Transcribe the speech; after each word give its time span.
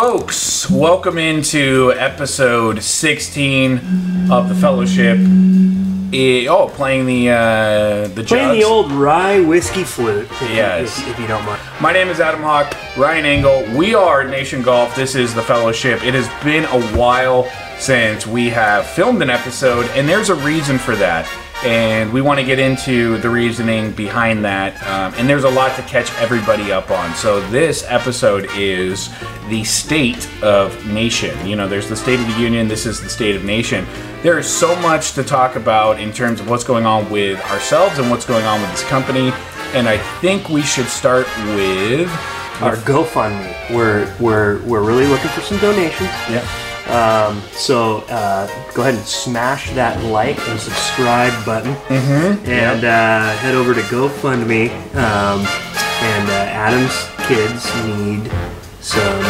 folks, 0.00 0.68
welcome 0.68 1.16
into 1.16 1.90
episode 1.96 2.82
16 2.82 4.30
of 4.30 4.46
the 4.50 4.54
Fellowship. 4.54 5.16
Eh, 6.12 6.46
oh, 6.48 6.68
playing 6.74 7.06
the 7.06 7.30
uh, 7.30 8.06
the 8.08 8.22
Playing 8.22 8.48
jugs. 8.48 8.58
the 8.58 8.64
old 8.64 8.92
rye 8.92 9.40
whiskey 9.40 9.84
flute. 9.84 10.26
if- 10.30 10.42
Yes. 10.50 10.98
If, 11.00 11.08
if 11.08 11.18
you 11.18 11.26
don't 11.26 11.46
mind. 11.46 11.62
My 11.80 11.94
name 11.94 12.08
is 12.08 12.20
Adam 12.20 12.42
Hawk, 12.42 12.76
Ryan 12.98 13.24
Engle. 13.24 13.74
We 13.74 13.94
are 13.94 14.22
Nation 14.22 14.60
Golf. 14.60 14.94
This 14.94 15.14
is 15.14 15.34
the 15.34 15.40
Fellowship. 15.42 16.04
It 16.04 16.12
has 16.12 16.28
been 16.44 16.64
a 16.66 16.86
while 16.94 17.50
since 17.78 18.26
we 18.26 18.50
have 18.50 18.86
filmed 18.86 19.22
an 19.22 19.30
episode, 19.30 19.86
and 19.94 20.06
there's 20.06 20.28
a 20.28 20.34
reason 20.34 20.76
for 20.78 20.94
that. 20.96 21.26
And 21.64 22.12
we 22.12 22.20
want 22.20 22.38
to 22.38 22.44
get 22.44 22.58
into 22.58 23.16
the 23.18 23.30
reasoning 23.30 23.92
behind 23.92 24.44
that. 24.44 24.74
Um, 24.86 25.14
and 25.18 25.28
there's 25.28 25.44
a 25.44 25.50
lot 25.50 25.74
to 25.76 25.82
catch 25.82 26.12
everybody 26.18 26.70
up 26.70 26.90
on. 26.90 27.14
So, 27.14 27.40
this 27.48 27.84
episode 27.88 28.46
is 28.54 29.08
the 29.48 29.64
state 29.64 30.28
of 30.42 30.86
nation. 30.86 31.46
You 31.46 31.56
know, 31.56 31.66
there's 31.66 31.88
the 31.88 31.96
State 31.96 32.20
of 32.20 32.26
the 32.26 32.40
Union, 32.40 32.68
this 32.68 32.84
is 32.84 33.00
the 33.00 33.08
State 33.08 33.36
of 33.36 33.44
Nation. 33.44 33.86
There 34.22 34.38
is 34.38 34.46
so 34.46 34.76
much 34.80 35.12
to 35.12 35.22
talk 35.24 35.56
about 35.56 35.98
in 35.98 36.12
terms 36.12 36.40
of 36.40 36.50
what's 36.50 36.64
going 36.64 36.84
on 36.84 37.08
with 37.10 37.40
ourselves 37.50 37.98
and 37.98 38.10
what's 38.10 38.26
going 38.26 38.44
on 38.44 38.60
with 38.60 38.70
this 38.72 38.84
company. 38.84 39.32
And 39.72 39.88
I 39.88 39.98
think 40.20 40.48
we 40.48 40.62
should 40.62 40.86
start 40.86 41.26
with 41.54 42.08
Our 42.60 42.76
GoFundMe. 42.76 43.74
We're 43.74 44.14
we're 44.18 44.62
we're 44.64 44.82
really 44.82 45.06
looking 45.06 45.30
for 45.30 45.40
some 45.40 45.58
donations. 45.58 46.10
yeah. 46.30 46.65
Um, 46.88 47.40
so 47.52 48.04
uh, 48.08 48.46
go 48.74 48.82
ahead 48.82 48.94
and 48.94 49.04
smash 49.04 49.70
that 49.72 50.02
like 50.04 50.38
and 50.48 50.60
subscribe 50.60 51.32
button, 51.44 51.74
mm-hmm. 51.74 52.48
and 52.48 52.84
uh, 52.84 53.36
head 53.38 53.54
over 53.54 53.74
to 53.74 53.80
GoFundMe. 53.82 54.70
Um, 54.94 55.46
and 55.98 56.28
uh, 56.28 56.46
Adam's 56.52 56.96
kids 57.26 57.66
need 57.86 58.30
some. 58.80 59.22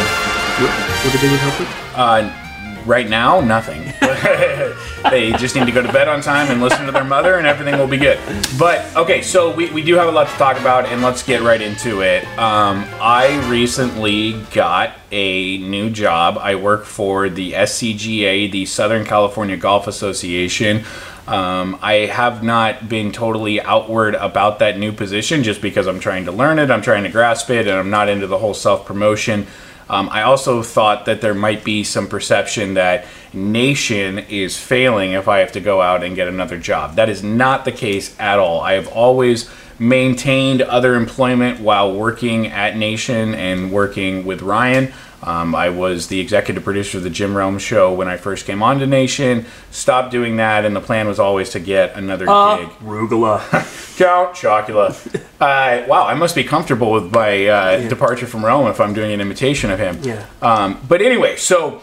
What, 0.61 0.71
what 0.71 1.13
do 1.13 1.19
they 1.19 1.31
need 1.31 1.41
help 1.41 1.61
with? 1.61 1.69
Uh, 1.95 2.46
right 2.87 3.09
now, 3.09 3.41
nothing. 3.41 3.83
they 5.11 5.33
just 5.33 5.55
need 5.55 5.67
to 5.67 5.73
go 5.73 5.83
to 5.83 5.93
bed 5.93 6.09
on 6.09 6.21
time 6.21 6.51
and 6.51 6.61
listen 6.61 6.87
to 6.87 6.93
their 6.93 7.05
mother, 7.05 7.37
and 7.37 7.47
everything 7.47 7.79
will 7.79 7.87
be 7.87 7.97
good. 7.97 8.19
But 8.59 8.95
okay, 8.97 9.23
so 9.23 9.55
we, 9.55 9.71
we 9.71 9.83
do 9.83 9.95
have 9.97 10.09
a 10.09 10.13
lot 10.13 10.29
to 10.29 10.35
talk 10.35 10.59
about, 10.61 10.87
and 10.87 11.03
let's 11.03 11.23
get 11.23 11.43
right 11.43 11.61
into 11.61 12.03
it. 12.03 12.25
Um, 12.39 12.87
I 13.01 13.49
recently 13.51 14.41
got 14.53 14.97
a 15.11 15.59
new 15.59 15.91
job. 15.91 16.39
I 16.39 16.55
work 16.55 16.85
for 16.85 17.29
the 17.29 17.53
SCGA, 17.53 18.51
the 18.51 18.65
Southern 18.67 19.05
California 19.05 19.57
Golf 19.57 19.87
Association. 19.87 20.85
Um, 21.27 21.79
I 21.83 22.07
have 22.07 22.45
not 22.45 22.89
been 22.89 23.11
totally 23.11 23.61
outward 23.61 24.15
about 24.15 24.61
that 24.61 24.79
new 24.79 24.93
position 24.93 25.43
just 25.43 25.61
because 25.61 25.89
I'm 25.89 25.99
trying 25.99 26.27
to 26.27 26.33
learn 26.33 26.61
it, 26.61 26.71
I'm 26.71 26.83
trying 26.83 27.03
to 27.03 27.09
grasp 27.09 27.51
it, 27.51 27.67
and 27.67 27.77
I'm 27.77 27.91
not 27.91 28.09
into 28.09 28.29
the 28.29 28.39
whole 28.39 28.55
self 28.55 28.87
promotion. 28.87 29.47
Um, 29.89 30.09
I 30.11 30.23
also 30.23 30.63
thought 30.63 31.05
that 31.05 31.21
there 31.21 31.35
might 31.35 31.65
be 31.65 31.85
some 31.85 32.09
perception 32.09 32.75
that 32.75 33.07
Nation 33.33 34.19
is 34.19 34.59
failing 34.59 35.13
if 35.13 35.29
I 35.29 35.39
have 35.39 35.53
to 35.53 35.61
go 35.61 35.81
out 35.81 36.03
and 36.03 36.17
get 36.17 36.29
another 36.29 36.59
job. 36.59 36.97
That 36.97 37.09
is 37.09 37.23
not 37.23 37.65
the 37.65 37.73
case 37.73 38.19
at 38.19 38.39
all. 38.39 38.61
I 38.61 38.73
have 38.73 38.89
always 38.89 39.49
maintained 39.79 40.63
other 40.63 40.95
employment 40.95 41.61
while 41.61 41.95
working 41.95 42.47
at 42.49 42.77
Nation 42.77 43.35
and 43.35 43.71
working 43.71 44.25
with 44.25 44.43
Ryan. 44.43 44.93
Um, 45.27 45.57
I 45.57 45.71
was 45.71 46.07
the 46.07 46.21
executive 46.21 46.63
producer 46.63 46.99
of 46.99 47.05
the 47.05 47.11
Jim 47.11 47.37
Rome 47.37 47.59
show 47.59 47.93
when 47.93 48.07
I 48.07 48.17
first 48.17 48.47
came 48.47 48.63
on 48.63 48.79
to 48.79 48.87
Nation. 48.87 49.45
Stopped 49.73 50.13
doing 50.13 50.37
that, 50.37 50.65
and 50.65 50.75
the 50.75 50.81
plan 50.81 51.09
was 51.09 51.19
always 51.19 51.51
to 51.51 51.61
get 51.61 51.97
another 51.97 52.27
gig. 52.27 52.69
Rugula. 52.79 53.41
Count 53.99 54.35
Chocula. 54.37 54.95
uh, 55.41 55.87
wow, 55.89 56.07
I 56.07 56.15
must 56.15 56.37
be 56.37 56.45
comfortable 56.45 56.93
with 56.93 57.13
my 57.13 57.47
uh, 57.47 57.89
departure 57.89 58.27
from 58.27 58.45
Rome 58.45 58.69
if 58.69 58.81
I'm 58.81 58.95
doing 58.95 59.11
an 59.11 59.21
imitation 59.21 59.71
of 59.71 59.81
him. 59.81 59.99
Yeah. 60.03 60.27
Um, 60.41 60.81
but 60.87 61.03
anyway, 61.03 61.37
so 61.37 61.83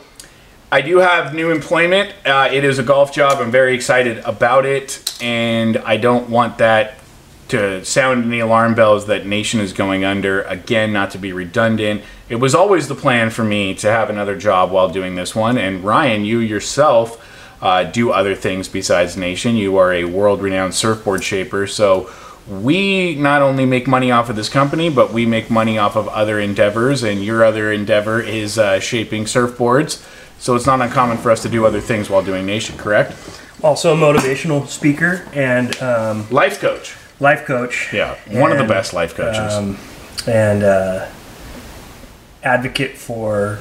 I 0.72 0.82
do 0.82 1.00
have 1.00 1.36
new 1.36 1.52
employment. 1.52 2.14
Uh, 2.26 2.50
it 2.52 2.64
is 2.64 2.80
a 2.80 2.84
golf 2.84 3.14
job. 3.14 3.40
I'm 3.42 3.52
very 3.52 3.76
excited 3.76 4.20
about 4.20 4.66
it, 4.66 5.18
and 5.22 5.78
I 5.80 5.98
don't 5.98 6.30
want 6.30 6.60
that 6.60 6.96
to 7.50 7.84
sound 7.84 8.26
any 8.26 8.40
alarm 8.40 8.74
bells 8.74 9.06
that 9.08 9.26
nation 9.28 9.60
is 9.60 9.74
going 9.74 10.04
under. 10.06 10.44
Again, 10.44 10.94
not 10.94 11.12
to 11.12 11.18
be 11.18 11.34
redundant. 11.34 12.04
It 12.34 12.40
was 12.40 12.56
always 12.56 12.88
the 12.88 12.96
plan 12.96 13.30
for 13.30 13.44
me 13.44 13.76
to 13.76 13.92
have 13.92 14.10
another 14.10 14.36
job 14.36 14.72
while 14.72 14.90
doing 14.90 15.14
this 15.14 15.36
one. 15.36 15.56
And 15.56 15.84
Ryan, 15.84 16.26
you 16.26 16.40
yourself 16.40 17.24
uh, 17.62 17.84
do 17.84 18.10
other 18.10 18.34
things 18.34 18.68
besides 18.68 19.16
nation. 19.16 19.56
You 19.56 19.78
are 19.78 19.94
a 19.94 20.06
world-renowned 20.06 20.74
surfboard 20.74 21.24
shaper, 21.24 21.68
so 21.68 22.10
we 22.50 23.14
not 23.14 23.44
only 23.44 23.66
make 23.68 23.86
money 23.86 24.10
off 24.10 24.32
of 24.32 24.36
this 24.36 24.50
company, 24.50 24.90
but 24.90 25.14
we 25.14 25.28
make 25.28 25.52
money 25.52 25.78
off 25.78 25.96
of 25.96 26.08
other 26.08 26.40
endeavors. 26.40 27.04
And 27.04 27.24
your 27.24 27.44
other 27.44 27.72
endeavor 27.72 28.20
is 28.20 28.58
uh, 28.58 28.80
shaping 28.80 29.26
surfboards. 29.26 30.04
So 30.40 30.56
it's 30.56 30.66
not 30.66 30.82
uncommon 30.82 31.18
for 31.20 31.30
us 31.30 31.44
to 31.44 31.50
do 31.50 31.68
other 31.68 31.82
things 31.82 32.10
while 32.10 32.24
doing 32.24 32.48
nation. 32.48 32.76
Correct? 32.80 33.14
also 33.62 33.94
a 33.94 33.96
motivational 33.96 34.68
speaker 34.68 35.24
and 35.34 35.80
um, 35.84 36.28
Life 36.32 36.60
coach. 36.60 36.96
life 37.20 37.46
coach. 37.46 37.94
Yeah, 37.94 38.16
one 38.32 38.52
of 38.52 38.58
the 38.58 38.66
best 38.66 38.92
life 38.92 39.14
coaches. 39.14 39.54
um, 39.54 39.78
and 40.28 40.64
uh, 40.64 41.08
advocate 42.44 42.98
for 42.98 43.60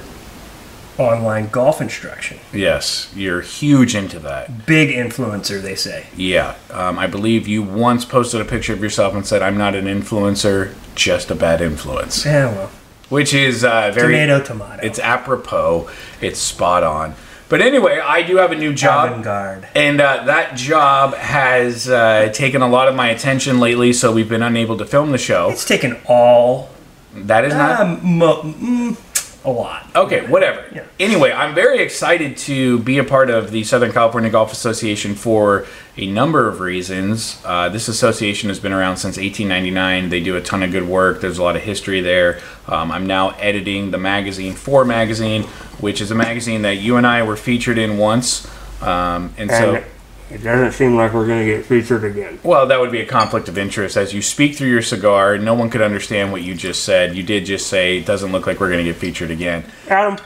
online 0.99 1.49
golf 1.49 1.81
instruction. 1.81 2.39
yes, 2.53 3.11
you're 3.17 3.41
huge 3.41 3.95
into 3.95 4.19
that. 4.19 4.67
Big 4.67 4.91
influencer, 4.91 5.61
they 5.61 5.75
say. 5.75 6.07
Yeah, 6.17 6.55
um, 6.71 6.99
I 6.99 7.07
believe 7.07 7.49
you 7.49 7.63
once 7.63 8.05
posted 8.05 8.41
a 8.41 8.45
picture 8.45 8.75
of 8.75 8.81
yourself 8.83 9.15
and 9.15 9.27
said, 9.27 9.43
"I'm 9.43 9.57
not 9.57 9.75
an 9.75 9.87
influencer, 9.87 10.75
just 10.95 11.31
a 11.31 11.35
bad 11.35 11.61
influence," 11.63 12.25
Yeah, 12.27 12.53
well, 12.55 12.71
which 13.09 13.33
is 13.33 13.65
uh, 13.65 13.91
very. 13.95 14.13
tomato, 14.15 14.43
tomato. 14.45 14.83
It's 14.87 14.99
apropos. 14.99 15.89
It's 16.21 16.39
spot 16.39 16.83
on. 16.85 17.15
But 17.49 17.61
anyway, 17.61 17.99
I 17.99 18.23
do 18.23 18.37
have 18.37 18.51
a 18.53 18.57
new 18.57 18.73
job. 18.73 19.09
avant-garde. 19.11 19.69
And 19.75 20.01
uh, 20.01 20.25
that 20.25 20.57
job 20.57 21.15
has 21.15 21.87
uh, 21.89 22.31
taken 22.33 22.63
a 22.63 22.69
lot 22.69 22.89
of 22.89 22.95
my 22.95 23.09
attention 23.11 23.61
lately, 23.61 23.93
so 23.93 24.11
we've 24.13 24.29
been 24.29 24.43
unable 24.43 24.79
to 24.79 24.87
film 24.87 25.11
the 25.13 25.19
show. 25.19 25.51
It's 25.51 25.65
taken 25.67 25.99
all 26.07 26.71
That 27.15 27.45
is 27.45 27.55
not. 27.55 27.81
um, 27.81 28.01
mo- 28.19 28.43
mm, 28.43 29.45
a 29.45 29.51
lot. 29.51 29.87
Okay, 29.95 30.27
whatever. 30.29 30.65
Yeah. 30.73 30.85
Anyway, 31.01 31.33
I'm 31.33 31.55
very 31.55 31.81
excited 31.81 32.37
to 32.39 32.79
be 32.81 32.99
a 32.99 33.05
part 33.05 33.29
of 33.29 33.51
the 33.51 33.65
Southern 33.65 33.93
California 33.93 34.31
Golf 34.31 34.53
Association 34.53 35.15
for 35.15 35.67
a 35.97 36.07
number 36.07 36.49
of 36.49 36.61
reasons. 36.61 37.43
Uh, 37.45 37.69
this 37.69 37.89
association 37.89 38.49
has 38.51 38.61
been 38.61 38.73
around 38.73 38.99
since 38.99 39.17
1899. 39.17 40.11
They 40.11 40.21
do 40.21 40.37
a 40.37 40.41
ton 40.41 40.63
of 40.63 40.71
good 40.71 40.87
work. 40.87 41.21
There's 41.21 41.39
a 41.39 41.43
lot 41.43 41.57
of 41.57 41.63
history 41.63 42.01
there. 42.01 42.41
Um, 42.69 42.93
I'm 42.93 43.07
now 43.07 43.31
editing 43.31 43.91
the 43.91 43.99
magazine 43.99 44.55
for 44.55 44.85
magazine, 44.85 45.43
which 45.81 46.01
is 46.01 46.11
a 46.11 46.15
magazine 46.15 46.63
that 46.63 46.77
you 46.77 46.97
and 46.97 47.07
I 47.07 47.25
were 47.25 47.37
featured 47.37 47.79
in 47.79 47.99
once. 47.99 48.47
Um, 48.81 49.35
and 49.37 49.51
so. 49.51 49.85
It 50.33 50.43
doesn't 50.43 50.73
seem 50.73 50.97
like 50.97 51.13
we're 51.13 51.27
going 51.27 51.47
to 51.47 51.57
get 51.57 51.67
featured 51.67 52.05
again. 52.05 52.39
Well, 52.43 52.67
that 52.67 52.81
would 52.81 52.91
be 52.91 53.01
a 53.01 53.07
conflict 53.07 53.49
of 53.51 53.59
interest. 53.59 53.99
As 53.99 54.15
you 54.15 54.23
speak 54.23 54.57
through 54.57 54.71
your 54.71 54.81
cigar, 54.81 55.37
no 55.37 55.53
one 55.53 55.69
could 55.69 55.83
understand 55.83 56.33
what 56.33 56.41
you 56.41 56.55
just 56.55 56.85
said. 56.85 57.15
You 57.15 57.23
did 57.23 57.45
just 57.45 57.67
say 57.67 57.99
it 57.99 58.07
doesn't 58.07 58.33
look 58.33 58.47
like 58.47 58.59
we're 58.59 58.71
going 58.71 58.83
to 58.83 58.91
get 58.91 58.99
featured 58.99 59.31
again. 59.31 59.65
Adam, 59.89 60.17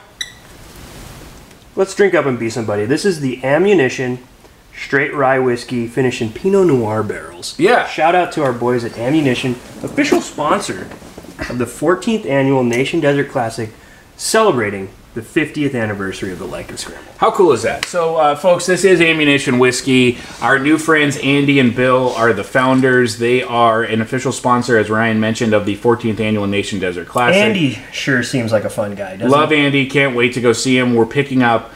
let's 1.74 1.92
drink 1.92 2.14
up 2.14 2.24
and 2.24 2.38
be 2.38 2.48
somebody. 2.48 2.84
This 2.84 3.04
is 3.04 3.18
the 3.18 3.44
Ammunition 3.44 4.20
Straight 4.76 5.12
Rye 5.12 5.40
Whiskey 5.40 5.88
finished 5.88 6.22
in 6.22 6.32
Pinot 6.32 6.68
Noir 6.68 7.02
barrels. 7.02 7.58
Yeah. 7.58 7.88
Shout 7.88 8.14
out 8.14 8.30
to 8.32 8.44
our 8.44 8.52
boys 8.52 8.84
at 8.84 8.96
Ammunition, 8.96 9.52
official 9.82 10.20
sponsor 10.20 10.82
of 11.50 11.58
the 11.58 11.64
14th 11.64 12.26
annual 12.26 12.62
Nation 12.62 13.00
Desert 13.00 13.28
Classic, 13.28 13.70
celebrating 14.16 14.88
the 15.16 15.22
50th 15.22 15.74
anniversary 15.74 16.30
of 16.30 16.38
the 16.38 16.46
Leica 16.46 16.76
Scramble. 16.76 17.10
How 17.16 17.30
cool 17.30 17.52
is 17.52 17.62
that? 17.62 17.86
So, 17.86 18.16
uh, 18.16 18.36
folks, 18.36 18.66
this 18.66 18.84
is 18.84 19.00
Ammunition 19.00 19.58
Whiskey. 19.58 20.18
Our 20.42 20.58
new 20.58 20.76
friends 20.76 21.16
Andy 21.16 21.58
and 21.58 21.74
Bill 21.74 22.10
are 22.16 22.34
the 22.34 22.44
founders. 22.44 23.16
They 23.16 23.42
are 23.42 23.82
an 23.82 24.02
official 24.02 24.30
sponsor, 24.30 24.76
as 24.76 24.90
Ryan 24.90 25.18
mentioned, 25.18 25.54
of 25.54 25.64
the 25.64 25.74
14th 25.74 26.20
annual 26.20 26.46
Nation 26.46 26.80
Desert 26.80 27.08
Classic. 27.08 27.40
Andy 27.40 27.78
sure 27.92 28.22
seems 28.22 28.52
like 28.52 28.64
a 28.64 28.70
fun 28.70 28.94
guy, 28.94 29.16
doesn't 29.16 29.30
Love 29.30 29.52
he? 29.52 29.56
Andy. 29.56 29.86
Can't 29.86 30.14
wait 30.14 30.34
to 30.34 30.42
go 30.42 30.52
see 30.52 30.76
him. 30.76 30.94
We're 30.94 31.06
picking 31.06 31.42
up 31.42 31.72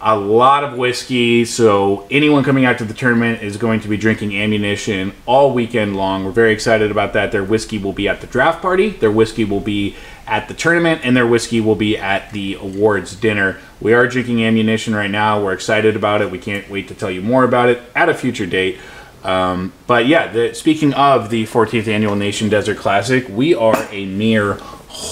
a 0.00 0.16
lot 0.16 0.62
of 0.62 0.78
whiskey, 0.78 1.44
so 1.44 2.06
anyone 2.08 2.44
coming 2.44 2.66
out 2.66 2.78
to 2.78 2.84
the 2.84 2.94
tournament 2.94 3.42
is 3.42 3.56
going 3.56 3.80
to 3.80 3.88
be 3.88 3.96
drinking 3.96 4.36
ammunition 4.36 5.12
all 5.26 5.52
weekend 5.52 5.96
long. 5.96 6.24
We're 6.24 6.30
very 6.30 6.52
excited 6.52 6.92
about 6.92 7.14
that. 7.14 7.32
Their 7.32 7.42
whiskey 7.42 7.78
will 7.78 7.94
be 7.94 8.06
at 8.06 8.20
the 8.20 8.28
draft 8.28 8.62
party, 8.62 8.90
their 8.90 9.10
whiskey 9.10 9.44
will 9.44 9.60
be 9.60 9.96
at 10.26 10.48
the 10.48 10.54
tournament, 10.54 11.00
and 11.04 11.16
their 11.16 11.26
whiskey 11.26 11.60
will 11.60 11.74
be 11.74 11.96
at 11.96 12.30
the 12.32 12.54
awards 12.54 13.14
dinner. 13.14 13.58
We 13.80 13.92
are 13.92 14.06
drinking 14.06 14.42
ammunition 14.44 14.94
right 14.94 15.10
now. 15.10 15.42
We're 15.42 15.52
excited 15.52 15.96
about 15.96 16.22
it. 16.22 16.30
We 16.30 16.38
can't 16.38 16.68
wait 16.70 16.88
to 16.88 16.94
tell 16.94 17.10
you 17.10 17.22
more 17.22 17.44
about 17.44 17.68
it 17.68 17.82
at 17.94 18.08
a 18.08 18.14
future 18.14 18.46
date. 18.46 18.78
Um, 19.22 19.72
but 19.86 20.06
yeah, 20.06 20.30
the, 20.30 20.54
speaking 20.54 20.92
of 20.94 21.30
the 21.30 21.44
14th 21.44 21.88
annual 21.88 22.14
Nation 22.14 22.48
Desert 22.48 22.76
Classic, 22.76 23.26
we 23.28 23.54
are 23.54 23.88
a 23.90 24.04
mere 24.04 24.54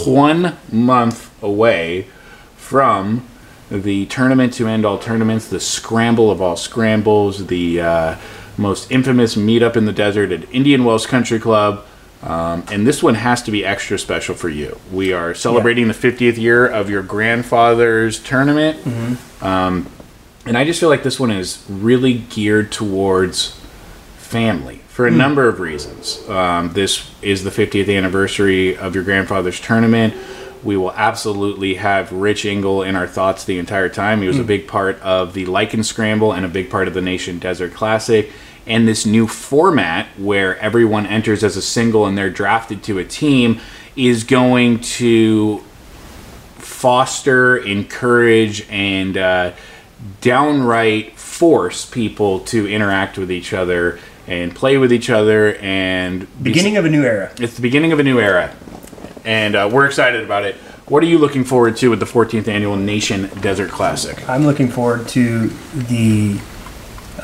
one 0.05 0.57
month 0.71 1.43
away 1.43 2.07
from 2.57 3.27
the 3.71 4.05
tournament 4.07 4.53
to 4.55 4.69
end 4.69 4.85
all 4.85 4.99
tournaments, 4.99 5.49
the 5.49 5.61
scramble 5.61 6.31
of 6.31 6.43
all 6.43 6.57
scrambles, 6.57 7.47
the 7.47 7.81
uh, 7.81 8.17
most 8.59 8.91
infamous 8.91 9.35
meetup 9.35 9.77
in 9.77 9.87
the 9.87 9.93
desert 9.93 10.31
at 10.31 10.51
Indian 10.53 10.85
Wells 10.85 11.07
Country 11.07 11.41
Club. 11.41 11.87
Um, 12.23 12.65
and 12.71 12.87
this 12.87 13.03
one 13.03 13.15
has 13.15 13.43
to 13.43 13.51
be 13.51 13.65
extra 13.65 13.99
special 13.99 14.35
for 14.35 14.49
you. 14.49 14.79
We 14.93 15.13
are 15.13 15.35
celebrating 15.35 15.89
the 15.89 15.95
50th 15.95 16.37
year 16.39 16.67
of 16.67 16.89
your 16.89 17.03
grandfather's 17.03 18.23
tournament. 18.23 18.79
Um, 19.43 19.89
and 20.47 20.57
I 20.57 20.65
just 20.65 20.79
feel 20.81 20.89
like 20.89 21.03
this 21.03 21.19
one 21.19 21.31
is 21.31 21.65
really 21.69 22.15
geared 22.19 22.71
towards 22.73 23.59
family 24.19 24.79
for 24.89 25.07
a 25.07 25.11
number 25.11 25.49
of 25.49 25.59
reasons. 25.61 26.27
Um, 26.29 26.73
this 26.75 27.11
is 27.23 27.45
the 27.45 27.51
50th 27.51 27.95
anniversary 27.97 28.77
of 28.77 28.95
your 28.95 29.05
grandfather's 29.05 29.61
tournament. 29.61 30.15
We 30.63 30.77
will 30.77 30.93
absolutely 30.93 31.75
have 31.75 32.13
Rich 32.13 32.45
Engle 32.47 32.83
in 32.85 32.95
our 32.95 33.09
thoughts 33.09 33.45
the 33.45 33.59
entire 33.59 33.89
time. 33.89 34.21
He 34.23 34.29
was 34.29 34.39
a 34.39 34.45
big 34.45 34.69
part 34.69 35.01
of 35.01 35.35
the 35.35 35.47
Lycan 35.47 35.85
Scramble 35.85 36.33
and 36.33 36.47
a 36.47 36.49
big 36.49 36.71
part 36.71 36.87
of 36.87 36.95
the 36.95 37.01
Nation 37.01 37.41
Desert 37.41 37.75
Classic. 37.75 38.31
And 38.67 38.87
this 38.87 39.05
new 39.05 39.27
format 39.27 40.07
where 40.19 40.57
everyone 40.59 41.07
enters 41.07 41.43
as 41.43 41.57
a 41.57 41.63
single 41.63 42.07
and 42.07 42.17
they're 42.17 42.31
drafted 42.31 42.83
to 42.85 42.99
a 42.99 43.05
team 43.05 43.61
is 43.97 44.25
going 44.25 44.79
to 44.81 45.59
foster, 46.59 47.57
encourage, 47.57 48.67
and 48.71 49.17
uh, 49.17 49.53
downright 50.21 51.17
force 51.19 51.85
people 51.87 52.41
to 52.41 52.69
interact 52.69 53.19
with 53.19 53.31
each 53.31 53.53
other 53.53 53.99
and 54.27 54.55
play 54.55 54.79
with 54.79 54.93
each 54.93 55.11
other 55.11 55.55
and 55.57 56.21
be- 56.43 56.51
Beginning 56.51 56.77
of 56.77 56.85
a 56.85 56.91
new 56.91 57.03
era. 57.03 57.33
it's 57.39 57.55
the 57.57 57.63
beginning 57.63 57.93
of 57.93 57.99
a 57.99 58.05
new 58.05 58.21
era. 58.21 58.55
And 59.25 59.55
uh, 59.55 59.69
we're 59.73 59.87
excited 59.87 60.25
about 60.25 60.45
it. 60.45 60.55
What 60.87 61.03
are 61.03 61.07
you 61.07 61.19
looking 61.19 61.45
forward 61.45 61.77
to 61.79 61.91
with 61.91 62.01
the 62.01 62.07
14th 62.07 62.49
annual 62.49 62.77
nation 62.77 63.31
desert 63.41 63.71
classic? 63.71 64.29
I'm 64.29 64.45
looking 64.45 64.69
forward 64.69 65.09
to 65.09 65.49
the 65.49 66.39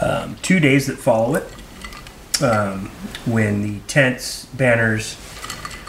um, 0.00 0.36
two 0.42 0.60
days 0.60 0.86
that 0.86 0.98
follow 0.98 1.34
it 1.34 2.42
um, 2.42 2.86
when 3.26 3.62
the 3.62 3.80
tents, 3.86 4.46
banners 4.46 5.16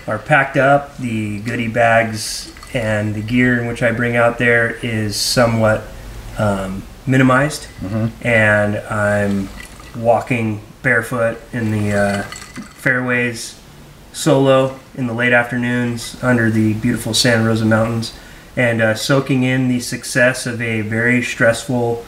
are 0.08 0.18
packed 0.18 0.58
up, 0.58 0.98
the 0.98 1.40
goodie 1.42 1.68
bags, 1.68 2.54
and 2.74 3.16
the 3.16 3.22
gear 3.22 3.60
in 3.60 3.68
which 3.68 3.84
I 3.84 3.92
bring 3.92 4.16
out 4.16 4.38
there 4.38 4.72
is 4.84 5.16
somewhat 5.16 5.84
um, 6.38 6.84
minimized, 7.06 7.68
and 8.22 8.78
I'm 8.78 9.50
walking 9.96 10.62
barefoot 10.82 11.38
in 11.52 11.72
the 11.72 11.94
uh, 11.94 12.24
fairways 12.24 13.60
solo 14.14 14.80
in 14.96 15.08
the 15.08 15.14
late 15.14 15.34
afternoons 15.34 16.22
under 16.24 16.50
the 16.50 16.74
beautiful 16.76 17.14
Santa 17.14 17.46
Rosa 17.46 17.66
Mountains 17.66 18.18
and 18.56 18.82
uh, 18.82 18.96
soaking 18.96 19.44
in 19.44 19.68
the 19.68 19.80
success 19.80 20.46
of 20.46 20.62
a 20.62 20.82
very 20.82 21.22
stressful 21.22 22.04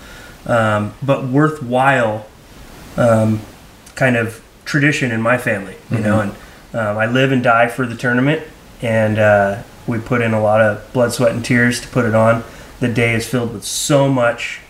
um, 0.45 0.93
but 1.01 1.27
worthwhile 1.27 2.25
um, 2.97 3.41
kind 3.95 4.15
of 4.15 4.43
tradition 4.65 5.11
in 5.11 5.21
my 5.21 5.38
family, 5.38 5.75
you 5.89 5.99
know. 5.99 6.21
And 6.21 6.31
um, 6.73 6.97
I 6.97 7.05
live 7.05 7.31
and 7.31 7.43
die 7.43 7.67
for 7.67 7.85
the 7.85 7.95
tournament, 7.95 8.43
and 8.81 9.19
uh, 9.19 9.63
we 9.88 9.99
put 9.99 10.21
in 10.21 10.33
a 10.33 10.41
lot 10.41 10.61
of 10.61 10.91
blood, 10.93 11.13
sweat, 11.13 11.31
and 11.31 11.43
tears 11.43 11.81
to 11.81 11.88
put 11.88 12.05
it 12.05 12.15
on. 12.15 12.43
The 12.79 12.88
day 12.88 13.13
is 13.13 13.27
filled 13.27 13.53
with 13.53 13.63
so 13.63 14.09
much 14.09 14.61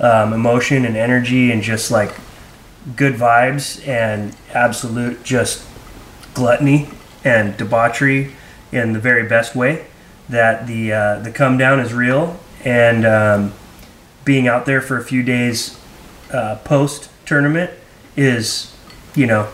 um, 0.00 0.32
emotion 0.32 0.84
and 0.84 0.96
energy, 0.96 1.50
and 1.50 1.62
just 1.62 1.90
like 1.90 2.14
good 2.96 3.14
vibes 3.14 3.86
and 3.88 4.36
absolute 4.52 5.22
just 5.24 5.66
gluttony 6.34 6.88
and 7.24 7.56
debauchery 7.56 8.32
in 8.72 8.92
the 8.92 8.98
very 8.98 9.26
best 9.26 9.54
way. 9.54 9.86
That 10.28 10.66
the 10.66 10.92
uh, 10.92 11.18
the 11.20 11.30
come 11.30 11.58
down 11.58 11.80
is 11.80 11.92
real, 11.92 12.38
and 12.64 13.06
um, 13.06 13.52
being 14.24 14.48
out 14.48 14.66
there 14.66 14.80
for 14.80 14.96
a 14.98 15.04
few 15.04 15.22
days 15.22 15.78
uh, 16.32 16.56
post 16.64 17.10
tournament 17.26 17.70
is, 18.16 18.74
you 19.14 19.26
know, 19.26 19.48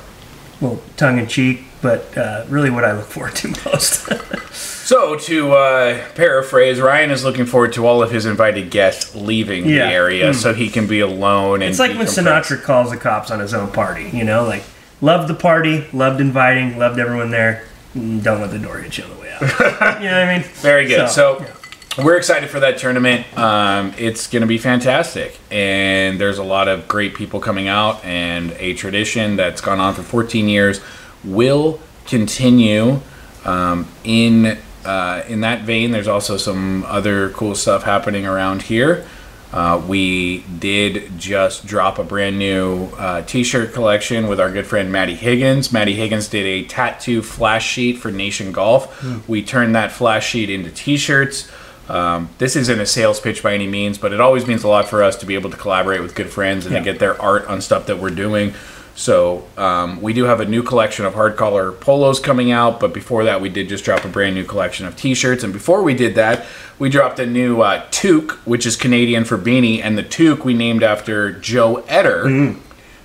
well, 0.60 0.80
tongue 0.96 1.18
in 1.18 1.26
cheek, 1.26 1.62
but 1.82 2.16
uh, 2.16 2.44
really 2.48 2.70
what 2.70 2.84
I 2.84 2.92
look 2.92 3.06
forward 3.06 3.34
to 3.36 3.48
most. 3.66 4.06
so 4.54 5.16
to 5.16 5.52
uh, 5.52 6.04
paraphrase 6.14 6.80
ryan 6.80 7.10
is 7.10 7.22
looking 7.24 7.46
forward 7.46 7.72
to 7.74 7.86
all 7.86 8.02
of 8.02 8.10
his 8.10 8.26
invited 8.26 8.70
guests 8.70 9.14
leaving 9.14 9.64
Yeah. 9.66 9.86
the 9.86 9.92
area 9.94 10.34
so 10.34 10.52
he 10.52 10.68
can 10.68 10.86
be 10.86 11.00
alone 11.00 11.62
and 11.62 11.70
it's 11.70 11.78
like 11.78 11.96
when. 11.96 12.06
Sinatra 12.06 12.60
calls 12.62 12.90
the 12.90 12.96
cops 12.96 13.30
on 13.30 13.40
his 13.40 13.54
own 13.54 13.70
party, 13.72 14.10
you 14.12 14.24
know, 14.24 14.44
like 14.44 14.62
loved 15.00 15.28
the 15.28 15.34
party, 15.34 15.86
loved 15.92 16.20
inviting, 16.20 16.76
loved 16.78 16.98
everyone 16.98 17.30
there. 17.30 17.64
mm, 17.94 18.22
Don't 18.22 18.40
let 18.40 18.50
the 18.50 18.58
door 18.58 18.78
hit 18.78 18.98
you 18.98 19.04
on 19.04 19.10
the 19.10 19.16
way 19.16 19.32
out. 19.32 19.40
you 20.02 20.08
know 20.10 20.18
what 20.18 20.28
I 20.28 20.38
mean? 20.38 20.42
Very 20.56 20.86
good. 20.86 21.08
So, 21.08 21.40
yeah. 21.40 21.54
We're 21.98 22.16
excited 22.16 22.48
for 22.50 22.60
that 22.60 22.78
tournament. 22.78 23.26
Um, 23.36 23.92
it's 23.98 24.26
going 24.28 24.42
to 24.42 24.46
be 24.46 24.58
fantastic, 24.58 25.38
and 25.50 26.20
there's 26.20 26.38
a 26.38 26.44
lot 26.44 26.68
of 26.68 26.86
great 26.86 27.14
people 27.14 27.40
coming 27.40 27.68
out, 27.68 28.04
and 28.04 28.52
a 28.52 28.74
tradition 28.74 29.36
that's 29.36 29.60
gone 29.60 29.80
on 29.80 29.94
for 29.94 30.02
14 30.02 30.48
years 30.48 30.80
will 31.24 31.80
continue. 32.06 33.00
Um, 33.44 33.88
in 34.04 34.58
uh, 34.84 35.24
in 35.28 35.40
that 35.40 35.62
vein, 35.62 35.90
there's 35.90 36.08
also 36.08 36.36
some 36.36 36.84
other 36.84 37.30
cool 37.30 37.54
stuff 37.54 37.82
happening 37.82 38.24
around 38.24 38.62
here. 38.62 39.06
Uh, 39.52 39.82
we 39.88 40.44
did 40.60 41.18
just 41.18 41.66
drop 41.66 41.98
a 41.98 42.04
brand 42.04 42.38
new 42.38 42.84
uh, 42.96 43.20
t-shirt 43.22 43.72
collection 43.74 44.28
with 44.28 44.38
our 44.38 44.50
good 44.50 44.64
friend 44.66 44.92
Maddie 44.92 45.16
Higgins. 45.16 45.72
Maddie 45.72 45.94
Higgins 45.96 46.28
did 46.28 46.46
a 46.46 46.64
tattoo 46.66 47.20
flash 47.20 47.66
sheet 47.66 47.98
for 47.98 48.12
Nation 48.12 48.52
Golf. 48.52 49.02
We 49.28 49.42
turned 49.42 49.74
that 49.74 49.90
flash 49.90 50.28
sheet 50.28 50.50
into 50.50 50.70
t-shirts. 50.70 51.50
Um, 51.90 52.30
this 52.38 52.54
isn't 52.56 52.80
a 52.80 52.86
sales 52.86 53.18
pitch 53.20 53.42
by 53.42 53.54
any 53.54 53.66
means, 53.66 53.98
but 53.98 54.12
it 54.12 54.20
always 54.20 54.46
means 54.46 54.62
a 54.62 54.68
lot 54.68 54.88
for 54.88 55.02
us 55.02 55.16
to 55.16 55.26
be 55.26 55.34
able 55.34 55.50
to 55.50 55.56
collaborate 55.56 56.00
with 56.00 56.14
good 56.14 56.30
friends 56.30 56.64
and 56.64 56.74
to 56.74 56.80
get 56.80 56.98
their 57.00 57.20
art 57.20 57.46
on 57.46 57.60
stuff 57.60 57.86
that 57.86 57.98
we're 57.98 58.10
doing. 58.10 58.54
So 58.94 59.48
um, 59.56 60.02
we 60.02 60.12
do 60.12 60.24
have 60.24 60.40
a 60.40 60.44
new 60.44 60.62
collection 60.62 61.06
of 61.06 61.14
hard 61.14 61.36
collar 61.36 61.72
polos 61.72 62.20
coming 62.20 62.50
out, 62.50 62.80
but 62.80 62.92
before 62.92 63.24
that, 63.24 63.40
we 63.40 63.48
did 63.48 63.68
just 63.68 63.84
drop 63.84 64.04
a 64.04 64.08
brand 64.08 64.34
new 64.34 64.44
collection 64.44 64.86
of 64.86 64.94
T-shirts. 64.94 65.42
And 65.42 65.52
before 65.52 65.82
we 65.82 65.94
did 65.94 66.16
that, 66.16 66.44
we 66.78 66.90
dropped 66.90 67.18
a 67.18 67.26
new 67.26 67.62
uh, 67.62 67.86
toque, 67.90 68.32
which 68.44 68.66
is 68.66 68.76
Canadian 68.76 69.24
for 69.24 69.38
beanie, 69.38 69.82
and 69.82 69.96
the 69.96 70.02
toque 70.02 70.44
we 70.44 70.54
named 70.54 70.82
after 70.82 71.32
Joe 71.32 71.82
Etter. 71.88 72.56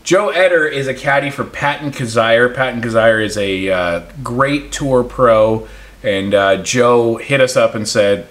Joe 0.04 0.32
Etter 0.32 0.72
is 0.72 0.88
a 0.88 0.94
caddy 0.94 1.32
for 1.32 1.46
Patton 1.46 1.92
Kizzire. 1.92 2.54
Patton 2.54 2.82
Kizzire 2.82 3.24
is 3.24 3.38
a 3.38 3.70
uh, 3.70 4.04
great 4.22 4.72
tour 4.72 5.04
pro, 5.04 5.68
and 6.04 6.34
uh, 6.34 6.58
Joe 6.62 7.16
hit 7.16 7.42
us 7.42 7.56
up 7.56 7.74
and 7.74 7.88
said, 7.88 8.28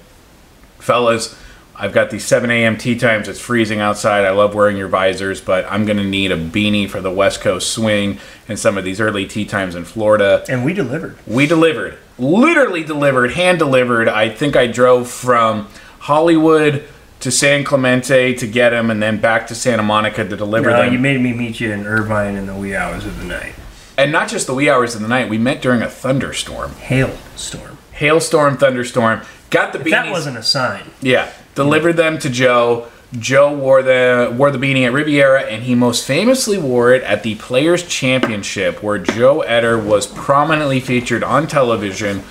fellas, 0.94 1.34
I've 1.76 1.92
got 1.92 2.10
these 2.10 2.24
7 2.24 2.50
a.m. 2.50 2.76
tee 2.76 2.96
times. 2.96 3.26
It's 3.26 3.40
freezing 3.40 3.80
outside. 3.80 4.24
I 4.24 4.30
love 4.30 4.54
wearing 4.54 4.76
your 4.76 4.86
visors, 4.88 5.40
but 5.40 5.64
I'm 5.68 5.84
going 5.86 5.96
to 5.96 6.04
need 6.04 6.30
a 6.30 6.36
beanie 6.36 6.88
for 6.88 7.00
the 7.00 7.10
West 7.10 7.40
Coast 7.40 7.72
swing 7.72 8.18
and 8.46 8.56
some 8.58 8.78
of 8.78 8.84
these 8.84 9.00
early 9.00 9.26
tee 9.26 9.44
times 9.44 9.74
in 9.74 9.84
Florida. 9.84 10.44
And 10.48 10.64
we 10.64 10.72
delivered. 10.72 11.16
We 11.26 11.46
delivered, 11.46 11.98
literally 12.16 12.84
delivered, 12.84 13.32
hand 13.32 13.58
delivered. 13.58 14.08
I 14.08 14.28
think 14.28 14.54
I 14.54 14.68
drove 14.68 15.10
from 15.10 15.68
Hollywood 16.00 16.84
to 17.20 17.30
San 17.32 17.64
Clemente 17.64 18.34
to 18.34 18.46
get 18.46 18.70
them, 18.70 18.90
and 18.90 19.02
then 19.02 19.18
back 19.18 19.46
to 19.48 19.54
Santa 19.54 19.82
Monica 19.82 20.28
to 20.28 20.36
deliver 20.36 20.70
No, 20.70 20.76
them. 20.82 20.92
you 20.92 20.98
made 20.98 21.20
me 21.20 21.32
meet 21.32 21.58
you 21.58 21.72
in 21.72 21.86
Irvine 21.86 22.36
in 22.36 22.46
the 22.46 22.54
wee 22.54 22.76
hours 22.76 23.06
of 23.06 23.18
the 23.18 23.24
night. 23.24 23.54
and 23.96 24.12
not 24.12 24.28
just 24.28 24.46
the 24.46 24.54
wee 24.54 24.68
hours 24.68 24.94
of 24.94 25.00
the 25.00 25.08
night. 25.08 25.28
We 25.30 25.38
met 25.38 25.62
during 25.62 25.80
a 25.80 25.88
thunderstorm, 25.88 26.72
Hailstorm. 26.74 27.78
hailstorm, 27.92 28.58
thunderstorm. 28.58 29.22
Got 29.54 29.72
the 29.72 29.78
If 29.78 29.86
beanies. 29.86 29.90
that 29.92 30.10
wasn't 30.10 30.36
a 30.36 30.42
sign. 30.42 30.82
Yeah, 31.00 31.30
delivered 31.54 31.96
them 31.96 32.18
to 32.18 32.28
Joe. 32.28 32.88
Joe 33.16 33.54
wore 33.56 33.84
the 33.84 34.34
wore 34.36 34.50
the 34.50 34.58
beanie 34.58 34.84
at 34.84 34.92
Riviera, 34.92 35.42
and 35.42 35.62
he 35.62 35.76
most 35.76 36.04
famously 36.04 36.58
wore 36.58 36.92
it 36.92 37.04
at 37.04 37.22
the 37.22 37.36
Players 37.36 37.84
Championship, 37.86 38.82
where 38.82 38.98
Joe 38.98 39.44
Etter 39.46 39.80
was 39.80 40.08
prominently 40.08 40.80
featured 40.80 41.22
on 41.22 41.46
television 41.46 42.24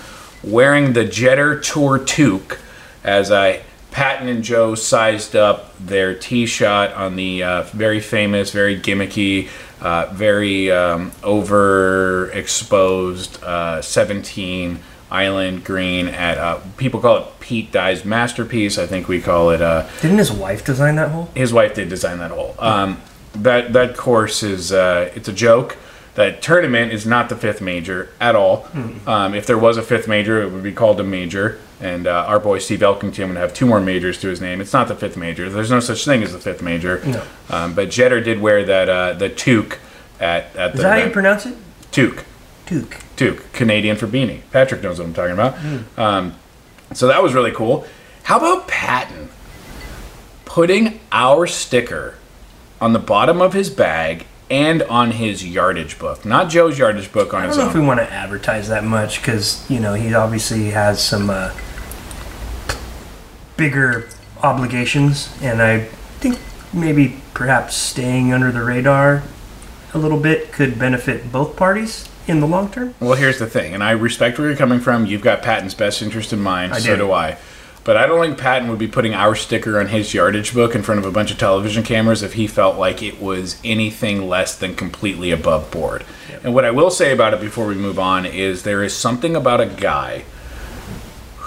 wearing 0.44 0.92
the 0.92 1.06
Jetter 1.06 1.64
Tour 1.64 2.00
toque 2.00 2.60
as 3.06 3.32
I. 3.32 3.62
Patton 3.92 4.28
and 4.28 4.44
Joe 4.44 4.74
sized 4.74 5.36
up 5.36 5.78
their 5.78 6.16
tee 6.16 6.48
shot 6.48 6.94
on 6.94 7.16
the 7.16 7.44
uh, 7.44 7.62
very 7.62 8.00
famous, 8.00 8.50
very 8.52 8.80
gimmicky, 8.80 9.50
uh, 9.82 10.08
very 10.12 10.72
um, 10.72 11.12
overexposed 11.22 13.44
uh, 13.44 13.84
17 13.84 14.80
Island 15.14 15.64
Green 15.64 16.08
at 16.08 16.38
uh, 16.38 16.60
people 16.76 17.00
call 17.00 17.18
it 17.18 17.26
Pete 17.40 17.72
Dye's 17.72 18.04
masterpiece. 18.04 18.78
I 18.78 18.88
think 18.88 19.08
we 19.08 19.22
call 19.22 19.52
it. 19.52 19.62
Uh, 19.62 19.88
Didn't 20.02 20.18
his 20.18 20.32
wife 20.32 20.66
design 20.66 20.96
that 20.98 21.12
hole? 21.12 21.30
his 21.36 21.54
wife 21.54 21.76
did 21.76 21.88
design 21.88 22.18
that 22.18 22.32
hole. 22.32 22.56
Um, 22.60 23.00
that 23.36 23.74
that 23.74 23.96
course 23.96 24.44
is 24.44 24.72
uh, 24.74 25.12
it's 25.16 25.28
a 25.30 25.34
joke. 25.34 25.78
That 26.16 26.44
tournament 26.44 26.92
is 26.94 27.08
not 27.08 27.30
the 27.30 27.36
fifth 27.36 27.60
major 27.60 28.10
at 28.22 28.36
all. 28.36 28.68
Um, 29.08 29.34
if 29.34 29.48
there 29.48 29.58
was 29.58 29.78
a 29.78 29.82
fifth 29.82 30.08
major, 30.08 30.44
it 30.44 30.52
would 30.52 30.62
be 30.62 30.72
called 30.72 31.00
a 31.00 31.04
major. 31.04 31.60
And 31.82 32.06
uh, 32.06 32.26
our 32.28 32.40
boy 32.40 32.60
Steve 32.60 32.80
Elkington 32.82 33.30
would 33.30 33.38
have 33.38 33.52
two 33.54 33.66
more 33.66 33.82
majors 33.82 34.20
to 34.22 34.28
his 34.28 34.40
name. 34.40 34.62
It's 34.62 34.74
not 34.74 34.88
the 34.88 34.96
fifth 34.96 35.18
major. 35.18 35.50
There's 35.50 35.72
no 35.72 35.80
such 35.80 36.06
thing 36.06 36.22
as 36.22 36.32
the 36.32 36.38
fifth 36.40 36.62
major. 36.62 37.04
No. 37.06 37.24
Um, 37.50 37.74
but 37.74 37.90
Jetter 37.90 38.24
did 38.24 38.40
wear 38.42 38.64
that 38.64 38.90
uh, 38.90 39.14
the 39.14 39.28
toque 39.30 39.80
at 40.20 40.56
at 40.56 40.72
Is 40.72 40.78
the 40.78 40.84
that 40.84 41.00
how 41.00 41.06
you 41.06 41.12
pronounce 41.12 41.46
it? 41.48 41.56
toque. 41.92 42.24
Duke. 42.68 42.98
Duke, 43.16 43.52
Canadian 43.54 43.96
for 43.96 44.08
beanie. 44.08 44.42
Patrick 44.52 44.82
knows 44.82 45.00
what 45.00 45.06
I'm 45.08 45.14
talking 45.14 45.34
about. 45.34 45.58
Um, 45.98 46.36
so 46.94 47.08
that 47.08 47.22
was 47.22 47.34
really 47.34 47.52
cool. 47.52 47.86
How 48.24 48.38
about 48.38 48.68
Patton 48.68 49.30
putting 50.46 51.00
our 51.12 51.48
sticker 51.48 52.16
on 52.80 52.94
the 52.94 53.00
bottom 53.00 53.42
of 53.42 53.54
his 53.54 53.70
bag 53.70 54.28
and 54.52 54.84
on 54.84 55.10
his 55.10 55.44
yardage 55.44 55.98
book. 55.98 56.26
Not 56.26 56.50
Joe's 56.50 56.78
yardage 56.78 57.12
book 57.12 57.34
on 57.34 57.42
I 57.42 57.48
don't 57.48 57.58
know 57.58 57.68
if 57.68 57.74
we 57.74 57.82
want 57.82 58.00
to 58.00 58.14
advertise 58.14 58.68
that 58.68 58.84
much 58.84 59.20
because 59.20 59.68
you 59.68 59.80
know 59.80 59.96
he 59.96 60.14
obviously 60.14 60.70
has 60.70 61.04
some 61.04 61.32
uh, 61.32 61.52
bigger 63.58 64.10
obligations, 64.44 65.34
and 65.42 65.60
I 65.60 65.86
think 66.20 66.38
maybe 66.72 67.20
perhaps 67.34 67.76
staying 67.76 68.32
under 68.32 68.52
the 68.52 68.64
radar 68.64 69.24
a 69.94 69.98
little 69.98 70.20
bit 70.20 70.52
could 70.52 70.78
benefit 70.78 71.32
both 71.32 71.56
parties 71.56 72.10
in 72.28 72.40
the 72.40 72.48
long 72.48 72.70
term. 72.70 72.94
Well, 73.00 73.14
here's 73.14 73.40
the 73.40 73.48
thing, 73.48 73.74
and 73.74 73.84
I 73.84 73.92
respect 73.92 74.38
where 74.38 74.48
you're 74.48 74.58
coming 74.58 74.80
from. 74.80 75.06
You've 75.06 75.22
got 75.22 75.42
Patton's 75.42 75.74
best 75.74 76.02
interest 76.02 76.34
in 76.34 76.40
mind, 76.40 76.74
I 76.74 76.80
so 76.80 76.96
do. 76.96 77.04
do 77.04 77.12
I. 77.12 77.38
But 77.84 77.98
I 77.98 78.06
don't 78.06 78.22
think 78.22 78.38
Patton 78.38 78.70
would 78.70 78.80
be 78.80 78.88
putting 78.88 79.14
our 79.14 79.36
sticker 79.36 79.78
on 79.78 79.88
his 79.88 80.14
yardage 80.14 80.54
book 80.54 80.74
in 80.74 80.84
front 80.84 81.00
of 81.00 81.06
a 81.06 81.12
bunch 81.12 81.32
of 81.32 81.38
television 81.38 81.84
cameras 81.84 82.24
if 82.24 82.34
he 82.34 82.48
felt 82.48 82.78
like 82.78 83.04
it 83.04 83.22
was 83.22 83.60
anything 83.64 84.30
less 84.30 84.58
than 84.58 84.76
completely 84.76 85.32
above 85.32 85.70
board. 85.70 86.06
And 86.44 86.54
what 86.54 86.64
I 86.64 86.72
will 86.72 86.90
say 86.90 87.12
about 87.12 87.34
it 87.34 87.42
before 87.42 87.68
we 87.68 87.76
move 87.76 88.00
on 88.00 88.26
is 88.26 88.64
there 88.64 88.84
is 88.84 88.96
something 88.96 89.36
about 89.36 89.60
a 89.60 89.66
guy 89.66 90.24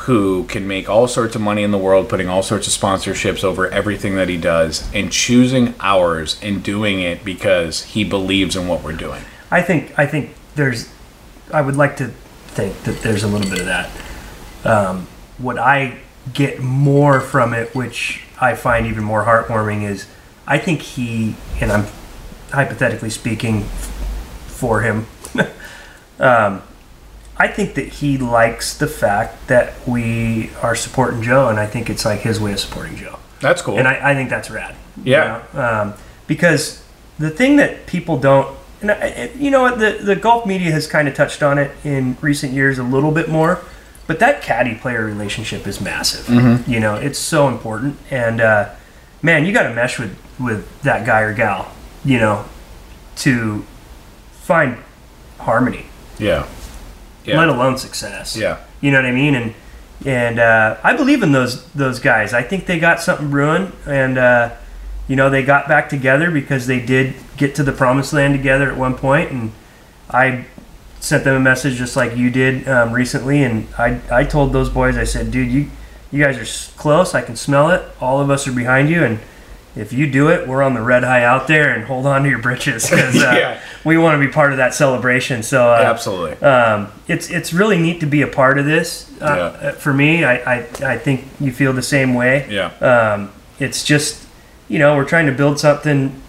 who 0.06 0.44
can 0.44 0.68
make 0.68 0.88
all 0.88 1.08
sorts 1.08 1.34
of 1.34 1.40
money 1.40 1.62
in 1.62 1.70
the 1.72 1.78
world, 1.78 2.08
putting 2.08 2.28
all 2.28 2.42
sorts 2.42 2.66
of 2.68 2.72
sponsorships 2.80 3.42
over 3.42 3.68
everything 3.70 4.14
that 4.14 4.28
he 4.28 4.36
does, 4.36 4.88
and 4.94 5.10
choosing 5.10 5.74
ours 5.80 6.38
and 6.42 6.62
doing 6.62 7.00
it 7.00 7.24
because 7.24 7.82
he 7.82 8.04
believes 8.04 8.54
in 8.54 8.68
what 8.68 8.84
we're 8.84 8.92
doing. 8.92 9.22
I 9.50 9.62
think 9.62 9.98
I 9.98 10.06
think 10.06 10.35
there's 10.56 10.88
I 11.52 11.60
would 11.60 11.76
like 11.76 11.96
to 11.98 12.08
think 12.48 12.82
that 12.82 13.02
there's 13.02 13.22
a 13.22 13.28
little 13.28 13.48
bit 13.48 13.60
of 13.60 13.66
that. 13.66 13.90
Um, 14.64 15.06
what 15.38 15.58
I 15.58 15.98
get 16.34 16.58
more 16.60 17.20
from 17.20 17.54
it, 17.54 17.74
which 17.74 18.22
I 18.40 18.54
find 18.56 18.86
even 18.86 19.04
more 19.04 19.24
heartwarming, 19.24 19.82
is 19.88 20.06
I 20.46 20.58
think 20.58 20.80
he 20.82 21.36
and 21.60 21.70
I'm 21.70 21.86
hypothetically 22.50 23.10
speaking 23.10 23.62
for 24.48 24.80
him. 24.82 25.06
um, 26.18 26.62
I 27.38 27.48
think 27.48 27.74
that 27.74 27.86
he 27.88 28.16
likes 28.16 28.76
the 28.76 28.86
fact 28.86 29.48
that 29.48 29.74
we 29.86 30.50
are 30.62 30.74
supporting 30.74 31.22
Joe, 31.22 31.48
and 31.48 31.60
I 31.60 31.66
think 31.66 31.90
it's 31.90 32.04
like 32.04 32.20
his 32.20 32.40
way 32.40 32.52
of 32.52 32.60
supporting 32.60 32.96
Joe 32.96 33.18
That's 33.40 33.60
cool. 33.60 33.78
and 33.78 33.86
I, 33.86 34.12
I 34.12 34.14
think 34.14 34.30
that's 34.30 34.50
rad. 34.50 34.74
you 35.04 35.12
Yeah. 35.12 35.42
know? 35.52 35.60
um, 35.62 35.94
because 36.26 36.82
the 37.18 37.28
thing 37.28 37.56
that 37.56 37.86
people 37.86 38.18
don't, 38.18 38.56
and 38.80 38.90
I, 38.90 39.30
you 39.36 39.50
know 39.50 39.62
what, 39.62 39.78
the 39.78 39.98
the 40.02 40.16
golf 40.16 40.46
media 40.46 40.70
has 40.72 40.86
kind 40.86 41.08
of 41.08 41.14
touched 41.14 41.42
on 41.42 41.58
it 41.58 41.70
in 41.84 42.16
recent 42.20 42.52
years 42.52 42.78
a 42.78 42.82
little 42.82 43.10
bit 43.12 43.28
more, 43.28 43.62
but 44.06 44.18
that 44.20 44.42
caddy 44.42 44.74
player 44.74 45.04
relationship 45.04 45.66
is 45.66 45.80
massive. 45.80 46.28
You 46.68 46.80
know, 46.80 46.94
it's 46.94 47.18
so 47.18 47.48
important, 47.48 47.96
and 48.10 48.40
uh, 48.40 48.70
man, 49.22 49.44
you 49.46 49.52
got 49.52 49.64
to 49.64 49.74
mesh 49.74 49.98
with 49.98 50.16
with 50.38 50.82
that 50.82 51.06
guy 51.06 51.20
or 51.20 51.32
gal, 51.34 51.72
you 52.04 52.18
know, 52.18 52.44
to 53.16 53.64
find 54.42 54.76
harmony, 55.38 55.86
yeah. 56.18 56.46
Yeah. 57.24 57.38
let 57.38 57.48
alone 57.48 57.78
success. 57.78 58.36
Yeah. 58.36 58.58
You 58.80 58.90
know 58.92 58.98
what 58.98 59.06
I 59.06 59.12
mean? 59.12 59.34
And 59.34 59.54
and 60.04 60.38
uh, 60.38 60.76
I 60.84 60.94
believe 60.96 61.22
in 61.22 61.32
those 61.32 61.66
those 61.72 61.98
guys. 61.98 62.32
I 62.34 62.42
think 62.42 62.66
they 62.66 62.78
got 62.78 63.00
something 63.00 63.30
brewing, 63.30 63.72
and 63.86 64.18
uh, 64.18 64.50
you 65.08 65.16
know 65.16 65.30
they 65.30 65.42
got 65.44 65.68
back 65.68 65.88
together 65.88 66.30
because 66.30 66.66
they 66.66 66.80
did 66.80 67.14
get 67.36 67.54
to 67.56 67.62
the 67.62 67.72
promised 67.72 68.12
land 68.12 68.34
together 68.34 68.70
at 68.70 68.76
one 68.76 68.94
point, 68.94 69.30
and 69.30 69.52
I 70.10 70.44
sent 71.00 71.24
them 71.24 71.34
a 71.36 71.40
message 71.40 71.76
just 71.76 71.96
like 71.96 72.16
you 72.16 72.30
did 72.30 72.66
um, 72.68 72.92
recently, 72.92 73.42
and 73.42 73.66
I 73.78 74.00
I 74.10 74.24
told 74.24 74.52
those 74.52 74.68
boys 74.70 74.96
I 74.96 75.04
said, 75.04 75.30
dude, 75.30 75.50
you 75.50 75.70
you 76.12 76.22
guys 76.24 76.36
are 76.38 76.78
close. 76.78 77.14
I 77.14 77.22
can 77.22 77.36
smell 77.36 77.70
it. 77.70 77.82
All 78.00 78.20
of 78.20 78.30
us 78.30 78.46
are 78.48 78.52
behind 78.52 78.88
you, 78.90 79.04
and 79.04 79.18
if 79.76 79.92
you 79.92 80.10
do 80.10 80.28
it, 80.30 80.48
we're 80.48 80.62
on 80.62 80.72
the 80.72 80.80
red 80.80 81.04
high 81.04 81.22
out 81.22 81.46
there, 81.48 81.74
and 81.74 81.84
hold 81.84 82.06
on 82.06 82.22
to 82.22 82.28
your 82.30 82.38
britches 82.38 82.82
because 82.90 83.14
uh, 83.16 83.34
Yeah. 83.36 83.60
we 83.84 83.98
want 83.98 84.20
to 84.20 84.26
be 84.26 84.32
part 84.32 84.50
of 84.52 84.56
that 84.56 84.72
celebration. 84.74 85.42
So 85.42 85.70
uh, 85.70 85.82
Absolutely. 85.84 86.32
um, 86.46 86.90
it's 87.08 87.30
it's 87.30 87.52
really 87.52 87.78
neat 87.78 88.00
to 88.00 88.06
be 88.06 88.22
a 88.22 88.26
part 88.26 88.58
of 88.58 88.64
this. 88.64 89.10
Uh, 89.20 89.24
Yeah. 89.60 89.68
uh, 89.68 89.72
For 89.72 89.92
me, 89.92 90.24
I, 90.24 90.34
I 90.56 90.66
I 90.82 90.98
think 90.98 91.26
you 91.38 91.52
feel 91.52 91.72
the 91.72 91.82
same 91.82 92.14
way. 92.14 92.46
Yeah. 92.50 92.68
Um, 92.80 93.30
it's 93.60 93.84
just 93.84 94.25
you 94.68 94.78
know 94.78 94.96
we're 94.96 95.08
trying 95.08 95.26
to 95.26 95.32
build 95.32 95.58
something 95.58 96.20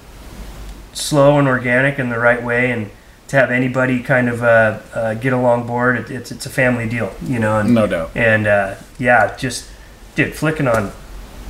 slow 0.93 1.37
and 1.39 1.47
organic 1.47 1.99
in 1.99 2.09
the 2.09 2.19
right 2.19 2.43
way, 2.43 2.71
and 2.71 2.89
to 3.27 3.35
have 3.35 3.51
anybody 3.51 4.01
kind 4.01 4.29
of 4.29 4.43
uh, 4.43 4.79
uh, 4.93 5.13
get 5.15 5.33
along 5.33 5.67
board, 5.67 5.97
it, 5.97 6.11
it's 6.11 6.31
it's 6.31 6.45
a 6.45 6.49
family 6.49 6.87
deal, 6.87 7.13
you 7.23 7.39
know. 7.39 7.59
And, 7.59 7.73
No 7.73 7.87
doubt. 7.87 8.11
And 8.15 8.47
uh, 8.47 8.75
yeah, 8.97 9.35
just 9.35 9.69
dude, 10.15 10.33
flicking 10.33 10.67
on 10.67 10.91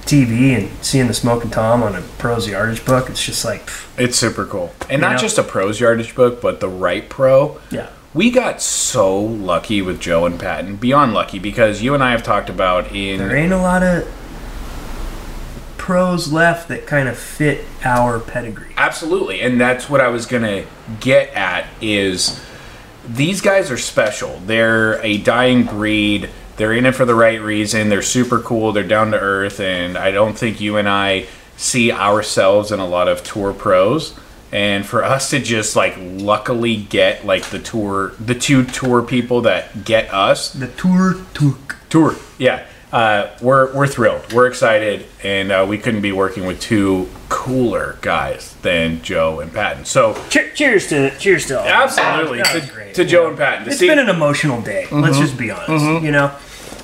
TV 0.02 0.58
and 0.58 0.70
seeing 0.84 1.08
the 1.08 1.14
Smoking 1.14 1.52
Tom 1.52 1.84
on 1.84 1.96
a 1.96 2.02
pros 2.18 2.48
yardage 2.48 2.86
book, 2.86 3.10
it's 3.10 3.24
just 3.24 3.44
like 3.46 3.68
pff, 3.68 4.00
It's 4.00 4.18
super 4.18 4.46
cool. 4.46 4.74
And 4.90 5.02
not 5.02 5.14
know? 5.14 5.18
just 5.18 5.38
a 5.38 5.44
pro's 5.44 5.80
yardage 5.80 6.16
book, 6.16 6.42
but 6.42 6.60
the 6.60 6.70
right 6.70 7.08
pro. 7.08 7.60
yeah. 7.70 7.90
We 8.14 8.32
got 8.32 8.62
so 8.64 9.20
lucky 9.20 9.84
with 9.84 10.00
Joe 10.00 10.26
and 10.26 10.40
Patton. 10.40 10.78
Beyond 10.78 11.14
lucky, 11.14 11.38
because 11.38 11.84
you 11.84 11.94
and 11.94 12.04
I 12.04 12.12
have 12.12 12.24
talked 12.24 12.50
about 12.50 12.92
in 12.92 13.20
There 13.20 13.36
ain't 13.36 13.54
a 13.54 13.58
lot 13.58 13.84
of 13.84 14.08
pros 15.88 16.34
left 16.34 16.68
that 16.68 16.86
kind 16.86 17.08
of 17.08 17.18
fit 17.18 17.64
our 17.86 18.20
pedigree. 18.20 18.74
Absolutely, 18.76 19.40
and 19.40 19.58
that's 19.60 19.90
what 19.90 20.02
I 20.02 20.10
was 20.10 20.26
gonna 20.26 20.66
get 21.00 21.30
at 21.34 21.66
is 21.80 22.44
these 23.08 23.40
guys 23.40 23.72
are 23.72 23.78
special. 23.78 24.38
They're 24.46 25.02
a 25.02 25.18
dying 25.18 25.64
breed. 25.64 26.30
They're 26.58 26.74
in 26.74 26.86
it 26.86 26.94
for 26.94 27.06
the 27.06 27.16
right 27.16 27.40
reason. 27.42 27.88
They're 27.88 28.02
super 28.02 28.40
cool. 28.40 28.74
They're 28.74 28.84
down 28.84 29.12
to 29.12 29.18
earth, 29.18 29.62
and 29.62 29.98
I 29.98 30.12
don't 30.12 30.38
think 30.38 30.60
you 30.60 30.76
and 30.76 30.90
I 30.90 31.28
see 31.56 31.90
ourselves 31.90 32.70
in 32.74 32.82
a 32.82 32.86
lot 32.86 33.08
of 33.08 33.24
tour 33.24 33.54
pros. 33.54 34.14
And 34.52 34.86
for 34.86 35.06
us 35.06 35.30
to 35.30 35.40
just 35.40 35.78
like 35.78 35.96
luckily 35.98 36.76
get 36.76 37.26
like 37.26 37.46
the 37.46 37.60
tour, 37.60 38.12
the 38.20 38.36
two 38.36 38.66
tour 38.66 39.02
people 39.04 39.40
that 39.44 39.86
get 39.86 40.14
us, 40.14 40.52
The 40.52 40.68
tour 40.68 41.16
took. 41.34 41.78
tour. 41.90 42.16
Yeah, 42.38 42.66
uh, 42.92 43.30
we're 43.42 43.74
we're 43.74 43.88
thrilled. 43.88 44.32
We're 44.34 44.48
excited, 44.48 45.06
and 45.24 45.52
uh, 45.52 45.66
we 45.68 45.78
couldn't 45.78 46.02
be 46.02 46.12
working 46.12 46.46
with 46.46 46.60
two 46.62 47.10
cooler 47.30 47.98
guys 48.02 48.54
than 48.62 49.02
Joe 49.02 49.42
and 49.42 49.52
Patton. 49.52 49.84
So 49.86 50.14
Cheer, 50.30 50.52
cheers 50.54 50.88
to 50.88 51.18
cheers 51.18 51.46
to 51.48 51.60
all. 51.60 51.66
absolutely 51.68 52.38
That 52.42 52.56
was 52.56 52.66
to, 52.68 52.74
great. 52.74 52.94
to 52.96 53.06
Joe 53.06 53.28
and 53.28 53.38
Patton. 53.38 53.66
To 53.66 53.72
It's 53.72 53.80
see, 53.80 53.88
been 53.88 54.00
an 54.00 54.10
emotional 54.10 54.62
day. 54.62 54.88
Let's 54.92 55.18
just 55.18 55.38
be 55.38 55.52
honest. 55.52 56.04
You 56.04 56.12
know, 56.12 56.34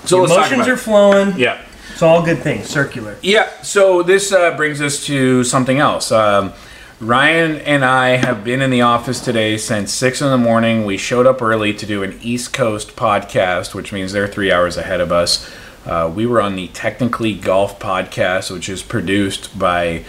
so 0.06 0.22
let's 0.22 0.34
emotions 0.34 0.68
are 0.68 0.78
flowing. 0.78 1.38
yeah. 1.38 1.62
It's 1.94 2.02
all 2.02 2.24
good 2.26 2.40
things. 2.40 2.68
Circular. 2.68 3.16
Yeah, 3.22 3.50
so 3.62 4.02
this 4.02 4.32
uh, 4.34 4.58
brings 4.58 4.82
us 4.82 5.06
to 5.06 5.44
something 5.44 5.78
else. 5.78 6.12
Um, 6.12 6.52
Ryan 7.00 7.58
and 7.58 7.86
I 7.86 8.16
have 8.18 8.44
been 8.44 8.62
in 8.64 8.72
the 8.72 8.82
office 8.82 9.20
today 9.20 9.58
since 9.58 9.94
six 9.94 10.20
in 10.22 10.30
the 10.32 10.38
morning. 10.38 10.86
We 10.86 10.98
showed 10.98 11.28
up 11.28 11.40
early 11.42 11.72
to 11.74 11.86
do 11.86 12.02
an 12.02 12.18
East 12.24 12.52
Coast 12.52 12.96
podcast, 12.96 13.76
which 13.76 13.94
means 13.94 14.12
they're 14.12 14.28
three 14.28 14.52
hours 14.52 14.76
ahead 14.76 15.02
of 15.02 15.12
us. 15.12 15.54
Uh, 15.86 16.12
we 16.14 16.26
were 16.26 16.42
on 16.42 16.56
the 16.56 16.68
Technically 16.70 17.34
Golf 17.34 17.80
podcast, 17.80 18.52
which 18.52 18.70
is 18.70 18.82
produced 18.82 19.58
by 19.60 20.06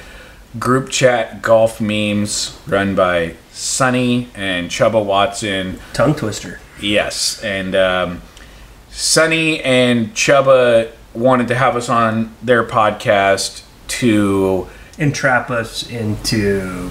Group 0.59 0.88
Chat 0.90 1.43
Golf 1.43 1.81
Memes, 1.81 2.59
run 2.66 2.95
by 2.95 3.35
Sunny 3.50 4.28
and 4.35 4.71
Chuba 4.71 5.04
Watson. 5.04 5.81
Tongue 5.93 6.14
twister. 6.14 6.61
Yes, 6.81 7.43
and 7.43 7.75
um, 7.75 8.23
Sunny 8.90 9.61
and 9.62 10.14
Chuba 10.14 10.93
wanted 11.12 11.49
to 11.49 11.54
have 11.57 11.75
us 11.76 11.88
on 11.88 12.35
their 12.43 12.64
podcast 12.64 13.62
to 13.88 14.69
Entrap 14.97 15.50
us 15.50 15.88
into 15.90 16.88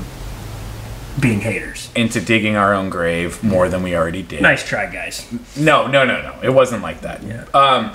being 1.21 1.39
haters. 1.39 1.89
into 1.95 2.19
digging 2.19 2.55
our 2.57 2.73
own 2.73 2.89
grave 2.89 3.41
more 3.43 3.69
than 3.69 3.81
we 3.81 3.95
already 3.95 4.21
did. 4.23 4.41
Nice 4.41 4.67
try, 4.67 4.87
guys. 4.91 5.25
No, 5.55 5.87
no, 5.87 6.03
no, 6.03 6.21
no. 6.21 6.35
It 6.43 6.49
wasn't 6.49 6.81
like 6.81 6.99
that. 7.01 7.23
Yeah. 7.23 7.45
Um, 7.53 7.93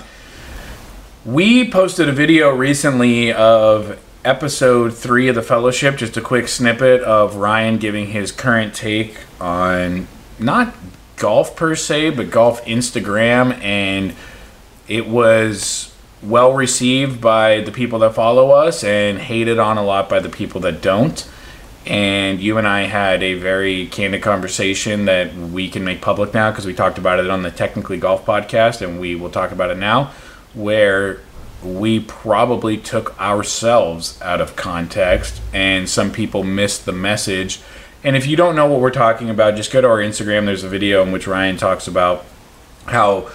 we 1.25 1.69
posted 1.69 2.07
a 2.07 2.13
video 2.13 2.49
recently 2.49 3.33
of 3.33 3.99
episode 4.23 4.93
three 4.93 5.27
of 5.27 5.35
the 5.35 5.41
Fellowship, 5.41 5.97
just 5.97 6.15
a 6.15 6.21
quick 6.21 6.47
snippet 6.47 7.01
of 7.01 7.35
Ryan 7.35 7.77
giving 7.77 8.07
his 8.07 8.31
current 8.31 8.73
take 8.73 9.17
on 9.39 10.07
not 10.37 10.73
golf 11.17 11.57
per 11.57 11.75
se, 11.75 12.11
but 12.11 12.31
golf 12.31 12.63
Instagram, 12.65 13.61
and 13.61 14.15
it 14.87 15.07
was 15.07 15.93
well 16.23 16.53
received 16.53 17.19
by 17.19 17.61
the 17.61 17.71
people 17.71 17.99
that 17.99 18.13
follow 18.13 18.51
us 18.51 18.83
and 18.83 19.19
hated 19.19 19.59
on 19.59 19.77
a 19.77 19.83
lot 19.83 20.07
by 20.09 20.19
the 20.19 20.29
people 20.29 20.61
that 20.61 20.81
don't. 20.81 21.29
And 21.85 22.39
you 22.39 22.57
and 22.57 22.67
I 22.67 22.83
had 22.83 23.23
a 23.23 23.33
very 23.33 23.87
candid 23.87 24.21
conversation 24.21 25.05
that 25.05 25.33
we 25.33 25.69
can 25.69 25.83
make 25.83 26.01
public 26.01 26.33
now 26.33 26.51
because 26.51 26.65
we 26.65 26.73
talked 26.73 26.97
about 26.97 27.19
it 27.19 27.29
on 27.29 27.41
the 27.41 27.51
Technically 27.51 27.97
Golf 27.97 28.25
podcast, 28.25 28.81
and 28.81 28.99
we 28.99 29.15
will 29.15 29.29
talk 29.29 29.51
about 29.51 29.69
it 29.71 29.77
now, 29.77 30.11
where 30.53 31.19
we 31.63 31.99
probably 31.99 32.77
took 32.77 33.19
ourselves 33.19 34.19
out 34.21 34.39
of 34.39 34.55
context 34.55 35.41
and 35.53 35.89
some 35.89 36.11
people 36.11 36.43
missed 36.43 36.85
the 36.85 36.91
message. 36.91 37.59
And 38.03 38.15
if 38.15 38.25
you 38.25 38.37
don't 38.37 38.55
know 38.55 38.65
what 38.65 38.79
we're 38.79 38.91
talking 38.91 39.29
about, 39.29 39.55
just 39.55 39.71
go 39.71 39.81
to 39.81 39.87
our 39.87 39.97
Instagram. 39.97 40.45
There's 40.45 40.63
a 40.63 40.69
video 40.69 41.03
in 41.03 41.11
which 41.11 41.27
Ryan 41.27 41.57
talks 41.57 41.87
about 41.87 42.25
how 42.85 43.29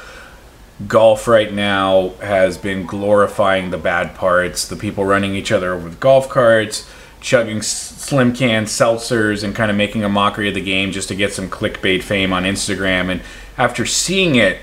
golf 0.89 1.29
right 1.29 1.53
now 1.53 2.11
has 2.21 2.57
been 2.59 2.87
glorifying 2.87 3.71
the 3.71 3.79
bad 3.79 4.15
parts, 4.15 4.67
the 4.67 4.77
people 4.77 5.05
running 5.05 5.35
each 5.35 5.53
other 5.53 5.75
over 5.75 5.85
with 5.85 6.01
golf 6.01 6.29
carts, 6.29 6.91
chugging 7.21 7.63
slim 7.63 8.35
can 8.35 8.65
seltzers 8.65 9.45
and 9.45 9.55
kind 9.55 9.71
of 9.71 9.77
making 9.77 10.03
a 10.03 10.09
mockery 10.09 10.49
of 10.49 10.55
the 10.55 10.61
game 10.63 10.93
just 10.93 11.09
to 11.09 11.15
get 11.15 11.33
some 11.33 11.49
clickbait 11.49 12.03
fame 12.03 12.33
on 12.33 12.45
Instagram. 12.45 13.11
And 13.11 13.21
after 13.57 13.87
seeing 13.87 14.35
it 14.35 14.59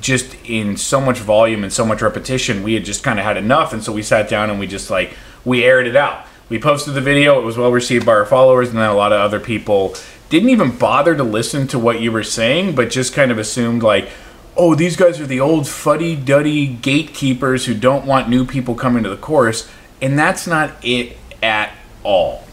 just 0.00 0.36
in 0.44 0.76
so 0.76 1.00
much 1.00 1.18
volume 1.18 1.62
and 1.64 1.72
so 1.72 1.84
much 1.84 2.02
repetition, 2.02 2.62
we 2.62 2.74
had 2.74 2.84
just 2.84 3.02
kind 3.02 3.18
of 3.18 3.24
had 3.24 3.36
enough. 3.36 3.72
And 3.72 3.82
so 3.82 3.92
we 3.92 4.02
sat 4.02 4.28
down 4.28 4.50
and 4.50 4.58
we 4.58 4.66
just 4.66 4.90
like, 4.90 5.14
we 5.44 5.64
aired 5.64 5.86
it 5.86 5.96
out. 5.96 6.26
We 6.48 6.58
posted 6.58 6.94
the 6.94 7.00
video, 7.00 7.38
it 7.38 7.44
was 7.44 7.58
well 7.58 7.70
received 7.70 8.06
by 8.06 8.12
our 8.12 8.24
followers, 8.24 8.70
and 8.70 8.78
then 8.78 8.88
a 8.88 8.94
lot 8.94 9.12
of 9.12 9.20
other 9.20 9.38
people 9.38 9.94
didn't 10.30 10.48
even 10.48 10.76
bother 10.76 11.14
to 11.14 11.22
listen 11.22 11.66
to 11.68 11.78
what 11.78 12.00
you 12.00 12.10
were 12.10 12.22
saying, 12.22 12.74
but 12.74 12.90
just 12.90 13.12
kind 13.14 13.30
of 13.30 13.38
assumed, 13.38 13.82
like, 13.82 14.08
oh, 14.56 14.74
these 14.74 14.96
guys 14.96 15.20
are 15.20 15.26
the 15.26 15.40
old 15.40 15.68
fuddy 15.68 16.16
duddy 16.16 16.66
gatekeepers 16.66 17.66
who 17.66 17.74
don't 17.74 18.06
want 18.06 18.28
new 18.28 18.44
people 18.44 18.74
coming 18.74 19.02
to 19.04 19.10
the 19.10 19.16
course. 19.16 19.70
And 20.00 20.18
that's 20.18 20.46
not 20.46 20.72
it 20.82 21.16
at 21.42 21.72
all. 22.02 22.44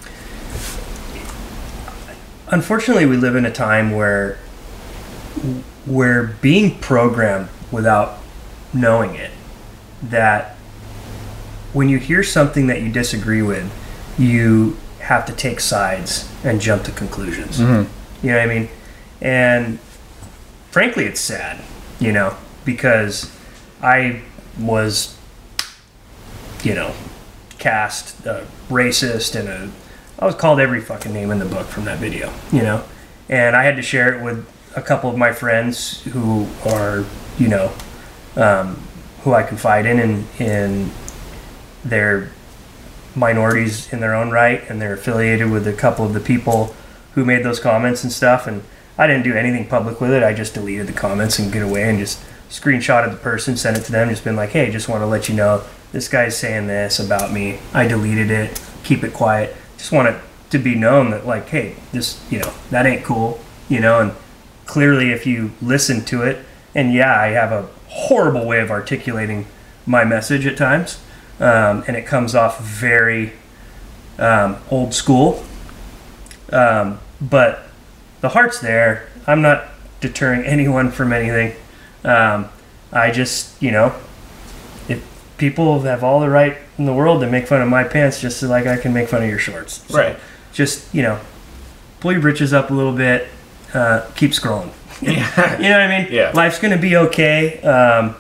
unfortunately 2.48 3.05
we 3.05 3.17
live 3.17 3.36
in 3.36 3.46
a 3.46 3.51
time 3.51 3.91
where 3.91 4.38
we're 5.86 6.36
being 6.42 6.77
programmed 6.80 7.50
without 7.72 8.18
knowing 8.74 9.15
it 9.15 9.32
that 10.04 10.56
when 11.74 11.89
you 11.89 11.98
hear 11.98 12.24
something 12.24 12.68
that 12.68 12.82
you 12.82 12.92
disagree 12.92 13.42
with 13.42 13.72
you 14.18 14.77
have 15.00 15.25
to 15.25 15.34
take 15.34 15.60
sides 15.60 16.30
and 16.44 16.60
jump 16.60 16.84
to 16.84 16.92
conclusions. 16.92 17.60
You 17.60 17.65
know 17.65 18.38
what 18.38 18.42
i 18.42 18.46
mean? 18.46 18.70
And 19.22 19.80
frankly 20.72 21.06
it's 21.06 21.22
sad 21.22 21.62
you 22.00 22.12
know 22.12 22.36
because 22.65 23.32
i 23.82 24.22
was 24.60 25.18
you 26.63 26.75
know 26.75 26.94
cast 27.60 28.27
uh, 28.27 28.44
racist 28.70 29.39
and 29.39 29.48
a 29.48 29.72
I 30.18 30.25
was 30.25 30.36
called 30.36 30.60
every 30.60 30.80
fucking 30.80 31.13
name 31.13 31.32
in 31.32 31.39
the 31.39 31.46
book 31.46 31.68
from 31.68 31.86
that 31.86 32.00
video, 32.00 32.34
you 32.51 32.62
know, 32.62 32.86
and 33.27 33.54
I 33.54 33.63
had 33.63 33.75
to 33.75 33.82
share 33.82 34.13
it 34.13 34.24
with 34.24 34.48
a 34.75 34.82
couple 34.82 35.10
of 35.10 35.17
my 35.17 35.32
friends 35.32 36.03
who 36.03 36.48
are, 36.65 37.05
you 37.38 37.48
know, 37.48 37.74
um, 38.36 38.82
who 39.24 39.34
I 39.34 39.44
confide 39.44 39.86
in, 39.86 40.00
and 40.00 40.27
and 40.39 40.91
they're 41.84 42.32
minorities 43.15 43.91
in 43.94 44.00
their 44.01 44.13
own 44.13 44.32
right, 44.32 44.63
and 44.70 44.82
they're 44.82 44.94
affiliated 44.94 45.50
with 45.50 45.67
a 45.67 45.74
couple 45.74 46.05
of 46.05 46.13
the 46.13 46.20
people 46.20 46.75
who 47.13 47.24
made 47.24 47.44
those 47.44 47.60
comments 47.60 48.03
and 48.03 48.12
stuff, 48.12 48.46
and 48.46 48.63
I 48.98 49.08
didn't 49.08 49.24
do 49.24 49.34
anything 49.34 49.67
public 49.67 50.01
with 50.01 50.12
it. 50.12 50.24
I 50.24 50.34
just 50.34 50.53
deleted 50.53 50.88
the 50.88 50.94
comments 50.94 51.39
and 51.39 51.51
get 51.51 51.63
away 51.63 51.84
and 51.84 51.98
just 51.98 52.22
screenshotted 52.50 53.12
the 53.12 53.17
person, 53.17 53.58
sent 53.58 53.77
it 53.77 53.84
to 53.86 53.91
them, 53.91 54.10
just 54.10 54.24
been 54.24 54.36
like, 54.36 54.51
hey, 54.51 54.70
just 54.72 54.89
want 54.89 55.01
to 55.01 55.08
let 55.08 55.29
you 55.29 55.36
know 55.36 55.63
this 55.91 56.08
guy's 56.10 56.38
saying 56.38 56.67
this 56.67 57.00
about 57.00 57.32
me. 57.32 57.60
I 57.74 57.88
deleted 57.88 58.29
it. 58.29 58.62
Keep 58.84 59.03
it 59.03 59.13
quiet. 59.13 59.55
Just 59.77 59.91
want 59.91 60.10
it 60.10 60.22
to 60.50 60.60
be 60.60 60.75
known 60.75 61.12
that 61.12 61.25
like, 61.25 61.48
hey, 61.48 61.75
this, 61.94 62.22
you 62.29 62.39
know, 62.39 62.53
that 62.70 62.86
ain't 62.86 63.03
cool, 63.03 63.39
you 63.70 63.79
know, 63.79 64.00
and 64.00 64.12
clearly 64.65 65.12
if 65.12 65.25
you 65.25 65.51
listen 65.62 66.03
to 66.05 66.24
it, 66.24 66.45
and 66.74 66.93
yeah, 66.93 67.19
I 67.19 67.27
have 67.27 67.51
a 67.51 67.69
horrible 67.88 68.45
way 68.45 68.60
of 68.60 68.72
articulating 68.72 69.48
my 69.86 70.03
message 70.03 70.45
at 70.45 70.57
times, 70.57 71.00
um, 71.39 71.84
and 71.88 71.95
it 71.95 72.05
comes 72.05 72.36
off 72.36 72.60
very 72.62 73.34
um, 74.17 74.57
old 74.69 74.93
school. 74.93 75.43
Um, 76.51 77.00
but 77.22 77.67
the 78.22 78.29
heart's 78.29 78.60
there. 78.60 79.07
I'm 79.27 79.41
not 79.41 79.65
deterring 80.01 80.41
anyone 80.45 80.91
from 80.91 81.13
anything. 81.13 81.55
Um, 82.03 82.50
I 82.91 83.12
just, 83.12 83.62
you 83.62 83.72
know, 83.72 83.95
if 84.88 85.03
people 85.38 85.81
have 85.81 86.03
all 86.03 86.19
the 86.19 86.29
right 86.29 86.57
in 86.77 86.86
the 86.86 86.93
world 86.93 87.22
to 87.22 87.29
make 87.29 87.48
fun 87.48 87.62
of 87.62 87.67
my 87.67 87.84
pants, 87.84 88.22
just 88.22 88.39
so 88.39 88.48
like 88.48 88.67
I 88.67 88.77
can 88.77 88.93
make 88.93 89.10
fun 89.10 89.24
of 89.24 89.29
your 89.29 89.39
shorts. 89.39 89.84
So 89.88 89.98
Right. 89.98 90.17
Just 90.53 90.93
you 90.93 91.01
know, 91.01 91.19
pull 92.00 92.12
your 92.12 92.22
britches 92.22 92.53
up 92.53 92.69
a 92.69 92.74
little 92.74 92.93
bit. 92.93 93.27
Uh, 93.75 94.10
keep 94.15 94.32
scrolling. 94.32 94.72
Yeah. 95.01 95.58
You 95.58 95.63
know 95.70 95.72
what 95.79 95.82
I 95.82 96.03
mean? 96.03 96.08
Yeah. 96.12 96.32
Life's 96.34 96.58
gonna 96.60 96.77
be 96.77 96.96
okay. 96.96 97.60
Um, 97.62 98.15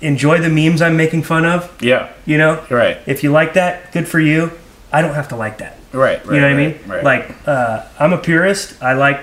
enjoy 0.00 0.38
the 0.40 0.48
memes 0.48 0.82
I'm 0.82 0.96
making 0.96 1.22
fun 1.22 1.44
of. 1.46 1.70
yeah. 1.80 2.12
You 2.26 2.38
know, 2.38 2.64
Right. 2.68 2.98
if 3.06 3.22
you 3.22 3.30
like 3.30 3.54
that, 3.54 3.92
good 3.92 4.08
for 4.08 4.18
you. 4.18 4.50
I 4.92 5.00
don't 5.00 5.14
have 5.14 5.28
to 5.28 5.36
like 5.36 5.58
that. 5.58 5.78
Right. 5.92 6.24
right 6.26 6.34
You 6.34 6.40
know 6.40 6.48
what 6.48 6.56
I 6.58 6.66
mean? 6.66 6.78
Right. 6.86 7.04
Like, 7.04 7.36
uh, 7.46 7.84
I'm 8.00 8.12
a 8.12 8.18
purist. 8.18 8.82
I 8.82 8.94
like 8.94 9.20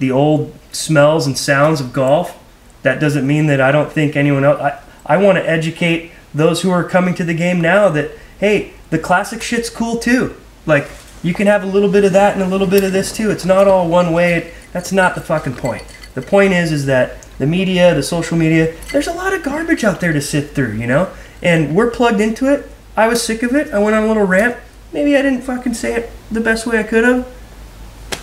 the 0.00 0.10
old 0.10 0.52
smells 0.72 1.26
and 1.26 1.38
sounds 1.38 1.80
of 1.80 1.92
golf. 1.92 2.36
That 2.82 2.98
doesn't 3.00 3.26
mean 3.26 3.46
that 3.46 3.60
I 3.60 3.70
don't 3.70 3.90
think 3.92 4.16
anyone 4.16 4.44
else. 4.44 4.60
I, 4.60 4.80
I 5.06 5.16
want 5.18 5.38
to 5.38 5.48
educate 5.48 6.10
those 6.34 6.62
who 6.62 6.70
are 6.70 6.82
coming 6.84 7.14
to 7.14 7.24
the 7.24 7.34
game 7.34 7.60
now 7.60 7.88
that, 7.90 8.10
hey, 8.40 8.72
the 8.90 8.98
classic 8.98 9.40
shit's 9.42 9.70
cool 9.70 9.96
too. 9.98 10.34
Like, 10.66 10.88
you 11.22 11.32
can 11.32 11.46
have 11.46 11.62
a 11.62 11.66
little 11.66 11.90
bit 11.90 12.04
of 12.04 12.12
that 12.12 12.34
and 12.34 12.42
a 12.42 12.46
little 12.46 12.66
bit 12.66 12.82
of 12.84 12.92
this 12.92 13.12
too. 13.12 13.30
It's 13.30 13.44
not 13.44 13.66
all 13.68 13.88
one 13.88 14.12
way. 14.12 14.52
That's 14.72 14.92
not 14.92 15.14
the 15.14 15.20
fucking 15.20 15.54
point. 15.54 15.84
The 16.14 16.22
point 16.22 16.52
is, 16.52 16.72
is 16.72 16.86
that 16.86 17.22
the 17.38 17.46
media, 17.46 17.94
the 17.94 18.02
social 18.02 18.36
media, 18.36 18.74
there's 18.92 19.06
a 19.06 19.12
lot 19.12 19.32
of 19.32 19.42
garbage 19.42 19.84
out 19.84 20.00
there 20.00 20.12
to 20.12 20.20
sit 20.20 20.50
through, 20.50 20.74
you 20.74 20.86
know? 20.86 21.10
And 21.42 21.74
we're 21.74 21.90
plugged 21.90 22.20
into 22.20 22.52
it. 22.52 22.70
I 22.96 23.06
was 23.06 23.22
sick 23.22 23.42
of 23.42 23.54
it. 23.54 23.72
I 23.72 23.78
went 23.78 23.94
on 23.94 24.02
a 24.02 24.06
little 24.08 24.26
rant. 24.26 24.56
Maybe 24.92 25.16
I 25.16 25.22
didn't 25.22 25.42
fucking 25.42 25.74
say 25.74 25.94
it 25.94 26.10
the 26.30 26.40
best 26.40 26.66
way 26.66 26.78
I 26.78 26.82
could 26.82 27.04
have. 27.04 27.26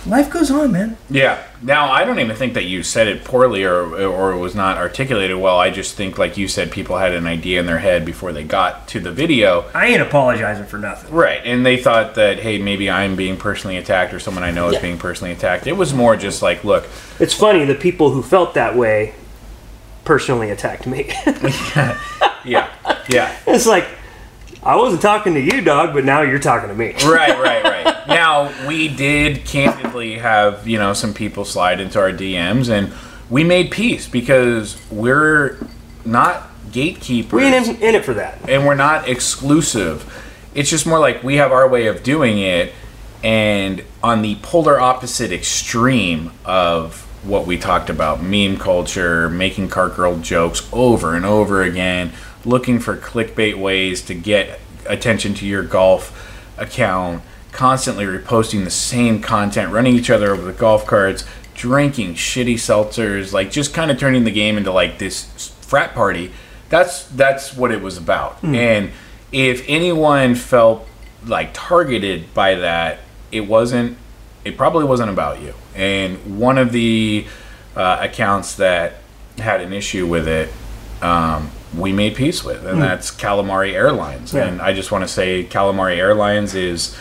Life 0.06 0.30
goes 0.30 0.52
on, 0.52 0.70
man. 0.70 0.96
Yeah. 1.10 1.42
Now, 1.62 1.90
I 1.90 2.04
don't 2.04 2.20
even 2.20 2.36
think 2.36 2.54
that 2.54 2.64
you 2.64 2.84
said 2.84 3.08
it 3.08 3.24
poorly 3.24 3.64
or 3.64 3.82
or 4.06 4.32
it 4.32 4.38
was 4.38 4.54
not 4.54 4.76
articulated 4.78 5.36
well. 5.36 5.58
I 5.58 5.70
just 5.70 5.96
think, 5.96 6.16
like 6.16 6.36
you 6.36 6.46
said, 6.46 6.70
people 6.70 6.96
had 6.96 7.12
an 7.12 7.26
idea 7.26 7.58
in 7.58 7.66
their 7.66 7.78
head 7.78 8.04
before 8.04 8.32
they 8.32 8.44
got 8.44 8.86
to 8.88 9.00
the 9.00 9.10
video. 9.10 9.68
I 9.74 9.88
ain't 9.88 10.02
apologizing 10.02 10.66
for 10.66 10.78
nothing. 10.78 11.12
Right. 11.12 11.40
And 11.44 11.66
they 11.66 11.76
thought 11.76 12.14
that, 12.14 12.38
hey, 12.38 12.58
maybe 12.58 12.88
I'm 12.88 13.16
being 13.16 13.36
personally 13.36 13.78
attacked 13.78 14.14
or 14.14 14.20
someone 14.20 14.44
I 14.44 14.52
know 14.52 14.68
is 14.68 14.78
being 14.80 14.98
personally 14.98 15.32
attacked. 15.32 15.66
It 15.66 15.72
was 15.72 15.92
more 15.92 16.16
just 16.16 16.40
like, 16.40 16.62
look, 16.62 16.86
It's 17.18 17.34
funny, 17.34 17.64
the 17.64 17.74
people 17.74 18.10
who 18.10 18.22
felt 18.22 18.54
that 18.54 18.76
way 18.76 19.14
personally 20.04 20.50
attacked 20.50 20.86
me. 20.86 21.08
yeah, 22.44 22.70
yeah. 23.08 23.36
it's 23.46 23.66
like, 23.66 23.88
I 24.66 24.74
wasn't 24.74 25.00
talking 25.00 25.34
to 25.34 25.40
you, 25.40 25.60
dog, 25.60 25.94
but 25.94 26.04
now 26.04 26.22
you're 26.22 26.40
talking 26.40 26.68
to 26.68 26.74
me. 26.74 26.86
right, 27.04 27.38
right, 27.38 27.62
right. 27.62 28.08
Now 28.08 28.52
we 28.66 28.88
did 28.88 29.44
candidly 29.44 30.18
have 30.18 30.66
you 30.66 30.76
know 30.76 30.92
some 30.92 31.14
people 31.14 31.44
slide 31.44 31.78
into 31.78 32.00
our 32.00 32.10
DMs, 32.10 32.68
and 32.68 32.92
we 33.30 33.44
made 33.44 33.70
peace 33.70 34.08
because 34.08 34.76
we're 34.90 35.56
not 36.04 36.50
gatekeepers, 36.72 37.32
We 37.32 37.44
ain't 37.44 37.68
in, 37.68 37.76
in 37.76 37.94
it 37.94 38.04
for 38.04 38.14
that. 38.14 38.48
and 38.48 38.66
we're 38.66 38.74
not 38.74 39.08
exclusive. 39.08 40.12
It's 40.52 40.68
just 40.68 40.84
more 40.84 40.98
like 40.98 41.22
we 41.22 41.36
have 41.36 41.52
our 41.52 41.68
way 41.68 41.86
of 41.86 42.02
doing 42.02 42.38
it, 42.40 42.74
and 43.22 43.84
on 44.02 44.22
the 44.22 44.34
polar 44.42 44.80
opposite 44.80 45.30
extreme 45.30 46.32
of 46.44 47.02
what 47.24 47.46
we 47.46 47.56
talked 47.56 47.88
about 47.88 48.20
meme 48.20 48.56
culture, 48.56 49.28
making 49.28 49.68
cart 49.68 49.94
girl 49.94 50.18
jokes 50.18 50.68
over 50.72 51.14
and 51.14 51.24
over 51.24 51.62
again, 51.62 52.12
looking 52.46 52.78
for 52.78 52.96
clickbait 52.96 53.56
ways 53.56 54.00
to 54.02 54.14
get 54.14 54.60
attention 54.86 55.34
to 55.34 55.46
your 55.46 55.62
golf 55.62 56.32
account, 56.56 57.22
constantly 57.52 58.04
reposting 58.04 58.64
the 58.64 58.70
same 58.70 59.20
content, 59.20 59.72
running 59.72 59.94
each 59.94 60.10
other 60.10 60.32
over 60.32 60.42
the 60.42 60.52
golf 60.52 60.86
carts, 60.86 61.24
drinking 61.54 62.14
shitty 62.14 62.54
seltzers, 62.54 63.32
like 63.32 63.50
just 63.50 63.74
kind 63.74 63.90
of 63.90 63.98
turning 63.98 64.24
the 64.24 64.30
game 64.30 64.56
into 64.56 64.70
like 64.70 64.98
this 64.98 65.52
frat 65.60 65.94
party. 65.94 66.30
That's 66.68 67.04
that's 67.06 67.54
what 67.54 67.72
it 67.72 67.82
was 67.82 67.96
about. 67.96 68.42
And 68.42 68.90
if 69.32 69.64
anyone 69.68 70.34
felt 70.34 70.86
like 71.24 71.50
targeted 71.52 72.32
by 72.32 72.56
that, 72.56 73.00
it 73.32 73.42
wasn't 73.42 73.98
it 74.44 74.56
probably 74.56 74.84
wasn't 74.84 75.10
about 75.10 75.40
you. 75.40 75.54
And 75.74 76.38
one 76.38 76.58
of 76.58 76.72
the 76.72 77.26
uh, 77.74 77.98
accounts 78.00 78.56
that 78.56 78.94
had 79.38 79.60
an 79.60 79.72
issue 79.72 80.06
with 80.06 80.28
it, 80.28 80.50
um, 81.02 81.50
we 81.74 81.92
made 81.92 82.14
peace 82.14 82.44
with, 82.44 82.64
and 82.66 82.80
that's 82.80 83.10
Calamari 83.10 83.72
Airlines. 83.72 84.32
Yeah. 84.32 84.46
And 84.46 84.60
I 84.60 84.72
just 84.72 84.92
want 84.92 85.02
to 85.04 85.08
say, 85.08 85.44
Calamari 85.44 85.96
Airlines 85.96 86.54
is 86.54 86.96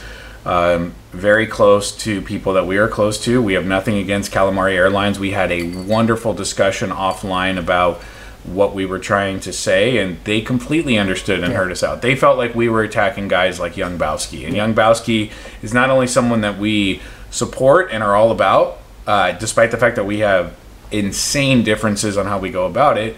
um, 0.45 0.93
very 1.11 1.47
close 1.47 1.95
to 1.97 2.21
people 2.21 2.53
that 2.53 2.67
we 2.67 2.77
are 2.77 2.87
close 2.87 3.21
to. 3.25 3.41
We 3.41 3.53
have 3.53 3.65
nothing 3.65 3.97
against 3.97 4.31
Calamari 4.31 4.73
Airlines. 4.73 5.19
We 5.19 5.31
had 5.31 5.51
a 5.51 5.69
wonderful 5.69 6.33
discussion 6.33 6.89
offline 6.89 7.57
about 7.57 8.01
what 8.43 8.75
we 8.75 8.85
were 8.85 8.99
trying 8.99 9.39
to 9.39 9.51
say, 9.51 9.97
and 9.97 10.23
they 10.23 10.39
completely 10.39 10.97
understood 10.97 11.43
and 11.43 11.53
heard 11.53 11.71
us 11.71 11.81
out. 11.81 12.01
They 12.01 12.15
felt 12.15 12.37
like 12.37 12.53
we 12.53 12.69
were 12.69 12.83
attacking 12.83 13.27
guys 13.27 13.59
like 13.59 13.75
Young 13.75 13.97
Bowski, 13.97 14.45
and 14.45 14.55
Young 14.55 14.75
Bowski 14.75 15.31
is 15.63 15.73
not 15.73 15.89
only 15.89 16.05
someone 16.05 16.41
that 16.41 16.59
we 16.59 17.01
support 17.31 17.89
and 17.91 18.03
are 18.03 18.15
all 18.15 18.31
about, 18.31 18.77
uh, 19.07 19.31
despite 19.33 19.71
the 19.71 19.77
fact 19.77 19.95
that 19.95 20.05
we 20.05 20.19
have 20.19 20.55
insane 20.91 21.63
differences 21.63 22.17
on 22.17 22.27
how 22.27 22.37
we 22.37 22.51
go 22.51 22.65
about 22.65 22.97
it. 22.97 23.15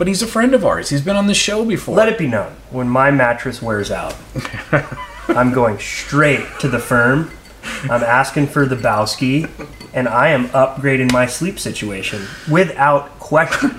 But 0.00 0.08
he's 0.08 0.22
a 0.22 0.26
friend 0.26 0.54
of 0.54 0.64
ours. 0.64 0.88
He's 0.88 1.02
been 1.02 1.14
on 1.14 1.26
the 1.26 1.34
show 1.34 1.62
before. 1.62 1.94
Let 1.94 2.08
it 2.08 2.16
be 2.16 2.26
known 2.26 2.56
when 2.70 2.88
my 2.88 3.10
mattress 3.10 3.60
wears 3.60 3.90
out, 3.90 4.16
I'm 5.28 5.52
going 5.52 5.78
straight 5.78 6.46
to 6.60 6.68
the 6.68 6.78
firm. 6.78 7.30
I'm 7.82 8.02
asking 8.02 8.46
for 8.46 8.64
the 8.64 8.76
Bowski, 8.76 9.50
and 9.92 10.08
I 10.08 10.28
am 10.28 10.48
upgrading 10.48 11.12
my 11.12 11.26
sleep 11.26 11.58
situation 11.58 12.26
without 12.50 13.18
question. 13.18 13.78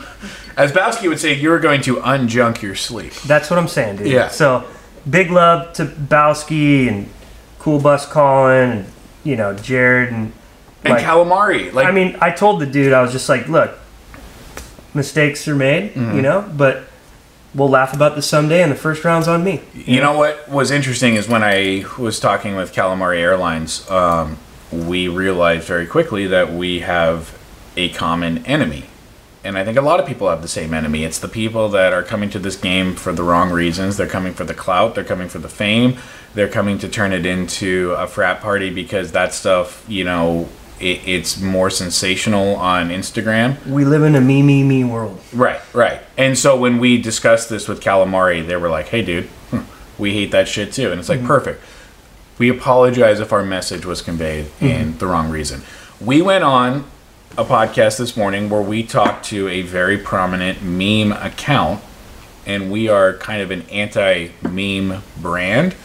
As 0.55 0.71
Bowski 0.71 1.09
would 1.09 1.19
say, 1.19 1.33
you're 1.33 1.59
going 1.59 1.81
to 1.81 1.95
unjunk 1.95 2.61
your 2.61 2.75
sleep. 2.75 3.13
That's 3.25 3.49
what 3.49 3.57
I'm 3.57 3.67
saying, 3.67 3.95
dude. 3.95 4.09
Yeah. 4.09 4.27
So, 4.27 4.67
big 5.09 5.31
love 5.31 5.73
to 5.73 5.85
Bowski 5.85 6.87
and 6.87 7.09
Cool 7.57 7.79
Bus 7.79 8.05
Colin, 8.05 8.69
and, 8.69 8.85
you 9.23 9.37
know, 9.37 9.55
Jared, 9.55 10.13
and 10.13 10.33
And 10.83 10.93
like, 10.93 11.03
calamari. 11.03 11.73
Like 11.73 11.87
I 11.87 11.91
mean, 11.91 12.15
I 12.21 12.29
told 12.29 12.61
the 12.61 12.67
dude, 12.67 12.93
I 12.93 13.01
was 13.01 13.11
just 13.11 13.27
like, 13.27 13.47
look, 13.47 13.75
mistakes 14.93 15.47
are 15.47 15.55
made, 15.55 15.93
Mm-hmm. 15.93 16.15
you 16.15 16.21
know, 16.21 16.49
but 16.55 16.83
we'll 17.53 17.69
laugh 17.69 17.93
about 17.93 18.15
this 18.15 18.27
someday, 18.27 18.61
and 18.63 18.71
the 18.71 18.75
first 18.77 19.03
round's 19.03 19.27
on 19.27 19.43
me. 19.43 19.61
You 19.73 19.99
know 20.01 20.17
what 20.17 20.47
was 20.49 20.71
interesting 20.71 21.15
is 21.15 21.27
when 21.27 21.43
I 21.43 21.85
was 21.97 22.19
talking 22.19 22.55
with 22.55 22.73
Calamari 22.73 23.17
Airlines, 23.17 23.89
um, 23.89 24.37
we 24.71 25.07
realized 25.07 25.67
very 25.67 25.85
quickly 25.85 26.27
that 26.27 26.53
we 26.53 26.79
have 26.79 27.37
a 27.75 27.89
common 27.89 28.45
enemy. 28.45 28.85
And 29.43 29.57
I 29.57 29.65
think 29.65 29.75
a 29.77 29.81
lot 29.81 29.99
of 29.99 30.05
people 30.05 30.29
have 30.29 30.43
the 30.43 30.47
same 30.47 30.71
enemy. 30.73 31.03
It's 31.03 31.17
the 31.17 31.27
people 31.27 31.67
that 31.69 31.93
are 31.93 32.03
coming 32.03 32.29
to 32.29 32.37
this 32.39 32.55
game 32.55 32.95
for 32.95 33.11
the 33.11 33.23
wrong 33.23 33.49
reasons. 33.49 33.97
They're 33.97 34.05
coming 34.07 34.33
for 34.33 34.43
the 34.43 34.53
clout, 34.53 34.93
they're 34.93 35.03
coming 35.03 35.29
for 35.29 35.39
the 35.39 35.49
fame, 35.49 35.97
they're 36.35 36.47
coming 36.47 36.77
to 36.77 36.87
turn 36.87 37.11
it 37.11 37.25
into 37.25 37.91
a 37.97 38.05
frat 38.07 38.39
party 38.39 38.69
because 38.69 39.13
that 39.13 39.33
stuff, 39.33 39.83
you 39.87 40.03
know, 40.03 40.47
it, 40.81 41.07
it's 41.07 41.39
more 41.39 41.69
sensational 41.69 42.55
on 42.55 42.89
Instagram. 42.89 43.65
We 43.65 43.85
live 43.85 44.03
in 44.03 44.15
a 44.15 44.21
me, 44.21 44.41
me, 44.41 44.63
me 44.63 44.83
world. 44.83 45.21
Right, 45.33 45.61
right. 45.73 46.01
And 46.17 46.37
so 46.37 46.57
when 46.57 46.79
we 46.79 47.01
discussed 47.01 47.49
this 47.49 47.67
with 47.67 47.81
Calamari, 47.81 48.45
they 48.45 48.55
were 48.55 48.69
like, 48.69 48.87
"Hey, 48.87 49.03
dude, 49.03 49.25
hmm, 49.51 49.61
we 49.97 50.13
hate 50.13 50.31
that 50.31 50.47
shit 50.47 50.73
too." 50.73 50.91
And 50.91 50.99
it's 50.99 51.09
like, 51.09 51.23
perfect. 51.23 51.61
We 52.37 52.49
apologize 52.49 53.19
if 53.19 53.31
our 53.31 53.43
message 53.43 53.85
was 53.85 54.01
conveyed 54.01 54.47
in 54.59 54.97
the 54.97 55.05
wrong 55.05 55.29
reason. 55.29 55.61
We 55.99 56.21
went 56.23 56.43
on 56.43 56.85
a 57.37 57.45
podcast 57.45 57.97
this 57.99 58.17
morning 58.17 58.49
where 58.49 58.61
we 58.61 58.83
talked 58.83 59.25
to 59.25 59.47
a 59.47 59.61
very 59.61 59.97
prominent 59.97 60.61
meme 60.63 61.11
account, 61.11 61.83
and 62.45 62.71
we 62.71 62.89
are 62.89 63.15
kind 63.17 63.41
of 63.41 63.51
an 63.51 63.61
anti-meme 63.69 65.03
brand. 65.21 65.75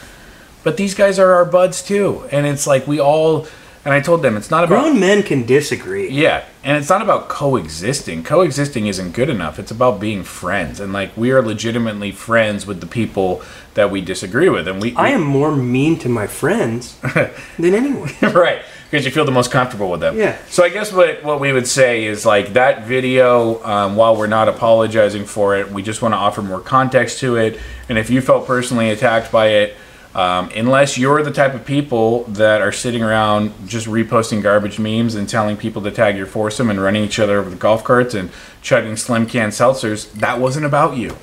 But 0.64 0.76
these 0.78 0.94
guys 0.94 1.18
are 1.18 1.32
our 1.34 1.44
buds 1.44 1.82
too, 1.82 2.26
and 2.32 2.46
it's 2.46 2.66
like 2.66 2.86
we 2.86 2.98
all. 3.00 3.46
And 3.86 3.94
I 3.94 4.00
told 4.00 4.22
them 4.22 4.36
it's 4.36 4.50
not 4.50 4.64
about 4.64 4.82
Grown 4.82 4.98
men 4.98 5.22
can 5.22 5.46
disagree. 5.46 6.08
yeah, 6.10 6.44
and 6.64 6.76
it's 6.76 6.88
not 6.88 7.02
about 7.02 7.28
coexisting. 7.28 8.24
Coexisting 8.24 8.88
isn't 8.88 9.12
good 9.12 9.30
enough. 9.30 9.60
It's 9.60 9.70
about 9.70 10.00
being 10.00 10.24
friends, 10.24 10.80
and 10.80 10.92
like 10.92 11.16
we 11.16 11.30
are 11.30 11.40
legitimately 11.40 12.10
friends 12.10 12.66
with 12.66 12.80
the 12.80 12.88
people 12.88 13.42
that 13.74 13.92
we 13.92 14.00
disagree 14.00 14.48
with, 14.48 14.66
and 14.66 14.82
we. 14.82 14.92
I 14.96 15.10
am 15.10 15.22
more 15.22 15.54
mean 15.54 16.00
to 16.00 16.08
my 16.08 16.26
friends 16.26 16.98
than 17.14 17.74
anyone. 17.74 18.10
right 18.34 18.62
because 18.90 19.04
you 19.04 19.10
feel 19.10 19.24
the 19.24 19.32
most 19.32 19.50
comfortable 19.50 19.90
with 19.90 20.00
them. 20.00 20.16
Yeah. 20.16 20.36
So 20.48 20.64
I 20.64 20.68
guess 20.68 20.92
what 20.92 21.22
what 21.22 21.38
we 21.38 21.52
would 21.52 21.68
say 21.68 22.06
is 22.06 22.26
like 22.26 22.54
that 22.54 22.86
video. 22.86 23.62
Um, 23.64 23.94
while 23.94 24.16
we're 24.16 24.26
not 24.26 24.48
apologizing 24.48 25.26
for 25.26 25.56
it, 25.56 25.70
we 25.70 25.82
just 25.82 26.02
want 26.02 26.12
to 26.12 26.16
offer 26.16 26.42
more 26.42 26.60
context 26.60 27.20
to 27.20 27.36
it. 27.36 27.60
And 27.88 27.98
if 27.98 28.10
you 28.10 28.20
felt 28.20 28.48
personally 28.48 28.90
attacked 28.90 29.30
by 29.30 29.48
it. 29.48 29.76
Um, 30.16 30.50
unless 30.56 30.96
you're 30.96 31.22
the 31.22 31.30
type 31.30 31.52
of 31.52 31.66
people 31.66 32.24
that 32.24 32.62
are 32.62 32.72
sitting 32.72 33.02
around 33.02 33.52
just 33.68 33.86
reposting 33.86 34.42
garbage 34.42 34.78
memes 34.78 35.14
and 35.14 35.28
telling 35.28 35.58
people 35.58 35.82
to 35.82 35.90
tag 35.90 36.16
your 36.16 36.24
foursome 36.24 36.70
and 36.70 36.80
running 36.80 37.04
each 37.04 37.18
other 37.18 37.38
over 37.38 37.50
the 37.50 37.56
golf 37.56 37.84
carts 37.84 38.14
and 38.14 38.30
chugging 38.62 38.96
slim 38.96 39.26
can 39.26 39.50
seltzers, 39.50 40.10
that 40.12 40.40
wasn't 40.40 40.64
about 40.64 40.96
you. 40.96 41.14